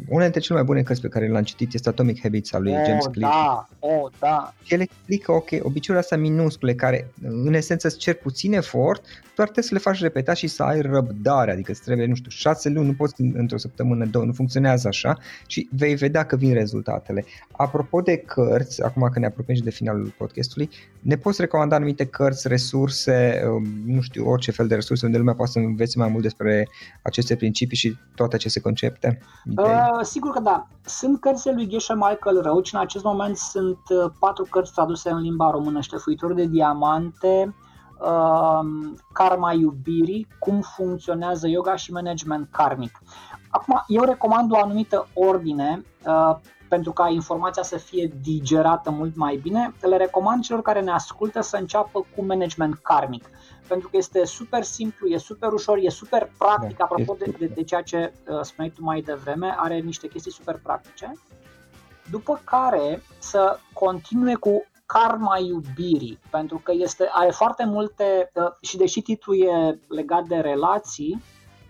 una 0.08 0.22
dintre 0.22 0.40
cele 0.40 0.58
mai 0.58 0.66
bune 0.66 0.82
cărți 0.82 1.00
pe 1.00 1.08
care 1.08 1.28
le-am 1.28 1.42
citit 1.42 1.74
este 1.74 1.88
Atomic 1.88 2.20
Habits 2.20 2.52
al 2.52 2.62
lui 2.62 2.72
oh, 2.72 2.82
James 2.86 3.06
Clear. 3.06 3.32
Da, 3.32 3.68
oh, 3.78 4.12
da. 4.18 4.54
Și 4.62 4.74
el 4.74 4.80
explică, 4.80 5.32
ok, 5.32 5.48
obiceiurile 5.50 5.98
astea 5.98 6.16
minuscule 6.16 6.74
care 6.74 7.10
în 7.22 7.54
esență 7.54 7.86
îți 7.86 7.98
cer 7.98 8.14
puțin 8.14 8.52
efort, 8.52 9.02
doar 9.40 9.52
trebuie 9.52 9.64
să 9.64 9.74
le 9.74 9.90
faci 9.90 10.00
repetat 10.00 10.36
și 10.36 10.46
să 10.46 10.62
ai 10.62 10.80
răbdare, 10.80 11.52
adică 11.52 11.70
îți 11.70 11.82
trebuie, 11.82 12.06
nu 12.06 12.14
știu, 12.14 12.30
șase 12.30 12.68
luni, 12.68 12.86
nu 12.86 12.92
poți 12.92 13.14
într-o 13.22 13.58
săptămână, 13.58 14.04
două, 14.04 14.24
nu 14.24 14.32
funcționează 14.32 14.88
așa 14.88 15.18
și 15.46 15.68
vei 15.76 15.94
vedea 15.94 16.24
că 16.24 16.36
vin 16.36 16.52
rezultatele. 16.52 17.24
Apropo 17.50 18.00
de 18.00 18.16
cărți, 18.16 18.82
acum 18.82 19.08
că 19.12 19.18
ne 19.18 19.26
apropiem 19.26 19.56
și 19.56 19.62
de 19.62 19.70
finalul 19.70 20.14
podcastului, 20.18 20.70
ne 21.00 21.16
poți 21.16 21.40
recomanda 21.40 21.76
anumite 21.76 22.04
cărți, 22.04 22.48
resurse, 22.48 23.42
um, 23.46 23.66
nu 23.86 24.00
știu, 24.00 24.09
orice 24.18 24.50
fel 24.50 24.66
de 24.66 24.74
resurse 24.74 25.06
unde 25.06 25.18
lumea 25.18 25.34
poate 25.34 25.50
să 25.50 25.58
învețe 25.58 25.98
mai 25.98 26.08
mult 26.08 26.22
despre 26.22 26.68
aceste 27.02 27.36
principii 27.36 27.76
și 27.76 27.96
toate 28.14 28.34
aceste 28.34 28.60
concepte? 28.60 29.18
Uh, 29.56 29.98
sigur 30.02 30.30
că 30.30 30.40
da. 30.40 30.66
Sunt 30.84 31.20
cărțile 31.20 31.52
lui 31.52 31.68
Geshe 31.68 31.94
Michael 31.94 32.42
Roach. 32.42 32.68
În 32.72 32.78
acest 32.78 33.04
moment 33.04 33.36
sunt 33.36 33.78
uh, 33.88 34.10
patru 34.18 34.46
cărți 34.50 34.72
traduse 34.72 35.10
în 35.10 35.20
limba 35.20 35.50
română, 35.50 35.80
Ștefuitori 35.80 36.34
de 36.34 36.44
diamante, 36.44 37.54
uh, 38.00 38.60
Karma 39.12 39.52
iubirii, 39.52 40.26
cum 40.38 40.60
funcționează 40.60 41.48
yoga 41.48 41.76
și 41.76 41.92
management 41.92 42.48
karmic. 42.50 43.02
Acum, 43.50 43.84
eu 43.86 44.02
recomand 44.02 44.52
o 44.52 44.58
anumită 44.58 45.08
ordine 45.14 45.84
uh, 46.06 46.36
pentru 46.70 46.92
ca 46.92 47.08
informația 47.08 47.62
să 47.62 47.76
fie 47.76 48.12
digerată 48.22 48.90
mult 48.90 49.16
mai 49.16 49.36
bine, 49.42 49.74
le 49.80 49.96
recomand 49.96 50.42
celor 50.42 50.62
care 50.62 50.80
ne 50.80 50.90
ascultă 50.90 51.40
să 51.40 51.56
înceapă 51.56 52.06
cu 52.16 52.24
management 52.24 52.74
karmic, 52.74 53.30
pentru 53.70 53.88
că 53.88 53.96
este 53.96 54.24
super 54.24 54.62
simplu, 54.62 55.06
e 55.08 55.18
super 55.18 55.52
ușor, 55.52 55.78
e 55.80 55.88
super 55.88 56.30
practic, 56.38 56.76
da, 56.76 56.84
apropo 56.84 57.16
de, 57.18 57.34
de, 57.38 57.46
de 57.46 57.62
ceea 57.62 57.82
ce 57.82 58.12
uh, 58.28 58.40
spuneai 58.42 58.72
tu 58.76 58.82
mai 58.82 59.00
devreme, 59.00 59.54
are 59.58 59.78
niște 59.78 60.08
chestii 60.08 60.32
super 60.32 60.60
practice. 60.62 61.12
După 62.10 62.40
care 62.44 63.02
să 63.18 63.58
continue 63.72 64.34
cu 64.34 64.64
karma 64.86 65.38
iubirii, 65.38 66.18
pentru 66.30 66.60
că 66.64 66.72
este, 66.74 67.08
are 67.12 67.30
foarte 67.30 67.64
multe, 67.64 68.30
uh, 68.34 68.42
și 68.60 68.76
deși 68.76 69.00
titlul 69.00 69.42
e 69.42 69.78
legat 69.88 70.24
de 70.26 70.36
relații, 70.36 71.22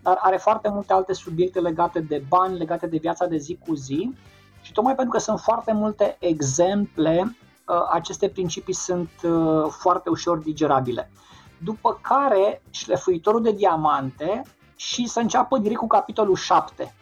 dar 0.02 0.18
are 0.20 0.36
foarte 0.36 0.68
multe 0.68 0.92
alte 0.92 1.12
subiecte 1.12 1.60
legate 1.60 2.00
de 2.00 2.22
bani, 2.28 2.58
legate 2.58 2.86
de 2.86 2.98
viața 2.98 3.26
de 3.26 3.36
zi 3.36 3.58
cu 3.66 3.74
zi 3.74 4.14
și 4.62 4.72
tocmai 4.72 4.94
pentru 4.94 5.12
că 5.12 5.18
sunt 5.18 5.40
foarte 5.40 5.72
multe 5.72 6.16
exemple, 6.20 7.36
uh, 7.68 7.88
aceste 7.92 8.28
principii 8.28 8.74
sunt 8.74 9.10
uh, 9.22 9.66
foarte 9.68 10.08
ușor 10.10 10.38
digerabile. 10.38 11.10
După 11.64 11.98
care, 12.02 12.62
șlefuitorul 12.70 13.42
de 13.42 13.52
diamante 13.52 14.42
și 14.76 15.06
să 15.06 15.20
înceapă 15.20 15.58
direct 15.58 15.80
cu 15.80 15.86
capitolul 15.86 16.36
7. 16.36 16.94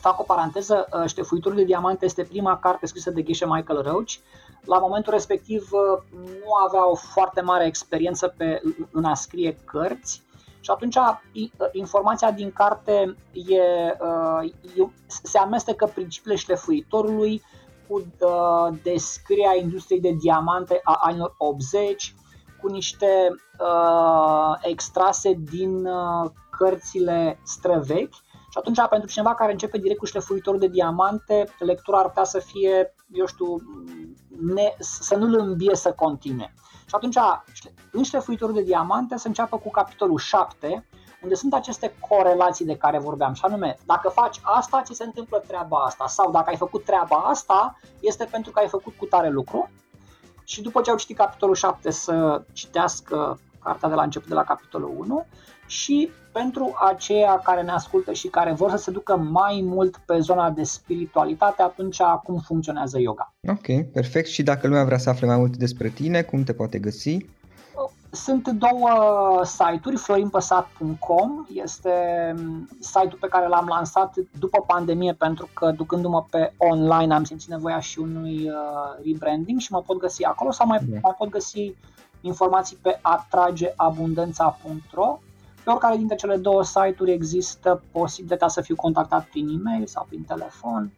Fac 0.00 0.20
o 0.20 0.22
paranteză, 0.22 0.88
Șlefuitorul 1.06 1.56
de 1.56 1.64
diamante 1.64 2.04
este 2.04 2.22
prima 2.22 2.58
carte 2.58 2.86
scrisă 2.86 3.10
de 3.10 3.22
Geshe 3.22 3.46
Michael 3.46 3.82
Roach, 3.82 4.12
la 4.64 4.78
momentul 4.78 5.12
respectiv 5.12 5.68
uh, 5.70 6.02
nu 6.44 6.52
avea 6.66 6.90
o 6.90 6.94
foarte 6.94 7.40
mare 7.40 7.66
experiență 7.66 8.34
pe, 8.36 8.62
în 8.90 9.04
a 9.04 9.14
scrie 9.14 9.58
cărți 9.64 10.22
și 10.60 10.70
atunci 10.70 10.96
uh, 10.96 11.16
informația 11.72 12.30
din 12.30 12.52
carte 12.52 13.16
e, 13.32 13.60
uh, 14.80 14.88
se 15.22 15.38
amestecă 15.38 15.90
principiile 15.94 16.36
șlefuitorului 16.36 17.42
cu 17.88 18.04
descrierea 18.82 19.56
industriei 19.56 20.00
de 20.00 20.16
diamante 20.20 20.80
a 20.82 20.98
anilor 21.02 21.34
80, 21.38 22.14
cu 22.62 22.68
niște 22.68 23.28
uh, 23.58 24.54
extrase 24.60 25.32
din 25.50 25.86
uh, 25.86 26.30
cărțile 26.50 27.40
străvechi 27.44 28.14
și 28.52 28.58
atunci, 28.58 28.78
pentru 28.90 29.08
cineva 29.08 29.34
care 29.34 29.52
începe 29.52 29.78
direct 29.78 29.98
cu 29.98 30.04
șlefuitorul 30.04 30.60
de 30.60 30.66
diamante, 30.66 31.44
lectura 31.58 31.98
ar 31.98 32.06
putea 32.06 32.24
să 32.24 32.38
fie, 32.38 32.94
eu 33.12 33.26
știu, 33.26 33.56
ne, 34.54 34.74
să 34.78 35.16
nu-l 35.16 35.38
îmbie 35.38 35.74
să 35.74 35.92
continue. 35.92 36.54
Și 36.86 36.94
atunci, 36.94 37.16
în 37.92 38.02
șlefuitorul 38.02 38.54
de 38.54 38.62
diamante, 38.62 39.16
să 39.16 39.26
înceapă 39.26 39.58
cu 39.58 39.70
capitolul 39.70 40.18
7, 40.18 40.86
unde 41.22 41.34
sunt 41.34 41.54
aceste 41.54 41.94
corelații 42.08 42.64
de 42.64 42.76
care 42.76 42.98
vorbeam, 42.98 43.32
și 43.32 43.44
anume, 43.44 43.76
dacă 43.86 44.08
faci 44.08 44.40
asta, 44.42 44.82
ți 44.82 44.94
se 44.94 45.04
întâmplă 45.04 45.42
treaba 45.46 45.78
asta, 45.78 46.06
sau 46.06 46.30
dacă 46.30 46.50
ai 46.50 46.56
făcut 46.56 46.84
treaba 46.84 47.16
asta, 47.16 47.78
este 48.00 48.24
pentru 48.24 48.50
că 48.50 48.58
ai 48.58 48.68
făcut 48.68 48.94
cu 48.96 49.04
tare 49.04 49.28
lucru. 49.28 49.70
Și 50.52 50.62
după 50.62 50.80
ce 50.80 50.90
au 50.90 50.96
citit 50.96 51.16
capitolul 51.16 51.54
7, 51.54 51.90
să 51.90 52.42
citească 52.52 53.40
cartea 53.62 53.88
de 53.88 53.94
la 53.94 54.02
început, 54.02 54.28
de 54.28 54.34
la 54.34 54.44
capitolul 54.44 54.94
1, 54.98 55.26
și 55.66 56.10
pentru 56.32 56.74
aceia 56.90 57.40
care 57.44 57.62
ne 57.62 57.70
ascultă 57.70 58.12
și 58.12 58.28
care 58.28 58.52
vor 58.52 58.70
să 58.70 58.76
se 58.76 58.90
ducă 58.90 59.16
mai 59.16 59.60
mult 59.64 59.96
pe 59.96 60.18
zona 60.18 60.50
de 60.50 60.62
spiritualitate, 60.62 61.62
atunci 61.62 62.00
cum 62.22 62.38
funcționează 62.38 62.98
yoga. 62.98 63.34
Ok, 63.48 63.90
perfect. 63.92 64.26
Și 64.26 64.42
dacă 64.42 64.66
lumea 64.66 64.84
vrea 64.84 64.98
să 64.98 65.10
afle 65.10 65.26
mai 65.26 65.36
mult 65.36 65.56
despre 65.56 65.88
tine, 65.88 66.22
cum 66.22 66.42
te 66.42 66.52
poate 66.52 66.78
găsi? 66.78 67.16
Sunt 68.14 68.48
două 68.48 68.90
site-uri, 69.44 69.96
florinpăsat.com 69.96 71.46
este 71.52 71.90
site-ul 72.80 73.18
pe 73.20 73.26
care 73.26 73.48
l-am 73.48 73.66
lansat 73.66 74.14
după 74.38 74.64
pandemie 74.66 75.12
pentru 75.12 75.48
că 75.54 75.70
ducându-mă 75.70 76.24
pe 76.30 76.52
online 76.56 77.14
am 77.14 77.24
simțit 77.24 77.48
nevoia 77.48 77.80
și 77.80 77.98
unui 77.98 78.48
uh, 78.48 78.54
rebranding 79.04 79.60
și 79.60 79.72
mă 79.72 79.82
pot 79.82 79.98
găsi 79.98 80.24
acolo 80.24 80.50
sau 80.50 80.66
mai, 80.66 80.78
yeah. 80.88 81.02
mai 81.02 81.14
pot 81.18 81.28
găsi 81.28 81.74
informații 82.20 82.78
pe 82.82 82.98
atrageabundența.ro 83.02 85.18
pe 85.64 85.70
oricare 85.70 85.96
dintre 85.96 86.16
cele 86.16 86.36
două 86.36 86.64
site-uri 86.64 87.12
există 87.12 87.82
posibilitatea 87.92 88.48
să 88.48 88.60
fiu 88.60 88.74
contactat 88.74 89.24
prin 89.24 89.48
e-mail 89.48 89.86
sau 89.86 90.06
prin 90.08 90.22
telefon 90.22 90.90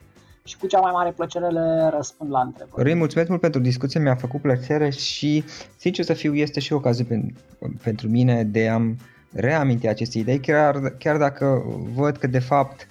și 0.47 0.57
cu 0.59 0.66
cea 0.66 0.80
mai 0.80 0.92
mare 0.92 1.11
plăcere 1.11 1.49
le 1.49 1.90
răspund 1.97 2.30
la 2.30 2.40
întrebări. 2.40 2.82
Rai, 2.82 2.95
mulțumesc 2.95 3.28
mult 3.28 3.40
pentru 3.40 3.61
discuție, 3.61 4.01
mi-a 4.01 4.14
făcut 4.14 4.40
plăcere 4.40 4.90
și, 4.90 5.45
sincer 5.76 6.05
să 6.05 6.12
fiu, 6.12 6.34
este 6.34 6.61
și 6.61 6.72
o 6.72 6.76
ocazie 6.76 7.34
pentru 7.82 8.09
mine 8.09 8.45
de 8.45 8.68
a-mi 8.68 8.97
reaminti 9.32 9.88
aceste 9.88 10.18
idei, 10.18 10.40
chiar, 10.40 10.78
chiar 10.99 11.16
dacă 11.16 11.62
văd 11.95 12.16
că, 12.16 12.26
de 12.26 12.38
fapt, 12.38 12.88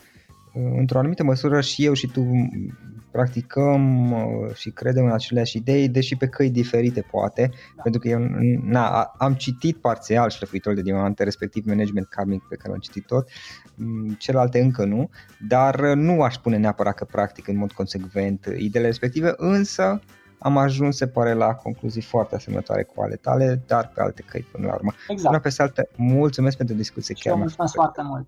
într-o 0.77 0.97
anumită 0.97 1.23
măsură 1.23 1.61
și 1.61 1.85
eu 1.85 1.93
și 1.93 2.07
tu 2.07 2.25
practicăm 3.13 4.11
uh, 4.11 4.53
și 4.53 4.69
credem 4.69 5.05
în 5.05 5.11
aceleași 5.11 5.57
idei, 5.57 5.89
deși 5.89 6.15
pe 6.15 6.27
căi 6.27 6.49
diferite 6.49 7.01
poate, 7.11 7.51
da. 7.75 7.81
pentru 7.81 8.01
că 8.01 8.07
eu 8.07 8.19
na, 8.63 9.13
am 9.17 9.33
citit 9.33 9.77
parțial 9.77 10.29
șlefuitorul 10.29 10.77
de 10.77 10.83
diamante, 10.83 11.23
respectiv 11.23 11.65
management 11.65 12.07
karmic 12.07 12.43
pe 12.49 12.55
care 12.55 12.73
am 12.73 12.79
citit 12.79 13.05
tot, 13.05 13.29
mm, 13.75 14.09
celelalte 14.19 14.59
încă 14.59 14.85
nu, 14.85 15.09
dar 15.47 15.79
nu 15.93 16.21
aș 16.21 16.33
spune 16.33 16.57
neapărat 16.57 16.95
că 16.95 17.05
practic 17.05 17.47
în 17.47 17.57
mod 17.57 17.71
consecvent 17.71 18.45
ideile 18.57 18.87
respective, 18.87 19.33
însă 19.37 19.99
am 20.39 20.57
ajuns, 20.57 20.95
se 20.95 21.07
pare, 21.07 21.33
la 21.33 21.53
concluzii 21.53 22.01
foarte 22.01 22.35
asemănătoare 22.35 22.83
cu 22.83 23.01
ale 23.01 23.15
tale, 23.15 23.61
dar 23.67 23.91
pe 23.93 24.01
alte 24.01 24.23
căi 24.27 24.47
până 24.51 24.67
la 24.67 24.73
urmă. 24.73 24.91
Exact. 25.07 25.27
Până 25.27 25.39
pe 25.39 25.49
saltă, 25.49 25.87
mulțumesc 25.95 26.57
pentru 26.57 26.75
discuție. 26.75 27.15
Și 27.15 27.23
chiar 27.23 27.35
mulțumesc 27.35 27.73
foarte 27.73 28.01
mult. 28.03 28.27